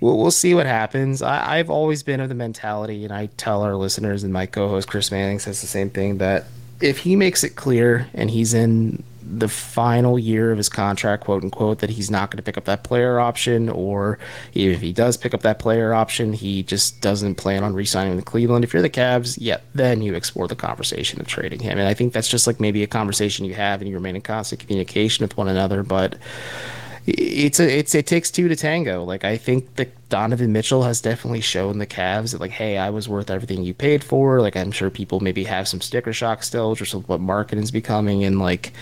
we'll, 0.00 0.18
we'll 0.18 0.30
see 0.30 0.54
what 0.54 0.66
happens. 0.66 1.22
I, 1.22 1.58
I've 1.58 1.70
always 1.70 2.02
been 2.02 2.20
of 2.20 2.28
the 2.28 2.34
mentality, 2.34 3.04
and 3.04 3.12
I 3.12 3.26
tell 3.36 3.62
our 3.62 3.76
listeners, 3.76 4.24
and 4.24 4.32
my 4.32 4.46
co-host 4.46 4.88
Chris 4.88 5.10
Manning 5.10 5.38
says 5.38 5.60
the 5.60 5.66
same 5.66 5.90
thing 5.90 6.18
that 6.18 6.46
if 6.80 6.98
he 6.98 7.16
makes 7.16 7.42
it 7.44 7.56
clear 7.56 8.08
and 8.14 8.30
he's 8.30 8.54
in 8.54 9.02
the 9.30 9.48
final 9.48 10.18
year 10.18 10.50
of 10.50 10.56
his 10.56 10.68
contract, 10.68 11.24
quote 11.24 11.42
unquote, 11.42 11.80
that 11.80 11.90
he's 11.90 12.10
not 12.10 12.30
going 12.30 12.38
to 12.38 12.42
pick 12.42 12.56
up 12.56 12.64
that 12.64 12.84
player 12.84 13.20
option, 13.20 13.68
or 13.68 14.18
even 14.54 14.74
if 14.74 14.80
he 14.80 14.92
does 14.92 15.16
pick 15.16 15.34
up 15.34 15.42
that 15.42 15.58
player 15.58 15.92
option, 15.92 16.32
he 16.32 16.62
just 16.62 17.00
doesn't 17.00 17.34
plan 17.34 17.62
on 17.62 17.74
re-signing 17.74 18.16
with 18.16 18.24
Cleveland. 18.24 18.64
If 18.64 18.72
you're 18.72 18.82
the 18.82 18.90
Cavs, 18.90 19.36
yeah, 19.40 19.58
then 19.74 20.02
you 20.02 20.14
explore 20.14 20.48
the 20.48 20.56
conversation 20.56 21.20
of 21.20 21.26
trading 21.26 21.60
him. 21.60 21.78
And 21.78 21.88
I 21.88 21.94
think 21.94 22.12
that's 22.12 22.28
just 22.28 22.46
like 22.46 22.60
maybe 22.60 22.82
a 22.82 22.86
conversation 22.86 23.44
you 23.44 23.54
have 23.54 23.80
and 23.80 23.88
you 23.88 23.96
remain 23.96 24.16
in 24.16 24.22
constant 24.22 24.60
communication 24.60 25.24
with 25.24 25.36
one 25.36 25.48
another. 25.48 25.82
But 25.82 26.16
it's 27.06 27.58
a 27.58 27.78
it's 27.78 27.94
it 27.94 28.06
takes 28.06 28.30
two 28.30 28.48
to 28.48 28.56
tango. 28.56 29.02
Like 29.04 29.24
I 29.24 29.36
think 29.36 29.76
that 29.76 30.08
Donovan 30.08 30.52
Mitchell 30.52 30.82
has 30.82 31.00
definitely 31.00 31.40
shown 31.40 31.78
the 31.78 31.86
Cavs 31.86 32.32
that 32.32 32.40
like, 32.40 32.50
hey, 32.50 32.76
I 32.76 32.90
was 32.90 33.08
worth 33.08 33.30
everything 33.30 33.64
you 33.64 33.72
paid 33.72 34.04
for. 34.04 34.40
Like 34.40 34.56
I'm 34.56 34.72
sure 34.72 34.90
people 34.90 35.20
maybe 35.20 35.44
have 35.44 35.68
some 35.68 35.80
sticker 35.80 36.12
shock 36.12 36.42
still, 36.42 36.74
just 36.74 36.94
with 36.94 37.08
what 37.08 37.20
Markkanen's 37.20 37.70
becoming, 37.70 38.24
and 38.24 38.38
like 38.38 38.72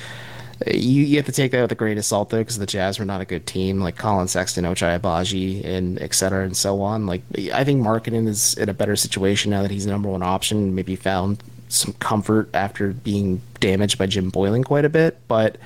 you, 0.67 1.05
you 1.05 1.17
have 1.17 1.27
to 1.27 1.33
take 1.33 1.53
that 1.53 1.63
with 1.63 1.73
a 1.73 1.77
grain 1.77 1.99
of 1.99 2.05
salt 2.05 2.31
though, 2.31 2.39
because 2.39 2.59
the 2.59 2.67
Jazz 2.67 2.99
were 2.99 3.05
not 3.05 3.21
a 3.21 3.25
good 3.25 3.47
team. 3.47 3.81
Like 3.81 3.97
Collin 3.97 4.29
Sexton, 4.29 4.65
Ochai 4.65 4.99
Agbaji, 4.99 5.65
and 5.65 6.01
et 6.01 6.15
cetera, 6.15 6.45
and 6.45 6.57
so 6.57 6.81
on. 6.81 7.07
Like 7.07 7.23
I 7.53 7.65
think 7.65 7.83
Markkanen 7.83 8.27
is 8.27 8.55
in 8.55 8.69
a 8.69 8.75
better 8.75 8.97
situation 8.97 9.51
now 9.51 9.63
that 9.63 9.71
he's 9.71 9.85
the 9.85 9.91
number 9.91 10.09
one 10.09 10.23
option. 10.23 10.75
Maybe 10.75 10.97
found 10.97 11.43
some 11.69 11.93
comfort 11.95 12.49
after 12.55 12.93
being 12.93 13.43
damaged 13.61 13.99
by 13.99 14.07
Jim 14.07 14.31
Boylen 14.31 14.65
quite 14.65 14.85
a 14.85 14.89
bit, 14.89 15.19
but 15.29 15.59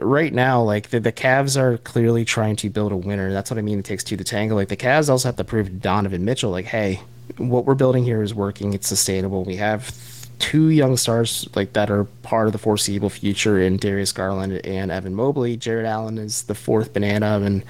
right 0.00 0.32
now, 0.32 0.62
like 0.62 0.90
the, 0.90 1.00
the 1.00 1.12
Cavs 1.12 1.56
are 1.56 1.78
clearly 1.78 2.24
trying 2.24 2.56
to 2.56 2.70
build 2.70 2.92
a 2.92 2.96
winner. 2.96 3.32
That's 3.32 3.50
what 3.50 3.58
I 3.58 3.62
mean. 3.62 3.78
It 3.78 3.84
takes 3.84 4.04
two 4.04 4.16
to 4.16 4.24
tango. 4.24 4.54
Like 4.54 4.68
the 4.68 4.76
Cavs 4.76 5.10
also 5.10 5.28
have 5.28 5.36
to 5.36 5.44
prove 5.44 5.66
to 5.66 5.72
Donovan 5.72 6.24
Mitchell, 6.24 6.50
like, 6.50 6.66
hey, 6.66 7.00
what 7.38 7.64
we're 7.64 7.74
building 7.74 8.04
here 8.04 8.22
is 8.22 8.34
working. 8.34 8.72
It's 8.72 8.86
sustainable. 8.86 9.44
We 9.44 9.56
have 9.56 9.88
two 10.44 10.68
young 10.68 10.94
stars 10.98 11.48
like 11.54 11.72
that 11.72 11.90
are 11.90 12.04
part 12.22 12.46
of 12.46 12.52
the 12.52 12.58
foreseeable 12.58 13.08
future 13.08 13.58
in 13.58 13.78
Darius 13.78 14.12
Garland 14.12 14.60
and 14.66 14.90
Evan 14.90 15.14
Mobley. 15.14 15.56
Jarrett 15.56 15.86
Allen 15.86 16.18
is 16.18 16.42
the 16.42 16.54
fourth 16.54 16.92
banana, 16.92 17.40
and 17.40 17.64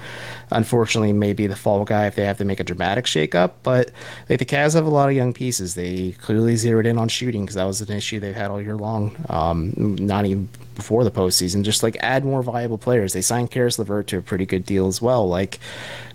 unfortunately, 0.51 1.13
maybe 1.13 1.47
the 1.47 1.55
fall 1.55 1.85
guy 1.85 2.05
if 2.07 2.15
they 2.15 2.25
have 2.25 2.37
to 2.39 2.43
make 2.43 2.59
a 2.59 2.65
dramatic 2.65 3.05
shakeup. 3.05 3.51
But 3.63 3.91
like 4.27 4.39
the 4.39 4.45
Cavs 4.45 4.73
have 4.73 4.85
a 4.85 4.89
lot 4.89 5.07
of 5.07 5.15
young 5.15 5.31
pieces. 5.31 5.75
They 5.75 6.17
clearly 6.19 6.57
zeroed 6.57 6.85
in 6.85 6.97
on 6.97 7.07
shooting 7.07 7.43
because 7.43 7.55
that 7.55 7.63
was 7.63 7.79
an 7.79 7.95
issue 7.95 8.19
they've 8.19 8.35
had 8.35 8.51
all 8.51 8.61
year 8.61 8.75
long. 8.75 9.15
Um, 9.29 9.73
not 9.77 10.25
even 10.25 10.49
before 10.75 11.05
the 11.05 11.11
postseason. 11.11 11.63
Just 11.63 11.81
like 11.81 11.95
add 12.01 12.25
more 12.25 12.43
viable 12.43 12.77
players. 12.77 13.13
They 13.13 13.21
signed 13.21 13.51
Caris 13.51 13.79
LeVert 13.79 14.07
to 14.07 14.17
a 14.17 14.21
pretty 14.21 14.45
good 14.45 14.65
deal 14.65 14.87
as 14.87 15.01
well. 15.01 15.29
Like 15.29 15.59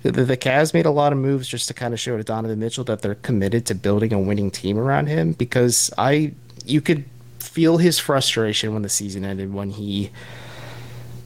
the, 0.03 0.12
the 0.12 0.37
Cavs 0.37 0.75
made 0.75 0.85
a 0.85 0.90
lot 0.90 1.14
of 1.14 1.18
moves 1.18 1.49
just 1.49 1.68
to 1.68 1.75
kind 1.75 1.94
of 1.94 2.01
show 2.01 2.18
to 2.18 2.23
Donovan 2.23 2.59
Mitchell 2.59 2.85
that 2.85 3.01
they're 3.01 3.14
committed 3.14 3.64
to 3.66 3.75
building 3.75 4.12
a 4.12 4.20
winning 4.20 4.51
team 4.51 4.77
around 4.77 5.07
him 5.07 5.33
because 5.33 5.90
I 5.96 6.35
you 6.64 6.81
could 6.81 7.05
feel 7.38 7.79
his 7.79 7.99
frustration 7.99 8.73
when 8.73 8.83
the 8.83 8.88
season 8.88 9.25
ended 9.25 9.53
when 9.53 9.70
he 9.70 10.11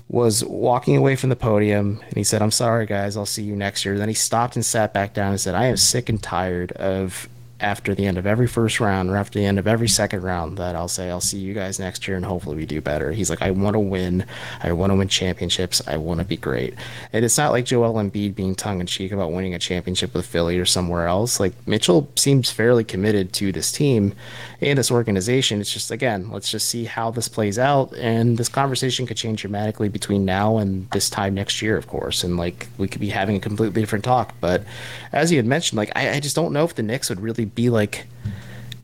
was 0.09 0.45
walking 0.45 0.97
away 0.97 1.17
from 1.17 1.29
the 1.29 1.37
podium 1.37 2.01
and 2.07 2.17
he 2.17 2.25
said, 2.25 2.41
I'm 2.41 2.51
sorry, 2.51 2.87
guys, 2.87 3.17
I'll 3.17 3.27
see 3.27 3.43
you 3.43 3.57
next 3.57 3.85
year. 3.85 3.99
Then 3.99 4.09
he 4.09 4.15
stopped 4.15 4.55
and 4.55 4.65
sat 4.65 4.95
back 4.95 5.15
down 5.15 5.31
and 5.31 5.41
said, 5.41 5.55
I 5.55 5.67
am 5.67 5.77
sick 5.77 6.09
and 6.09 6.23
tired 6.23 6.73
of 6.73 7.29
after 7.65 7.95
the 7.95 8.07
end 8.07 8.19
of 8.19 8.27
every 8.27 8.47
first 8.47 8.79
round 8.79 9.11
or 9.11 9.17
after 9.17 9.39
the 9.39 9.45
end 9.47 9.59
of 9.59 9.67
every 9.67 9.89
second 9.89 10.23
round 10.23 10.59
that 10.59 10.77
I'll 10.77 10.87
say 10.87 11.09
I'll 11.09 11.21
see 11.21 11.39
you 11.39 11.55
guys 11.55 11.79
next 11.79 12.07
year 12.07 12.17
and 12.17 12.25
hopefully 12.25 12.57
we 12.57 12.67
do 12.67 12.83
better. 12.83 13.11
He's 13.11 13.31
like, 13.31 13.41
I 13.41 13.51
want 13.53 13.75
to 13.75 13.81
win. 13.81 14.27
I 14.63 14.73
want 14.73 14.91
to 14.91 14.97
win 14.97 15.09
championships. 15.09 15.81
I 15.89 15.97
want 15.97 16.21
to 16.21 16.27
be 16.27 16.37
great. 16.37 16.75
And 17.13 17.25
it's 17.25 17.39
not 17.39 17.53
like 17.53 17.65
Joel 17.65 17.95
Embiid 17.95 18.35
being 18.35 18.55
tongue 18.55 18.81
in 18.81 18.87
cheek 18.87 19.13
about 19.13 19.33
winning 19.33 19.55
a 19.55 19.59
championship 19.59 20.13
with 20.13 20.27
Philly 20.27 20.59
or 20.59 20.67
somewhere 20.67 21.07
else. 21.07 21.41
Like 21.41 21.55
Mitchell 21.67 22.11
seems 22.17 22.51
fairly 22.51 22.85
committed 22.85 23.33
to 23.35 23.51
this 23.51 23.73
team 23.73 24.15
and 24.61 24.79
this 24.79 24.91
organization. 24.91 25.63
It's 25.63 25.73
just 25.73 25.91
again, 25.91 26.31
let's 26.31 26.51
just 26.51 26.69
see 26.69 26.85
how 26.85 27.11
this 27.11 27.29
plays 27.29 27.59
out. 27.59 27.95
And 27.95 28.37
this 28.37 28.51
conversation 28.51 29.07
could 29.07 29.17
change 29.17 29.41
dramatically 29.41 29.89
between 29.89 30.27
now 30.27 30.59
and 30.59 30.91
this 30.91 31.09
time 31.09 31.35
next 31.35 31.63
year, 31.63 31.79
of 31.79 31.87
course. 31.87 32.25
And 32.25 32.37
like 32.37 32.69
we 32.77 32.89
could 32.89 33.01
be 33.01 33.09
having 33.09 33.37
a 33.37 33.41
completely 33.41 33.81
different 33.81 34.05
talk. 34.05 34.35
But 34.41 34.65
as 35.13 35.33
you 35.33 35.39
had 35.39 35.47
mentioned, 35.47 35.79
like 35.79 35.93
I, 35.97 36.11
I 36.17 36.21
just 36.21 36.37
don't 36.37 36.53
know 36.53 36.65
if 36.65 36.75
the 36.75 36.83
Knicks 36.83 37.09
would 37.09 37.21
really 37.21 37.47
be 37.55 37.71
like 37.71 38.07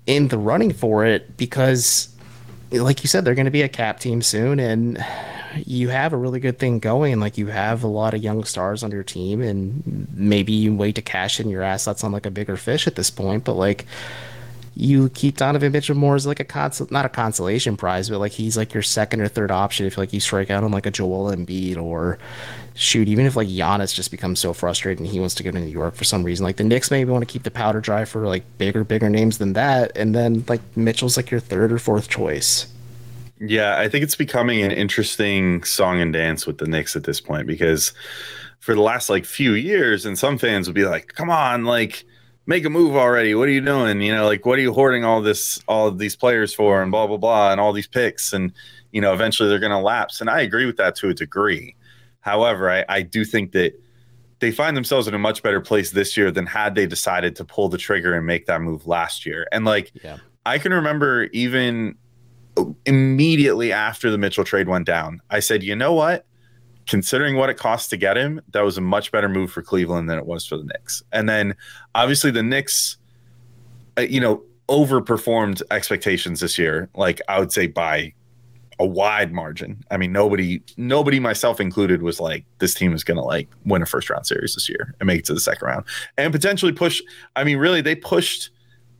in 0.06 0.28
the 0.28 0.38
running 0.38 0.72
for 0.72 1.04
it 1.04 1.36
because 1.36 2.08
like 2.72 3.02
you 3.02 3.08
said 3.08 3.24
they're 3.24 3.34
going 3.34 3.44
to 3.46 3.50
be 3.50 3.62
a 3.62 3.68
cap 3.68 4.00
team 4.00 4.22
soon 4.22 4.60
and 4.60 5.04
you 5.66 5.88
have 5.88 6.12
a 6.12 6.16
really 6.16 6.40
good 6.40 6.58
thing 6.58 6.78
going. 6.78 7.18
Like 7.18 7.36
you 7.36 7.48
have 7.48 7.82
a 7.82 7.88
lot 7.88 8.14
of 8.14 8.22
young 8.22 8.44
stars 8.44 8.82
on 8.82 8.90
your 8.90 9.02
team 9.02 9.40
and 9.42 10.06
maybe 10.14 10.52
you 10.52 10.74
wait 10.74 10.94
to 10.94 11.02
cash 11.02 11.40
in 11.40 11.48
your 11.48 11.62
assets 11.62 12.04
on 12.04 12.12
like 12.12 12.26
a 12.26 12.30
bigger 12.30 12.56
fish 12.56 12.86
at 12.86 12.94
this 12.94 13.10
point 13.10 13.44
but 13.44 13.54
like 13.54 13.86
you 14.74 15.08
keep 15.10 15.36
Donovan 15.36 15.72
Mitchell 15.72 15.96
more 15.96 16.14
as 16.14 16.26
like 16.26 16.40
a 16.40 16.44
consol 16.44 16.90
not 16.90 17.04
a 17.04 17.08
consolation 17.08 17.76
prize, 17.76 18.08
but 18.08 18.18
like 18.18 18.32
he's 18.32 18.56
like 18.56 18.72
your 18.72 18.82
second 18.82 19.20
or 19.20 19.28
third 19.28 19.50
option 19.50 19.86
if 19.86 19.98
like 19.98 20.12
you 20.12 20.20
strike 20.20 20.50
out 20.50 20.62
on 20.62 20.70
like 20.70 20.86
a 20.86 20.90
Joel 20.90 21.34
Embiid 21.34 21.76
or 21.76 22.18
shoot, 22.74 23.08
even 23.08 23.26
if 23.26 23.36
like 23.36 23.48
Giannis 23.48 23.94
just 23.94 24.10
becomes 24.10 24.38
so 24.38 24.52
frustrated 24.52 25.00
and 25.00 25.08
he 25.08 25.18
wants 25.18 25.34
to 25.36 25.42
go 25.42 25.50
to 25.50 25.58
New 25.58 25.66
York 25.66 25.94
for 25.94 26.04
some 26.04 26.22
reason, 26.22 26.44
like 26.44 26.56
the 26.56 26.64
Knicks 26.64 26.90
maybe 26.90 27.10
want 27.10 27.26
to 27.26 27.32
keep 27.32 27.42
the 27.42 27.50
powder 27.50 27.80
dry 27.80 28.04
for 28.04 28.26
like 28.26 28.44
bigger, 28.58 28.84
bigger 28.84 29.10
names 29.10 29.38
than 29.38 29.54
that, 29.54 29.92
and 29.96 30.14
then 30.14 30.44
like 30.48 30.60
Mitchell's 30.76 31.16
like 31.16 31.30
your 31.30 31.40
third 31.40 31.72
or 31.72 31.78
fourth 31.78 32.08
choice. 32.08 32.72
Yeah, 33.40 33.78
I 33.78 33.88
think 33.88 34.04
it's 34.04 34.16
becoming 34.16 34.62
an 34.62 34.70
interesting 34.70 35.64
song 35.64 36.00
and 36.00 36.12
dance 36.12 36.46
with 36.46 36.58
the 36.58 36.66
Knicks 36.66 36.94
at 36.94 37.04
this 37.04 37.20
point 37.20 37.46
because 37.46 37.92
for 38.60 38.74
the 38.74 38.82
last 38.82 39.10
like 39.10 39.24
few 39.24 39.54
years, 39.54 40.06
and 40.06 40.18
some 40.18 40.38
fans 40.38 40.68
would 40.68 40.74
be 40.74 40.84
like, 40.84 41.08
"Come 41.08 41.30
on, 41.30 41.64
like." 41.64 42.04
Make 42.50 42.64
a 42.64 42.70
move 42.70 42.96
already. 42.96 43.32
What 43.36 43.48
are 43.48 43.52
you 43.52 43.60
doing? 43.60 44.02
You 44.02 44.12
know, 44.12 44.26
like 44.26 44.44
what 44.44 44.58
are 44.58 44.62
you 44.62 44.74
hoarding 44.74 45.04
all 45.04 45.22
this, 45.22 45.62
all 45.68 45.86
of 45.86 45.98
these 45.98 46.16
players 46.16 46.52
for, 46.52 46.82
and 46.82 46.90
blah 46.90 47.06
blah 47.06 47.16
blah, 47.16 47.52
and 47.52 47.60
all 47.60 47.72
these 47.72 47.86
picks, 47.86 48.32
and 48.32 48.52
you 48.90 49.00
know, 49.00 49.14
eventually 49.14 49.48
they're 49.48 49.60
going 49.60 49.70
to 49.70 49.78
lapse. 49.78 50.20
And 50.20 50.28
I 50.28 50.40
agree 50.40 50.66
with 50.66 50.76
that 50.76 50.96
to 50.96 51.08
a 51.08 51.14
degree. 51.14 51.76
However, 52.20 52.68
I, 52.68 52.84
I 52.88 53.02
do 53.02 53.24
think 53.24 53.52
that 53.52 53.72
they 54.40 54.50
find 54.50 54.76
themselves 54.76 55.06
in 55.06 55.14
a 55.14 55.18
much 55.18 55.44
better 55.44 55.60
place 55.60 55.92
this 55.92 56.16
year 56.16 56.32
than 56.32 56.44
had 56.44 56.74
they 56.74 56.86
decided 56.86 57.36
to 57.36 57.44
pull 57.44 57.68
the 57.68 57.78
trigger 57.78 58.14
and 58.14 58.26
make 58.26 58.46
that 58.46 58.60
move 58.60 58.86
last 58.86 59.24
year. 59.24 59.46
And 59.52 59.64
like, 59.64 59.92
yeah. 60.02 60.18
I 60.44 60.58
can 60.58 60.72
remember 60.72 61.24
even 61.32 61.94
immediately 62.84 63.72
after 63.72 64.10
the 64.10 64.18
Mitchell 64.18 64.44
trade 64.44 64.68
went 64.68 64.86
down, 64.86 65.20
I 65.30 65.38
said, 65.38 65.62
you 65.62 65.76
know 65.76 65.92
what? 65.92 66.26
Considering 66.90 67.36
what 67.36 67.48
it 67.48 67.56
costs 67.56 67.88
to 67.88 67.96
get 67.96 68.16
him, 68.16 68.40
that 68.50 68.64
was 68.64 68.76
a 68.76 68.80
much 68.80 69.12
better 69.12 69.28
move 69.28 69.52
for 69.52 69.62
Cleveland 69.62 70.10
than 70.10 70.18
it 70.18 70.26
was 70.26 70.44
for 70.44 70.56
the 70.56 70.64
Knicks. 70.64 71.04
And 71.12 71.28
then 71.28 71.54
obviously 71.94 72.32
the 72.32 72.42
Knicks, 72.42 72.96
uh, 73.96 74.02
you 74.02 74.20
know, 74.20 74.42
overperformed 74.68 75.62
expectations 75.70 76.40
this 76.40 76.58
year. 76.58 76.90
Like 76.96 77.20
I 77.28 77.38
would 77.38 77.52
say 77.52 77.68
by 77.68 78.12
a 78.80 78.86
wide 78.86 79.32
margin. 79.32 79.84
I 79.92 79.98
mean, 79.98 80.10
nobody, 80.10 80.62
nobody, 80.76 81.20
myself 81.20 81.60
included, 81.60 82.02
was 82.02 82.18
like, 82.18 82.44
this 82.58 82.74
team 82.74 82.92
is 82.92 83.04
going 83.04 83.18
to 83.18 83.22
like 83.22 83.48
win 83.64 83.82
a 83.82 83.86
first 83.86 84.10
round 84.10 84.26
series 84.26 84.54
this 84.54 84.68
year 84.68 84.96
and 84.98 85.06
make 85.06 85.20
it 85.20 85.26
to 85.26 85.34
the 85.34 85.40
second 85.40 85.68
round 85.68 85.84
and 86.18 86.32
potentially 86.32 86.72
push. 86.72 87.00
I 87.36 87.44
mean, 87.44 87.58
really, 87.58 87.82
they 87.82 87.94
pushed 87.94 88.50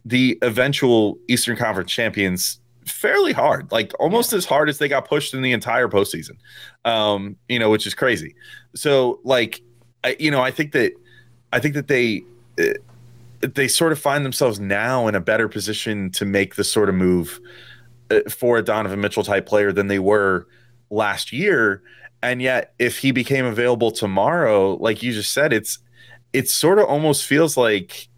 the 0.05 0.39
eventual 0.43 1.19
Eastern 1.27 1.57
Conference 1.57 1.91
champions 1.91 2.60
fairly 2.91 3.33
hard, 3.33 3.71
like 3.73 3.93
almost 3.99 4.33
as 4.33 4.45
hard 4.45 4.69
as 4.69 4.79
they 4.79 4.89
got 4.89 5.09
pushed 5.09 5.35
in 5.35 5.43
the 5.43 5.53
entire 5.53 5.89
postseason. 5.89 6.37
Um, 6.85 7.37
you 7.49 7.59
know, 7.59 7.71
which 7.71 7.87
is 7.87 7.95
crazy. 7.95 8.35
So, 8.75 9.21
like, 9.25 9.61
I, 10.05 10.17
you 10.19 10.31
know, 10.31 10.41
I 10.41 10.51
think 10.51 10.73
that 10.73 10.93
I 11.53 11.61
think 11.61 11.75
that 11.75 11.89
they 11.89 12.23
uh, 12.59 12.75
they 13.41 13.69
sort 13.69 13.93
of 13.93 13.99
find 13.99 14.25
themselves 14.25 14.61
now 14.61 15.07
in 15.07 15.15
a 15.15 15.21
better 15.21 15.49
position 15.49 16.11
to 16.13 16.25
make 16.25 16.57
the 16.57 16.65
sort 16.65 16.89
of 16.89 16.95
move 16.95 17.41
uh, 18.11 18.21
for 18.29 18.59
a 18.59 18.63
Donovan 18.63 19.01
Mitchell 19.01 19.25
type 19.25 19.47
player 19.47 19.73
than 19.73 19.87
they 19.87 19.99
were 19.99 20.47
last 20.91 21.33
year. 21.33 21.83
And 22.23 22.43
yet, 22.43 22.75
if 22.79 22.99
he 22.99 23.13
became 23.13 23.47
available 23.47 23.91
tomorrow, 23.91 24.75
like 24.75 25.03
you 25.03 25.13
just 25.13 25.33
said, 25.33 25.53
it's 25.53 25.79
it 26.33 26.49
sort 26.49 26.79
of 26.79 26.85
almost 26.85 27.25
feels 27.25 27.57
like 27.57 28.09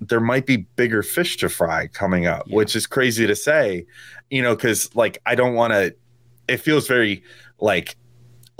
there 0.00 0.20
might 0.20 0.46
be 0.46 0.58
bigger 0.76 1.02
fish 1.02 1.36
to 1.38 1.48
fry 1.48 1.86
coming 1.86 2.26
up, 2.26 2.44
yeah. 2.46 2.56
which 2.56 2.74
is 2.74 2.86
crazy 2.86 3.26
to 3.26 3.36
say, 3.36 3.86
you 4.30 4.42
know, 4.42 4.54
because 4.54 4.94
like 4.94 5.18
I 5.26 5.34
don't 5.34 5.54
want 5.54 5.72
to. 5.72 5.94
It 6.48 6.58
feels 6.58 6.88
very 6.88 7.22
like 7.60 7.96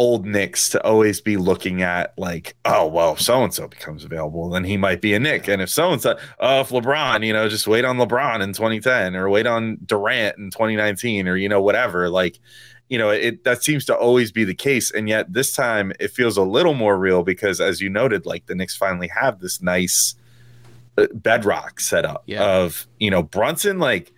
old 0.01 0.25
Knicks 0.25 0.71
to 0.71 0.83
always 0.83 1.21
be 1.21 1.37
looking 1.37 1.83
at 1.83 2.15
like, 2.17 2.57
oh 2.65 2.87
well, 2.87 3.17
so 3.17 3.45
and 3.45 3.53
so 3.53 3.69
becomes 3.69 4.03
available, 4.03 4.49
then 4.49 4.65
he 4.65 4.79
might 4.79 5.03
be 5.03 5.13
a 5.13 5.21
Knick, 5.21 5.47
and 5.47 5.61
if 5.61 5.69
so 5.69 5.93
and 5.93 6.01
so, 6.01 6.19
oh, 6.41 6.63
if 6.63 6.71
LeBron, 6.71 7.25
you 7.25 7.35
know, 7.35 7.49
just 7.51 7.69
wait 7.69 7.85
on 7.85 7.99
LeBron 7.99 8.43
in 8.43 8.55
2010 8.55 9.15
or 9.15 9.29
wait 9.29 9.47
on 9.47 9.77
Durant 9.85 10.39
in 10.39 10.51
2019 10.51 11.29
or 11.29 11.37
you 11.37 11.49
know 11.49 11.63
whatever, 11.63 12.09
like. 12.09 12.41
You 12.89 12.99
know, 12.99 13.11
it 13.11 13.45
that 13.45 13.63
seems 13.63 13.85
to 13.85 13.97
always 13.97 14.33
be 14.33 14.43
the 14.43 14.53
case, 14.53 14.91
and 14.91 15.09
yet 15.09 15.33
this 15.33 15.53
time 15.53 15.93
it 16.01 16.11
feels 16.11 16.37
a 16.37 16.43
little 16.43 16.75
more 16.75 16.99
real 16.99 17.23
because, 17.23 17.61
as 17.61 17.81
you 17.81 17.89
noted, 17.89 18.27
like 18.27 18.47
the 18.47 18.57
Knicks 18.57 18.77
finally 18.77 19.07
have 19.17 19.39
this 19.39 19.63
nice, 19.63 20.17
Uh, 21.01 21.07
bedrock 21.15 21.81
setup 21.81 22.23
yeah. 22.27 22.45
of 22.45 22.87
you 22.99 23.11
know 23.11 23.23
Brunson. 23.23 23.79
Like 23.79 24.13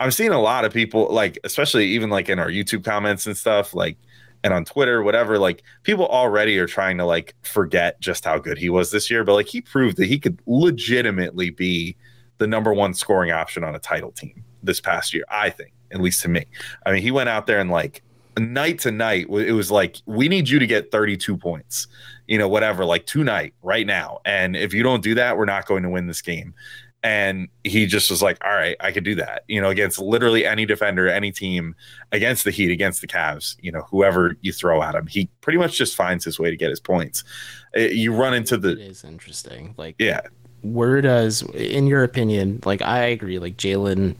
I'm 0.00 0.10
seeing 0.10 0.30
a 0.30 0.40
lot 0.40 0.64
of 0.64 0.72
people 0.72 1.08
like, 1.10 1.38
especially 1.44 1.86
even 1.88 2.10
like 2.10 2.28
in 2.28 2.38
our 2.38 2.48
YouTube 2.48 2.84
comments 2.84 3.26
and 3.26 3.36
stuff, 3.36 3.74
like 3.74 3.96
and 4.42 4.52
on 4.52 4.64
Twitter, 4.64 5.02
whatever. 5.02 5.38
Like 5.38 5.62
people 5.82 6.06
already 6.06 6.58
are 6.58 6.66
trying 6.66 6.98
to 6.98 7.04
like 7.04 7.34
forget 7.42 8.00
just 8.00 8.24
how 8.24 8.38
good 8.38 8.58
he 8.58 8.68
was 8.68 8.90
this 8.90 9.10
year, 9.10 9.24
but 9.24 9.34
like 9.34 9.46
he 9.46 9.60
proved 9.60 9.96
that 9.98 10.06
he 10.06 10.18
could 10.18 10.40
legitimately 10.46 11.50
be 11.50 11.96
the 12.38 12.46
number 12.46 12.72
one 12.72 12.94
scoring 12.94 13.30
option 13.30 13.64
on 13.64 13.74
a 13.74 13.78
title 13.78 14.12
team 14.12 14.42
this 14.62 14.80
past 14.80 15.14
year. 15.14 15.24
I 15.28 15.50
think, 15.50 15.72
at 15.92 16.00
least 16.00 16.22
to 16.22 16.28
me. 16.28 16.46
I 16.84 16.92
mean, 16.92 17.02
he 17.02 17.10
went 17.10 17.28
out 17.28 17.46
there 17.46 17.60
and 17.60 17.70
like 17.70 18.02
night 18.38 18.80
to 18.80 18.90
night, 18.90 19.26
it 19.30 19.52
was 19.52 19.70
like 19.70 19.96
we 20.06 20.28
need 20.28 20.48
you 20.48 20.58
to 20.58 20.66
get 20.66 20.90
32 20.90 21.36
points 21.36 21.86
you 22.26 22.38
know, 22.38 22.48
whatever, 22.48 22.84
like 22.84 23.06
tonight, 23.06 23.54
right 23.62 23.86
now. 23.86 24.20
And 24.24 24.56
if 24.56 24.72
you 24.74 24.82
don't 24.82 25.02
do 25.02 25.14
that, 25.16 25.36
we're 25.36 25.44
not 25.44 25.66
going 25.66 25.82
to 25.82 25.90
win 25.90 26.06
this 26.06 26.22
game. 26.22 26.54
And 27.02 27.48
he 27.64 27.84
just 27.84 28.10
was 28.10 28.22
like, 28.22 28.42
all 28.42 28.54
right, 28.54 28.76
I 28.80 28.90
could 28.90 29.04
do 29.04 29.14
that, 29.16 29.44
you 29.46 29.60
know, 29.60 29.68
against 29.68 29.98
literally 29.98 30.46
any 30.46 30.64
defender, 30.64 31.06
any 31.06 31.32
team, 31.32 31.76
against 32.12 32.44
the 32.44 32.50
Heat, 32.50 32.70
against 32.70 33.02
the 33.02 33.06
Cavs, 33.06 33.56
you 33.60 33.70
know, 33.70 33.82
whoever 33.90 34.38
you 34.40 34.54
throw 34.54 34.82
at 34.82 34.94
him, 34.94 35.06
he 35.06 35.28
pretty 35.42 35.58
much 35.58 35.76
just 35.76 35.96
finds 35.96 36.24
his 36.24 36.38
way 36.38 36.48
to 36.48 36.56
get 36.56 36.70
his 36.70 36.80
points. 36.80 37.22
Uh, 37.76 37.80
you 37.80 38.14
run 38.14 38.32
into 38.32 38.56
the. 38.56 38.70
It 38.70 38.78
is 38.78 39.04
interesting. 39.04 39.74
Like, 39.76 39.96
yeah. 39.98 40.22
Where 40.62 41.02
does, 41.02 41.42
in 41.52 41.86
your 41.86 42.04
opinion, 42.04 42.60
like, 42.64 42.80
I 42.80 43.00
agree, 43.00 43.38
like, 43.38 43.58
Jalen 43.58 44.16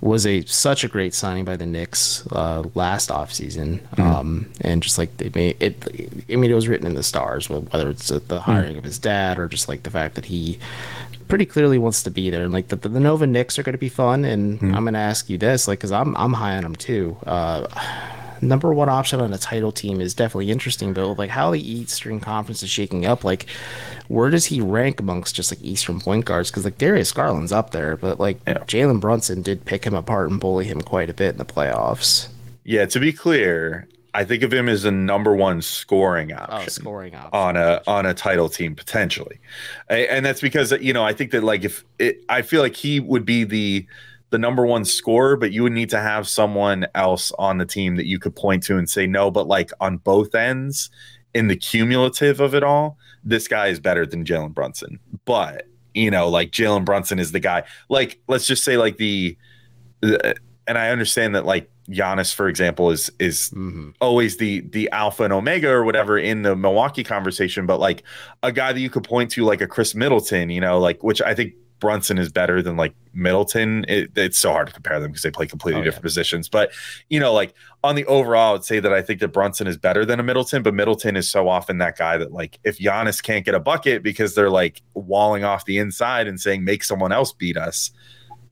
was 0.00 0.26
a 0.26 0.44
such 0.44 0.84
a 0.84 0.88
great 0.88 1.14
signing 1.14 1.44
by 1.44 1.56
the 1.56 1.66
Knicks 1.66 2.26
uh, 2.32 2.64
last 2.74 3.08
offseason. 3.10 3.80
Mm-hmm. 3.80 4.02
Um, 4.02 4.52
and 4.60 4.82
just 4.82 4.98
like 4.98 5.16
they 5.16 5.30
made 5.34 5.56
it, 5.60 6.22
I 6.30 6.36
mean, 6.36 6.50
it 6.50 6.54
was 6.54 6.68
written 6.68 6.86
in 6.86 6.94
the 6.94 7.02
stars, 7.02 7.48
whether 7.48 7.88
it's 7.90 8.08
the 8.08 8.20
mm-hmm. 8.20 8.36
hiring 8.36 8.70
mm-hmm. 8.70 8.78
of 8.78 8.84
his 8.84 8.98
dad 8.98 9.38
or 9.38 9.48
just 9.48 9.68
like 9.68 9.82
the 9.82 9.90
fact 9.90 10.14
that 10.14 10.26
he 10.26 10.58
pretty 11.28 11.46
clearly 11.46 11.78
wants 11.78 12.02
to 12.04 12.10
be 12.10 12.30
there. 12.30 12.44
And 12.44 12.52
like 12.52 12.68
the, 12.68 12.76
the 12.76 13.00
Nova 13.00 13.26
Knicks 13.26 13.58
are 13.58 13.62
going 13.62 13.72
to 13.72 13.78
be 13.78 13.88
fun. 13.88 14.24
And 14.24 14.56
mm-hmm. 14.58 14.74
I'm 14.74 14.84
going 14.84 14.94
to 14.94 15.00
ask 15.00 15.28
you 15.28 15.38
this, 15.38 15.66
like, 15.66 15.78
because 15.78 15.92
I'm 15.92 16.16
I'm 16.16 16.34
high 16.34 16.56
on 16.56 16.62
them 16.62 16.76
too. 16.76 17.16
Uh, 17.26 17.66
number 18.40 18.72
one 18.72 18.88
option 18.88 19.20
on 19.20 19.32
a 19.32 19.38
title 19.38 19.72
team 19.72 20.00
is 20.00 20.14
definitely 20.14 20.50
interesting, 20.50 20.92
but 20.92 21.14
like 21.14 21.30
how 21.30 21.50
the 21.50 21.60
Eastern 21.60 22.20
Conference 22.20 22.62
is 22.62 22.70
shaking 22.70 23.06
up, 23.06 23.24
like 23.24 23.46
where 24.08 24.30
does 24.30 24.46
he 24.46 24.60
rank 24.60 25.00
amongst 25.00 25.34
just 25.34 25.52
like 25.52 25.62
Eastern 25.62 26.00
point 26.00 26.24
guards? 26.24 26.50
Because 26.50 26.64
like 26.64 26.78
Darius 26.78 27.12
Garland's 27.12 27.52
up 27.52 27.70
there, 27.70 27.96
but 27.96 28.20
like 28.20 28.38
yeah. 28.46 28.58
Jalen 28.58 29.00
Brunson 29.00 29.42
did 29.42 29.64
pick 29.64 29.84
him 29.84 29.94
apart 29.94 30.30
and 30.30 30.40
bully 30.40 30.64
him 30.64 30.80
quite 30.80 31.10
a 31.10 31.14
bit 31.14 31.30
in 31.30 31.38
the 31.38 31.44
playoffs. 31.44 32.28
Yeah, 32.64 32.86
to 32.86 32.98
be 32.98 33.12
clear, 33.12 33.86
I 34.16 34.24
think 34.24 34.42
of 34.42 34.52
him 34.52 34.68
as 34.68 34.84
a 34.84 34.90
number 34.90 35.34
one 35.34 35.60
scoring 35.60 36.32
oh, 36.32 36.36
option, 36.36 36.58
oh, 36.58 36.68
scoring 36.68 37.14
option 37.14 37.30
on 37.32 37.56
a 37.56 37.82
on 37.86 38.06
a 38.06 38.14
title 38.14 38.48
team 38.48 38.74
potentially, 38.74 39.38
and 39.88 40.24
that's 40.24 40.40
because 40.40 40.72
you 40.72 40.92
know 40.92 41.04
I 41.04 41.12
think 41.12 41.32
that 41.32 41.44
like 41.44 41.64
if 41.64 41.84
it, 41.98 42.24
I 42.28 42.42
feel 42.42 42.62
like 42.62 42.74
he 42.74 42.98
would 42.98 43.26
be 43.26 43.44
the 43.44 43.86
the 44.36 44.40
number 44.40 44.66
one 44.66 44.84
scorer, 44.84 45.34
but 45.34 45.50
you 45.50 45.62
would 45.62 45.72
need 45.72 45.88
to 45.88 45.98
have 45.98 46.28
someone 46.28 46.86
else 46.94 47.32
on 47.38 47.56
the 47.56 47.64
team 47.64 47.96
that 47.96 48.04
you 48.04 48.18
could 48.18 48.36
point 48.36 48.62
to 48.64 48.76
and 48.76 48.86
say 48.86 49.06
no. 49.06 49.30
But 49.30 49.46
like 49.46 49.70
on 49.80 49.96
both 49.96 50.34
ends, 50.34 50.90
in 51.32 51.48
the 51.48 51.56
cumulative 51.56 52.38
of 52.38 52.54
it 52.54 52.62
all, 52.62 52.98
this 53.24 53.48
guy 53.48 53.68
is 53.68 53.80
better 53.80 54.04
than 54.04 54.26
Jalen 54.26 54.52
Brunson. 54.52 55.00
But 55.24 55.68
you 55.94 56.10
know, 56.10 56.28
like 56.28 56.50
Jalen 56.50 56.84
Brunson 56.84 57.18
is 57.18 57.32
the 57.32 57.40
guy. 57.40 57.62
Like 57.88 58.20
let's 58.28 58.46
just 58.46 58.62
say 58.62 58.76
like 58.76 58.98
the, 58.98 59.38
the 60.02 60.36
and 60.66 60.76
I 60.76 60.90
understand 60.90 61.34
that 61.34 61.46
like 61.46 61.70
Giannis, 61.88 62.34
for 62.34 62.46
example, 62.46 62.90
is 62.90 63.10
is 63.18 63.48
Mm-hmm. 63.56 63.92
always 64.02 64.36
the 64.36 64.60
the 64.68 64.90
alpha 64.90 65.22
and 65.22 65.32
omega 65.32 65.70
or 65.70 65.82
whatever 65.82 66.18
in 66.18 66.42
the 66.42 66.54
Milwaukee 66.54 67.04
conversation, 67.04 67.64
but 67.64 67.80
like 67.80 68.02
a 68.42 68.52
guy 68.52 68.74
that 68.74 68.80
you 68.80 68.90
could 68.90 69.04
point 69.04 69.30
to 69.30 69.46
like 69.46 69.62
a 69.62 69.66
Khris 69.66 69.94
Middleton, 69.94 70.50
you 70.50 70.60
know, 70.60 70.78
like 70.78 71.02
which 71.02 71.22
I 71.22 71.34
think 71.34 71.54
Brunson 71.78 72.18
is 72.18 72.30
better 72.30 72.62
than 72.62 72.76
like 72.76 72.94
Middleton. 73.12 73.84
It, 73.88 74.10
it's 74.16 74.38
so 74.38 74.50
hard 74.50 74.68
to 74.68 74.72
compare 74.72 74.98
them 75.00 75.10
because 75.10 75.22
they 75.22 75.30
play 75.30 75.46
completely 75.46 75.80
Oh, 75.80 75.84
different 75.84 76.02
yeah. 76.02 76.08
positions. 76.08 76.48
But 76.48 76.72
you 77.08 77.20
know, 77.20 77.32
like 77.32 77.54
on 77.84 77.94
the 77.94 78.04
overall, 78.06 78.54
I'd 78.54 78.64
say 78.64 78.80
that 78.80 78.92
I 78.92 79.02
think 79.02 79.20
that 79.20 79.28
Brunson 79.28 79.66
is 79.66 79.76
better 79.76 80.04
than 80.04 80.18
a 80.20 80.22
Middleton, 80.22 80.62
but 80.62 80.74
Middleton 80.74 81.16
is 81.16 81.30
so 81.30 81.48
often 81.48 81.78
that 81.78 81.98
guy 81.98 82.16
that 82.16 82.32
like 82.32 82.58
if 82.64 82.78
Giannis 82.78 83.22
can't 83.22 83.44
get 83.44 83.54
a 83.54 83.60
bucket 83.60 84.02
because 84.02 84.34
they're 84.34 84.50
like 84.50 84.82
walling 84.94 85.44
off 85.44 85.64
the 85.64 85.78
inside 85.78 86.26
and 86.26 86.40
saying 86.40 86.64
make 86.64 86.84
someone 86.84 87.12
else 87.12 87.32
beat 87.32 87.56
us. 87.56 87.90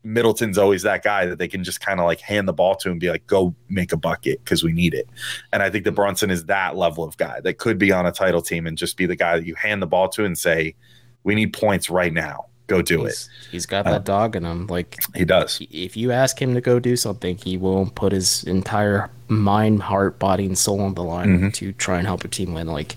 Middleton's 0.06 0.58
always 0.58 0.82
that 0.82 1.02
guy 1.02 1.24
that 1.24 1.38
they 1.38 1.48
can 1.48 1.64
just 1.64 1.80
kind 1.80 1.98
of 1.98 2.04
like 2.04 2.20
hand 2.20 2.46
the 2.46 2.52
ball 2.52 2.76
to 2.76 2.90
and 2.90 3.00
be 3.00 3.08
like, 3.08 3.26
go 3.26 3.54
make 3.70 3.90
a 3.90 3.96
bucket 3.96 4.44
because 4.44 4.62
we 4.62 4.70
need 4.70 4.92
it. 4.92 5.08
And 5.50 5.62
I 5.62 5.70
think 5.70 5.84
that 5.84 5.92
mm-hmm. 5.92 5.96
Brunson 5.96 6.30
is 6.30 6.44
that 6.44 6.76
level 6.76 7.04
of 7.04 7.16
guy 7.16 7.40
that 7.40 7.56
could 7.56 7.78
be 7.78 7.90
on 7.90 8.04
a 8.04 8.12
title 8.12 8.42
team 8.42 8.66
and 8.66 8.76
just 8.76 8.98
be 8.98 9.06
the 9.06 9.16
guy 9.16 9.38
that 9.38 9.46
you 9.46 9.54
hand 9.54 9.80
the 9.80 9.86
ball 9.86 10.10
to 10.10 10.26
and 10.26 10.36
say, 10.36 10.74
we 11.22 11.34
need 11.34 11.54
points 11.54 11.88
right 11.88 12.12
now. 12.12 12.46
Go 12.66 12.80
do 12.80 13.04
it. 13.04 13.08
He's, 13.10 13.28
he's 13.50 13.66
got 13.66 13.84
that 13.84 14.04
dog 14.04 14.36
in 14.36 14.44
him. 14.44 14.66
Like 14.68 14.96
He 15.14 15.24
does. 15.26 15.60
if 15.70 15.96
you 15.96 16.12
ask 16.12 16.40
him 16.40 16.54
to 16.54 16.60
go 16.62 16.78
do 16.80 16.96
something, 16.96 17.36
he 17.36 17.56
will 17.58 17.86
put 17.94 18.12
his 18.12 18.42
entire 18.44 19.10
mind, 19.28 19.82
heart, 19.82 20.18
body, 20.18 20.46
and 20.46 20.56
soul 20.56 20.80
on 20.80 20.94
the 20.94 21.02
line 21.04 21.28
Mm-hmm. 21.28 21.48
to 21.50 21.72
try 21.72 21.98
and 21.98 22.06
help 22.06 22.24
a 22.24 22.28
team 22.28 22.54
win. 22.54 22.66
Like, 22.68 22.96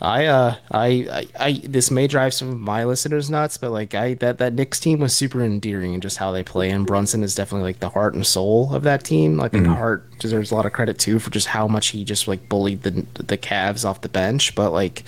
I, 0.00 0.26
uh, 0.26 0.56
I, 0.70 0.86
I, 0.88 1.26
I, 1.40 1.52
this 1.64 1.90
may 1.90 2.06
drive 2.06 2.34
some 2.34 2.50
of 2.50 2.58
my 2.58 2.84
listeners 2.84 3.30
nuts, 3.30 3.56
but 3.56 3.70
like, 3.70 3.94
I 3.94 4.14
that 4.14 4.38
that 4.38 4.52
Knicks 4.52 4.78
team 4.80 4.98
was 5.00 5.16
super 5.16 5.42
endearing 5.42 5.94
in 5.94 6.00
just 6.00 6.18
how 6.18 6.30
they 6.32 6.42
play, 6.42 6.68
and 6.70 6.86
Brunson 6.86 7.22
is 7.22 7.34
definitely 7.34 7.68
like 7.68 7.80
the 7.80 7.88
heart 7.90 8.12
and 8.14 8.26
soul 8.26 8.74
of 8.74 8.82
that 8.82 9.04
team. 9.04 9.38
Like, 9.38 9.52
Mm-hmm. 9.52 9.64
the 9.64 9.74
Hart 9.76 10.18
deserves 10.18 10.50
a 10.50 10.54
lot 10.56 10.66
of 10.66 10.72
credit 10.72 10.98
too 10.98 11.18
for 11.18 11.30
just 11.30 11.46
how 11.46 11.66
much 11.68 11.88
he 11.88 12.04
just 12.04 12.28
like 12.28 12.48
bullied 12.48 12.82
the 12.82 13.06
the 13.14 13.38
Cavs 13.38 13.84
off 13.88 14.00
the 14.02 14.08
bench, 14.08 14.54
but 14.54 14.70
like. 14.70 15.04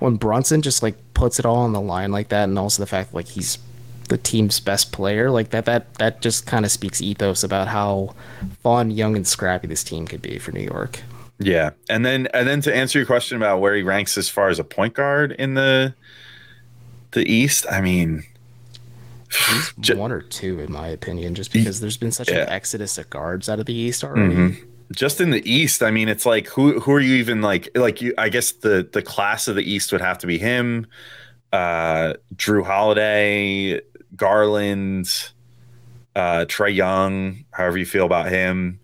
When 0.00 0.16
Brunson 0.16 0.60
just 0.60 0.82
like 0.82 0.96
puts 1.14 1.38
it 1.38 1.46
all 1.46 1.58
on 1.58 1.72
the 1.72 1.80
line 1.80 2.10
like 2.10 2.28
that, 2.28 2.44
and 2.44 2.58
also 2.58 2.82
the 2.82 2.86
fact 2.86 3.10
that, 3.10 3.16
like 3.16 3.28
he's 3.28 3.58
the 4.08 4.18
team's 4.18 4.60
best 4.60 4.92
player 4.92 5.30
like 5.30 5.48
that 5.50 5.64
that 5.64 5.94
that 5.94 6.20
just 6.20 6.46
kind 6.46 6.66
of 6.66 6.70
speaks 6.70 7.00
ethos 7.00 7.42
about 7.42 7.68
how 7.68 8.14
fun 8.62 8.90
young 8.90 9.16
and 9.16 9.26
scrappy 9.26 9.66
this 9.66 9.82
team 9.82 10.06
could 10.06 10.20
be 10.20 10.38
for 10.38 10.52
new 10.52 10.60
york 10.60 11.00
Yeah. 11.38 11.70
And 11.88 12.04
then 12.06 12.28
and 12.34 12.46
then 12.48 12.60
to 12.62 12.74
answer 12.74 12.98
your 12.98 13.06
question 13.06 13.36
about 13.36 13.60
where 13.60 13.74
he 13.74 13.82
ranks 13.82 14.16
as 14.16 14.28
far 14.28 14.48
as 14.48 14.58
a 14.58 14.64
point 14.64 14.94
guard 14.94 15.32
in 15.32 15.54
the 15.54 15.94
the 17.12 17.24
East, 17.30 17.66
I 17.70 17.80
mean 17.80 18.24
he's 19.48 19.72
Ju- 19.80 19.96
one 19.96 20.12
or 20.12 20.22
two 20.22 20.60
in 20.60 20.70
my 20.72 20.88
opinion 20.88 21.34
just 21.34 21.52
because 21.52 21.80
there's 21.80 21.96
been 21.96 22.12
such 22.12 22.28
Yeah. 22.30 22.42
an 22.42 22.48
exodus 22.50 22.98
of 22.98 23.10
guards 23.10 23.48
out 23.48 23.58
of 23.58 23.66
the 23.66 23.74
east 23.74 24.04
already 24.04 24.34
Mhm. 24.34 24.64
just 24.92 25.20
in 25.20 25.30
the 25.30 25.42
East, 25.50 25.82
I 25.82 25.90
mean, 25.90 26.08
it's 26.08 26.24
like 26.26 26.46
who 26.48 26.78
who 26.78 26.92
are 26.92 27.00
you 27.00 27.14
even 27.16 27.40
like 27.42 27.68
like 27.74 28.00
you? 28.00 28.14
I 28.18 28.28
guess 28.28 28.52
the 28.52 28.88
the 28.92 29.02
class 29.02 29.48
of 29.48 29.56
the 29.56 29.68
East 29.68 29.90
would 29.92 30.00
have 30.02 30.18
to 30.18 30.26
be 30.28 30.38
him, 30.38 30.86
uh, 31.52 32.14
Jrue 32.36 32.64
Holiday, 32.64 33.80
Garland, 34.14 35.08
uh, 36.14 36.44
Trae 36.46 36.72
Young. 36.74 37.44
However 37.50 37.78
you 37.78 37.86
feel 37.86 38.06
about 38.06 38.28
him, 38.28 38.78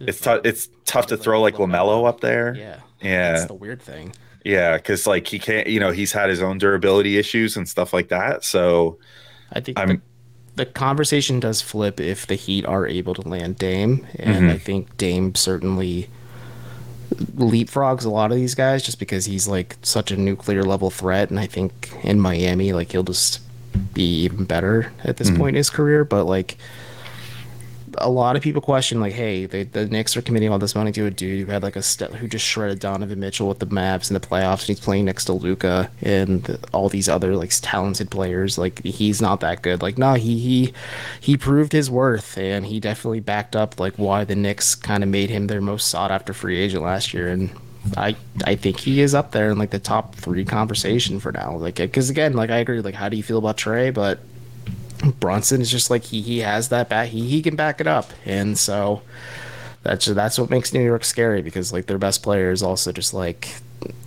it's 0.00 0.20
tough. 0.20 0.40
It's 0.44 0.68
tough 0.84 1.06
to 1.08 1.16
throw 1.16 1.40
like 1.40 1.54
LaMelo 1.54 2.06
up 2.08 2.20
there. 2.20 2.54
yeah 2.56 2.80
Yeah. 3.00 3.32
that's 3.32 3.46
the 3.46 3.54
weird 3.54 3.80
thing 3.82 4.14
Yeah, 4.44 4.76
because 4.76 5.06
like 5.06 5.26
he 5.26 5.38
can't. 5.38 5.66
You 5.66 5.80
know, 5.80 5.90
he's 5.92 6.12
had 6.12 6.30
his 6.30 6.40
own 6.42 6.58
durability 6.58 7.18
issues 7.18 7.56
and 7.56 7.68
stuff 7.68 7.92
like 7.92 8.08
that. 8.08 8.44
So 8.44 8.98
i 9.52 9.60
think 9.60 9.78
I'm- 9.78 9.88
the, 9.88 10.64
the 10.64 10.66
conversation 10.66 11.40
does 11.40 11.62
flip 11.62 12.00
if 12.00 12.26
the 12.26 12.34
heat 12.34 12.66
are 12.66 12.86
able 12.86 13.14
to 13.14 13.22
land 13.28 13.56
dame 13.58 14.06
and 14.16 14.36
Mm-hmm. 14.36 14.50
i 14.50 14.58
think 14.58 14.96
dame 14.96 15.34
certainly 15.34 16.08
leapfrogs 17.36 18.04
a 18.04 18.08
lot 18.10 18.30
of 18.30 18.36
these 18.36 18.54
guys 18.54 18.82
just 18.82 18.98
because 18.98 19.24
he's 19.24 19.48
like 19.48 19.76
such 19.82 20.10
a 20.10 20.16
nuclear 20.16 20.62
level 20.62 20.90
threat 20.90 21.30
and 21.30 21.40
i 21.40 21.46
think 21.46 21.90
in 22.02 22.20
miami 22.20 22.72
like 22.72 22.92
he'll 22.92 23.02
just 23.02 23.40
be 23.94 24.20
even 24.24 24.44
better 24.44 24.92
at 25.04 25.16
this 25.16 25.30
point 25.30 25.50
in 25.50 25.54
his 25.54 25.70
career 25.70 26.04
but 26.04 26.24
like 26.24 26.58
a 28.00 28.10
lot 28.10 28.36
of 28.36 28.42
people 28.42 28.60
question 28.60 29.00
like 29.00 29.12
hey 29.12 29.46
they, 29.46 29.64
the 29.64 29.86
Knicks 29.86 30.16
are 30.16 30.22
committing 30.22 30.50
all 30.50 30.58
this 30.58 30.74
money 30.74 30.92
to 30.92 31.06
a 31.06 31.10
dude 31.10 31.46
who 31.46 31.52
had 31.52 31.62
like 31.62 31.76
a 31.76 31.82
step 31.82 32.12
who 32.12 32.28
just 32.28 32.44
shredded 32.44 32.78
Donovan 32.80 33.20
Mitchell 33.20 33.48
with 33.48 33.58
the 33.58 33.66
Mavs 33.66 34.10
in 34.10 34.14
the 34.14 34.20
playoffs 34.20 34.60
and 34.60 34.68
he's 34.68 34.80
playing 34.80 35.04
next 35.04 35.26
to 35.26 35.32
Luka 35.32 35.90
and 36.02 36.58
all 36.72 36.88
these 36.88 37.08
other 37.08 37.36
like 37.36 37.50
talented 37.60 38.10
players. 38.10 38.58
Like 38.58 38.82
he's 38.84 39.20
not 39.20 39.40
that 39.40 39.62
good. 39.62 39.82
Like 39.82 39.98
no 39.98 40.14
he 40.14 40.38
he 40.38 40.72
he 41.20 41.36
proved 41.36 41.72
his 41.72 41.90
worth 41.90 42.36
and 42.38 42.66
he 42.66 42.80
definitely 42.80 43.20
backed 43.20 43.56
up 43.56 43.78
like 43.78 43.94
why 43.94 44.24
the 44.24 44.36
Knicks 44.36 44.74
kind 44.74 45.02
of 45.02 45.08
made 45.08 45.30
him 45.30 45.46
their 45.46 45.60
most 45.60 45.88
sought 45.88 46.10
after 46.10 46.32
free 46.32 46.58
agent 46.58 46.82
last 46.82 47.12
year 47.14 47.28
and 47.28 47.50
I 47.96 48.16
I 48.44 48.56
think 48.56 48.78
he 48.80 49.00
is 49.00 49.14
up 49.14 49.32
there 49.32 49.50
in 49.50 49.58
like 49.58 49.70
the 49.70 49.78
top 49.78 50.14
three 50.14 50.44
conversation 50.44 51.20
for 51.20 51.32
now. 51.32 51.56
Like 51.56 51.76
because 51.76 52.10
again 52.10 52.34
like 52.34 52.50
I 52.50 52.58
agree 52.58 52.80
like 52.80 52.94
how 52.94 53.08
do 53.08 53.16
you 53.16 53.22
feel 53.22 53.38
about 53.38 53.56
Trey? 53.56 53.90
But 53.90 54.20
Brunson 55.20 55.60
is 55.60 55.70
just 55.70 55.90
like 55.90 56.04
he 56.04 56.20
he 56.20 56.38
has 56.38 56.68
that 56.68 56.88
back 56.88 57.08
he 57.08 57.28
he 57.28 57.42
can 57.42 57.56
back 57.56 57.80
it 57.80 57.86
up. 57.86 58.06
And 58.24 58.58
so 58.58 59.02
that's 59.82 60.06
that's 60.06 60.38
what 60.38 60.50
makes 60.50 60.72
New 60.72 60.82
York 60.84 61.04
scary 61.04 61.42
because 61.42 61.72
like 61.72 61.86
their 61.86 61.98
best 61.98 62.22
player 62.22 62.50
is 62.50 62.62
also 62.62 62.92
just 62.92 63.14
like 63.14 63.48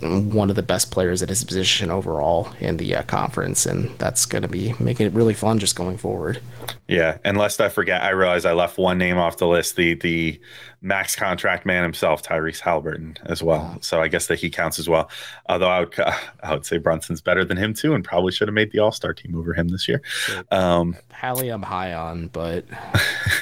one 0.00 0.50
of 0.50 0.56
the 0.56 0.62
best 0.62 0.90
players 0.90 1.22
at 1.22 1.28
his 1.28 1.44
position 1.44 1.90
overall 1.90 2.52
in 2.60 2.76
the 2.76 2.94
uh, 2.96 3.02
conference 3.02 3.66
and 3.66 3.90
that's 3.98 4.26
going 4.26 4.42
to 4.42 4.48
be 4.48 4.74
making 4.80 5.06
it 5.06 5.12
really 5.12 5.34
fun 5.34 5.58
just 5.58 5.76
going 5.76 5.96
forward. 5.96 6.40
yeah, 6.88 7.18
and 7.24 7.38
lest 7.38 7.60
I 7.60 7.68
forget, 7.68 8.02
I 8.02 8.10
realize 8.10 8.44
I 8.44 8.52
left 8.52 8.78
one 8.78 8.98
name 8.98 9.18
off 9.18 9.36
the 9.38 9.46
list. 9.46 9.76
The 9.76 9.94
the 9.94 10.40
max 10.80 11.14
contract 11.14 11.64
man 11.64 11.82
himself, 11.84 12.22
Tyrese 12.22 12.60
Haliburton, 12.60 13.16
as 13.24 13.42
well. 13.42 13.78
So 13.80 14.02
I 14.02 14.08
guess 14.08 14.26
that 14.26 14.40
he 14.40 14.50
counts 14.50 14.78
as 14.78 14.88
well. 14.88 15.08
Although 15.48 15.68
I 15.68 15.80
would 15.80 15.94
I 16.42 16.54
would 16.54 16.66
say 16.66 16.78
Brunson's 16.78 17.20
better 17.20 17.44
than 17.44 17.56
him 17.56 17.72
too, 17.74 17.94
and 17.94 18.04
probably 18.04 18.32
should 18.32 18.48
have 18.48 18.54
made 18.54 18.72
the 18.72 18.80
All 18.80 18.92
Star 18.92 19.14
team 19.14 19.34
over 19.36 19.54
him 19.54 19.68
this 19.68 19.88
year. 19.88 20.02
Um, 20.50 20.96
Hallie 21.12 21.48
I'm 21.50 21.62
high 21.62 21.94
on, 21.94 22.28
but 22.28 22.64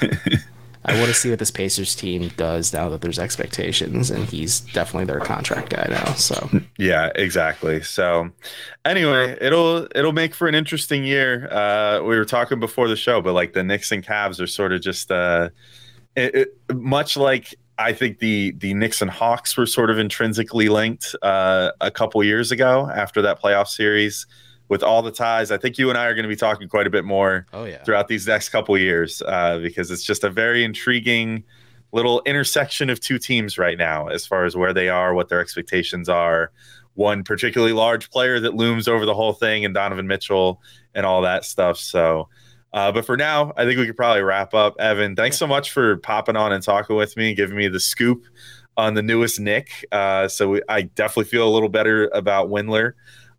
I 0.85 0.95
want 0.95 1.09
to 1.09 1.15
see 1.15 1.29
what 1.29 1.39
this 1.39 1.51
Pacers 1.51 1.95
team 1.95 2.31
does 2.37 2.73
now 2.73 2.89
that 2.89 3.03
there's 3.03 3.19
expectations 3.19 4.11
and 4.11 4.25
he's 4.25 4.61
definitely 4.61 5.05
their 5.05 5.21
contract 5.21 5.71
guy 5.71 5.87
now. 5.91 6.15
So 6.15 6.49
Yeah, 6.79 7.11
exactly. 7.15 7.83
So 7.83 8.31
anyway, 8.85 9.37
it'll 9.41 9.87
it'll 9.95 10.13
make 10.13 10.35
for 10.35 10.49
an 10.49 10.55
interesting 10.55 11.05
year. 11.05 11.53
Uh 11.53 12.03
we 12.03 12.17
were 12.17 12.25
talking 12.25 12.61
before 12.61 12.89
the 12.89 12.97
show, 12.97 13.21
but 13.21 13.35
like 13.35 13.53
the 13.53 13.63
Knicks 13.63 13.93
and 13.93 14.05
Cavs 14.05 14.41
are 14.41 14.47
sort 14.47 14.73
of 14.73 14.81
just 14.81 15.11
uh 15.11 15.51
it, 16.17 16.35
it, 16.35 16.75
much 16.75 17.17
like 17.17 17.55
I 17.79 17.93
think 17.93 18.19
the 18.19 18.53
the 18.53 18.73
Knicks 18.73 19.03
and 19.03 19.11
Hawks 19.11 19.57
were 19.59 19.67
sort 19.67 19.91
of 19.91 19.99
intrinsically 19.99 20.71
linked 20.71 21.15
uh 21.21 21.73
a 21.83 21.91
couple 21.91 22.25
years 22.25 22.51
ago 22.51 22.91
after 22.93 23.21
that 23.23 23.43
playoff 23.43 23.69
series 23.69 24.27
with 24.71 24.85
all 24.85 25.03
the 25.03 25.11
ties. 25.11 25.51
I 25.51 25.59
think 25.59 25.77
you 25.77 25.91
and 25.91 25.99
I 25.99 26.07
are 26.07 26.15
going 26.15 26.23
to 26.23 26.29
be 26.29 26.37
talking 26.37 26.69
quite 26.69 26.87
a 26.87 26.91
bit 26.91 27.05
more 27.05 27.45
oh 27.53 27.65
yeah. 27.65 27.83
throughout 27.83 28.07
these 28.09 28.27
next 28.27 28.49
couple 28.51 28.79
years 28.79 29.21
uh, 29.27 29.59
because 29.59 29.91
it's 29.91 30.05
just 30.05 30.25
a 30.25 30.31
very 30.31 30.65
intriguing 30.65 31.43
little 31.93 32.23
intersection 32.25 32.89
of 32.89 33.01
two 33.01 33.19
teams 33.19 33.59
right 33.59 33.77
now 33.77 34.07
as 34.07 34.25
far 34.25 34.45
as 34.45 34.57
where 34.57 34.73
they 34.73 34.89
are, 34.89 35.13
what 35.13 35.29
their 35.29 35.41
expectations 35.41 36.09
are. 36.09 36.53
One 36.95 37.25
particularly 37.25 37.73
large 37.73 38.11
player 38.11 38.39
that 38.41 38.55
looms 38.55 38.87
over 38.87 39.07
the 39.07 39.15
whole 39.15 39.33
thing, 39.33 39.65
and 39.65 39.75
Donovan 39.75 40.07
Mitchell 40.07 40.61
and 40.95 41.07
all 41.07 41.23
that 41.23 41.45
stuff. 41.45 41.79
So, 41.79 42.29
uh, 42.73 42.93
but 42.93 43.05
for 43.07 43.17
now, 43.17 43.53
I 43.57 43.65
think 43.65 43.79
we 43.79 43.87
could 43.87 43.97
probably 43.97 44.23
wrap 44.23 44.55
up. 44.55 44.75
Evan, 44.79 45.17
thanks 45.17 45.39
so 45.39 45.47
much 45.47 45.71
for 45.71 45.97
popping 45.99 46.37
on 46.37 46.53
and 46.53 46.63
talking 46.63 46.97
with 46.97 47.17
me, 47.17 47.33
giving 47.35 47.57
me 47.57 47.69
the 47.69 47.81
scoop 47.81 48.25
on 48.77 48.95
the 48.95 49.03
newest 49.03 49.41
Knick. 49.41 49.85
Uh, 49.93 50.29
so 50.29 50.51
we, 50.51 50.63
I 50.69 50.83
definitely 50.83 51.31
feel 51.31 51.49
a 51.49 51.51
little 51.51 51.69
better 51.69 52.09
about 52.13 52.51
Windler 52.51 52.95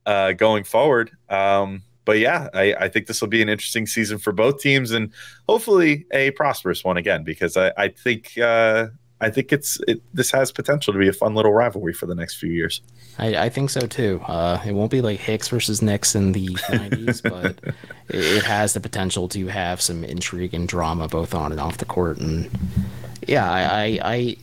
uh, 0.05 0.33
going 0.33 0.63
forward. 0.63 1.11
Um, 1.29 1.83
but 2.05 2.19
yeah, 2.19 2.49
I, 2.53 2.73
I 2.73 2.89
think 2.89 3.07
this 3.07 3.21
will 3.21 3.27
be 3.27 3.41
an 3.41 3.49
interesting 3.49 3.85
season 3.85 4.17
for 4.17 4.33
both 4.33 4.59
teams 4.59 4.91
and 4.91 5.11
hopefully 5.47 6.05
a 6.11 6.31
prosperous 6.31 6.83
one 6.83 6.97
again 6.97 7.23
because 7.23 7.55
I, 7.55 7.71
I 7.77 7.87
think 7.89 8.37
uh, 8.37 8.87
I 9.21 9.29
think 9.29 9.53
it's 9.53 9.79
it, 9.87 10.01
this 10.13 10.31
has 10.31 10.51
potential 10.51 10.93
to 10.93 10.99
be 10.99 11.07
a 11.07 11.13
fun 11.13 11.35
little 11.35 11.53
rivalry 11.53 11.93
for 11.93 12.07
the 12.07 12.15
next 12.15 12.35
few 12.35 12.51
years. 12.51 12.81
I, 13.19 13.35
I 13.45 13.49
think 13.49 13.69
so 13.69 13.81
too. 13.81 14.19
Uh, 14.27 14.59
it 14.65 14.73
won't 14.73 14.89
be 14.89 15.01
like 15.01 15.19
Hicks 15.19 15.47
versus 15.47 15.81
Knicks 15.81 16.15
in 16.15 16.31
the 16.31 16.47
90s, 16.47 17.21
but 17.29 17.75
it, 18.09 18.25
it 18.37 18.43
has 18.43 18.73
the 18.73 18.79
potential 18.79 19.27
to 19.29 19.47
have 19.47 19.79
some 19.79 20.03
intrigue 20.03 20.55
and 20.55 20.67
drama 20.67 21.07
both 21.07 21.35
on 21.35 21.51
and 21.51 21.61
off 21.61 21.77
the 21.77 21.85
court. 21.85 22.17
And 22.17 22.49
yeah, 23.27 23.49
I, 23.49 23.61
I, 23.61 23.99
I 24.03 24.37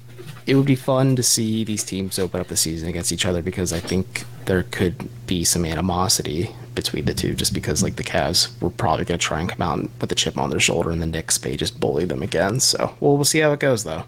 it 0.47 0.55
would 0.55 0.65
be 0.65 0.77
fun 0.77 1.17
to 1.17 1.23
see 1.25 1.65
these 1.65 1.83
teams 1.83 2.19
open 2.19 2.41
up 2.41 2.47
the 2.47 2.57
season 2.57 2.89
against 2.89 3.11
each 3.11 3.27
other 3.27 3.43
because 3.43 3.73
I 3.73 3.81
think 3.81 4.25
there 4.49 4.63
could 4.65 5.09
be 5.27 5.45
some 5.45 5.67
animosity 5.67 6.49
between 6.75 7.05
the 7.05 7.13
two 7.13 7.35
just 7.35 7.53
because 7.53 7.83
like 7.83 7.97
the 7.97 8.03
Cavs 8.03 8.59
were 8.63 8.71
probably 8.71 9.05
going 9.05 9.19
to 9.19 9.25
try 9.25 9.41
and 9.41 9.49
come 9.49 9.61
out 9.61 9.91
with 10.01 10.11
a 10.11 10.15
chip 10.15 10.39
on 10.39 10.49
their 10.49 10.59
shoulder 10.59 10.91
and 10.91 11.03
the 11.03 11.07
Knicks 11.07 11.43
may 11.45 11.55
just 11.55 11.79
bully 11.79 12.07
them 12.07 12.23
again. 12.23 12.59
So 12.59 12.97
well, 12.99 13.15
we'll 13.17 13.25
see 13.25 13.41
how 13.41 13.53
it 13.53 13.61
goes 13.61 13.85
though. 13.85 14.05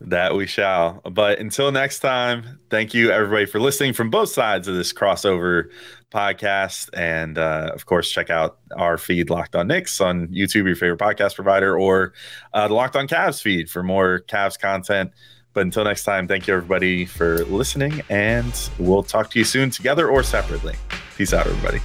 That 0.00 0.34
we 0.34 0.46
shall. 0.48 1.00
But 1.04 1.38
until 1.38 1.70
next 1.70 2.00
time, 2.00 2.58
thank 2.70 2.92
you 2.92 3.12
everybody 3.12 3.46
for 3.46 3.60
listening 3.60 3.92
from 3.92 4.10
both 4.10 4.30
sides 4.30 4.66
of 4.66 4.74
this 4.74 4.92
crossover 4.92 5.68
podcast. 6.12 6.90
And 6.92 7.38
uh, 7.38 7.70
of 7.72 7.86
course, 7.86 8.10
check 8.10 8.30
out 8.30 8.58
our 8.76 8.98
feed, 8.98 9.30
Locked 9.30 9.54
On 9.54 9.68
Knicks, 9.68 10.00
on 10.00 10.26
YouTube, 10.28 10.66
your 10.66 10.76
favorite 10.76 11.00
podcast 11.00 11.36
provider, 11.36 11.78
or 11.78 12.14
uh, 12.52 12.66
the 12.66 12.74
Locked 12.74 12.96
On 12.96 13.06
Cavs 13.06 13.40
feed 13.40 13.70
for 13.70 13.84
more 13.84 14.24
Cavs 14.26 14.58
content. 14.58 15.12
But 15.54 15.62
until 15.62 15.84
next 15.84 16.04
time, 16.04 16.26
thank 16.26 16.46
you 16.46 16.54
everybody 16.54 17.04
for 17.04 17.44
listening, 17.44 18.02
and 18.08 18.52
we'll 18.78 19.02
talk 19.02 19.30
to 19.32 19.38
you 19.38 19.44
soon 19.44 19.70
together 19.70 20.08
or 20.08 20.22
separately. 20.22 20.74
Peace 21.16 21.32
out, 21.32 21.46
everybody. 21.46 21.80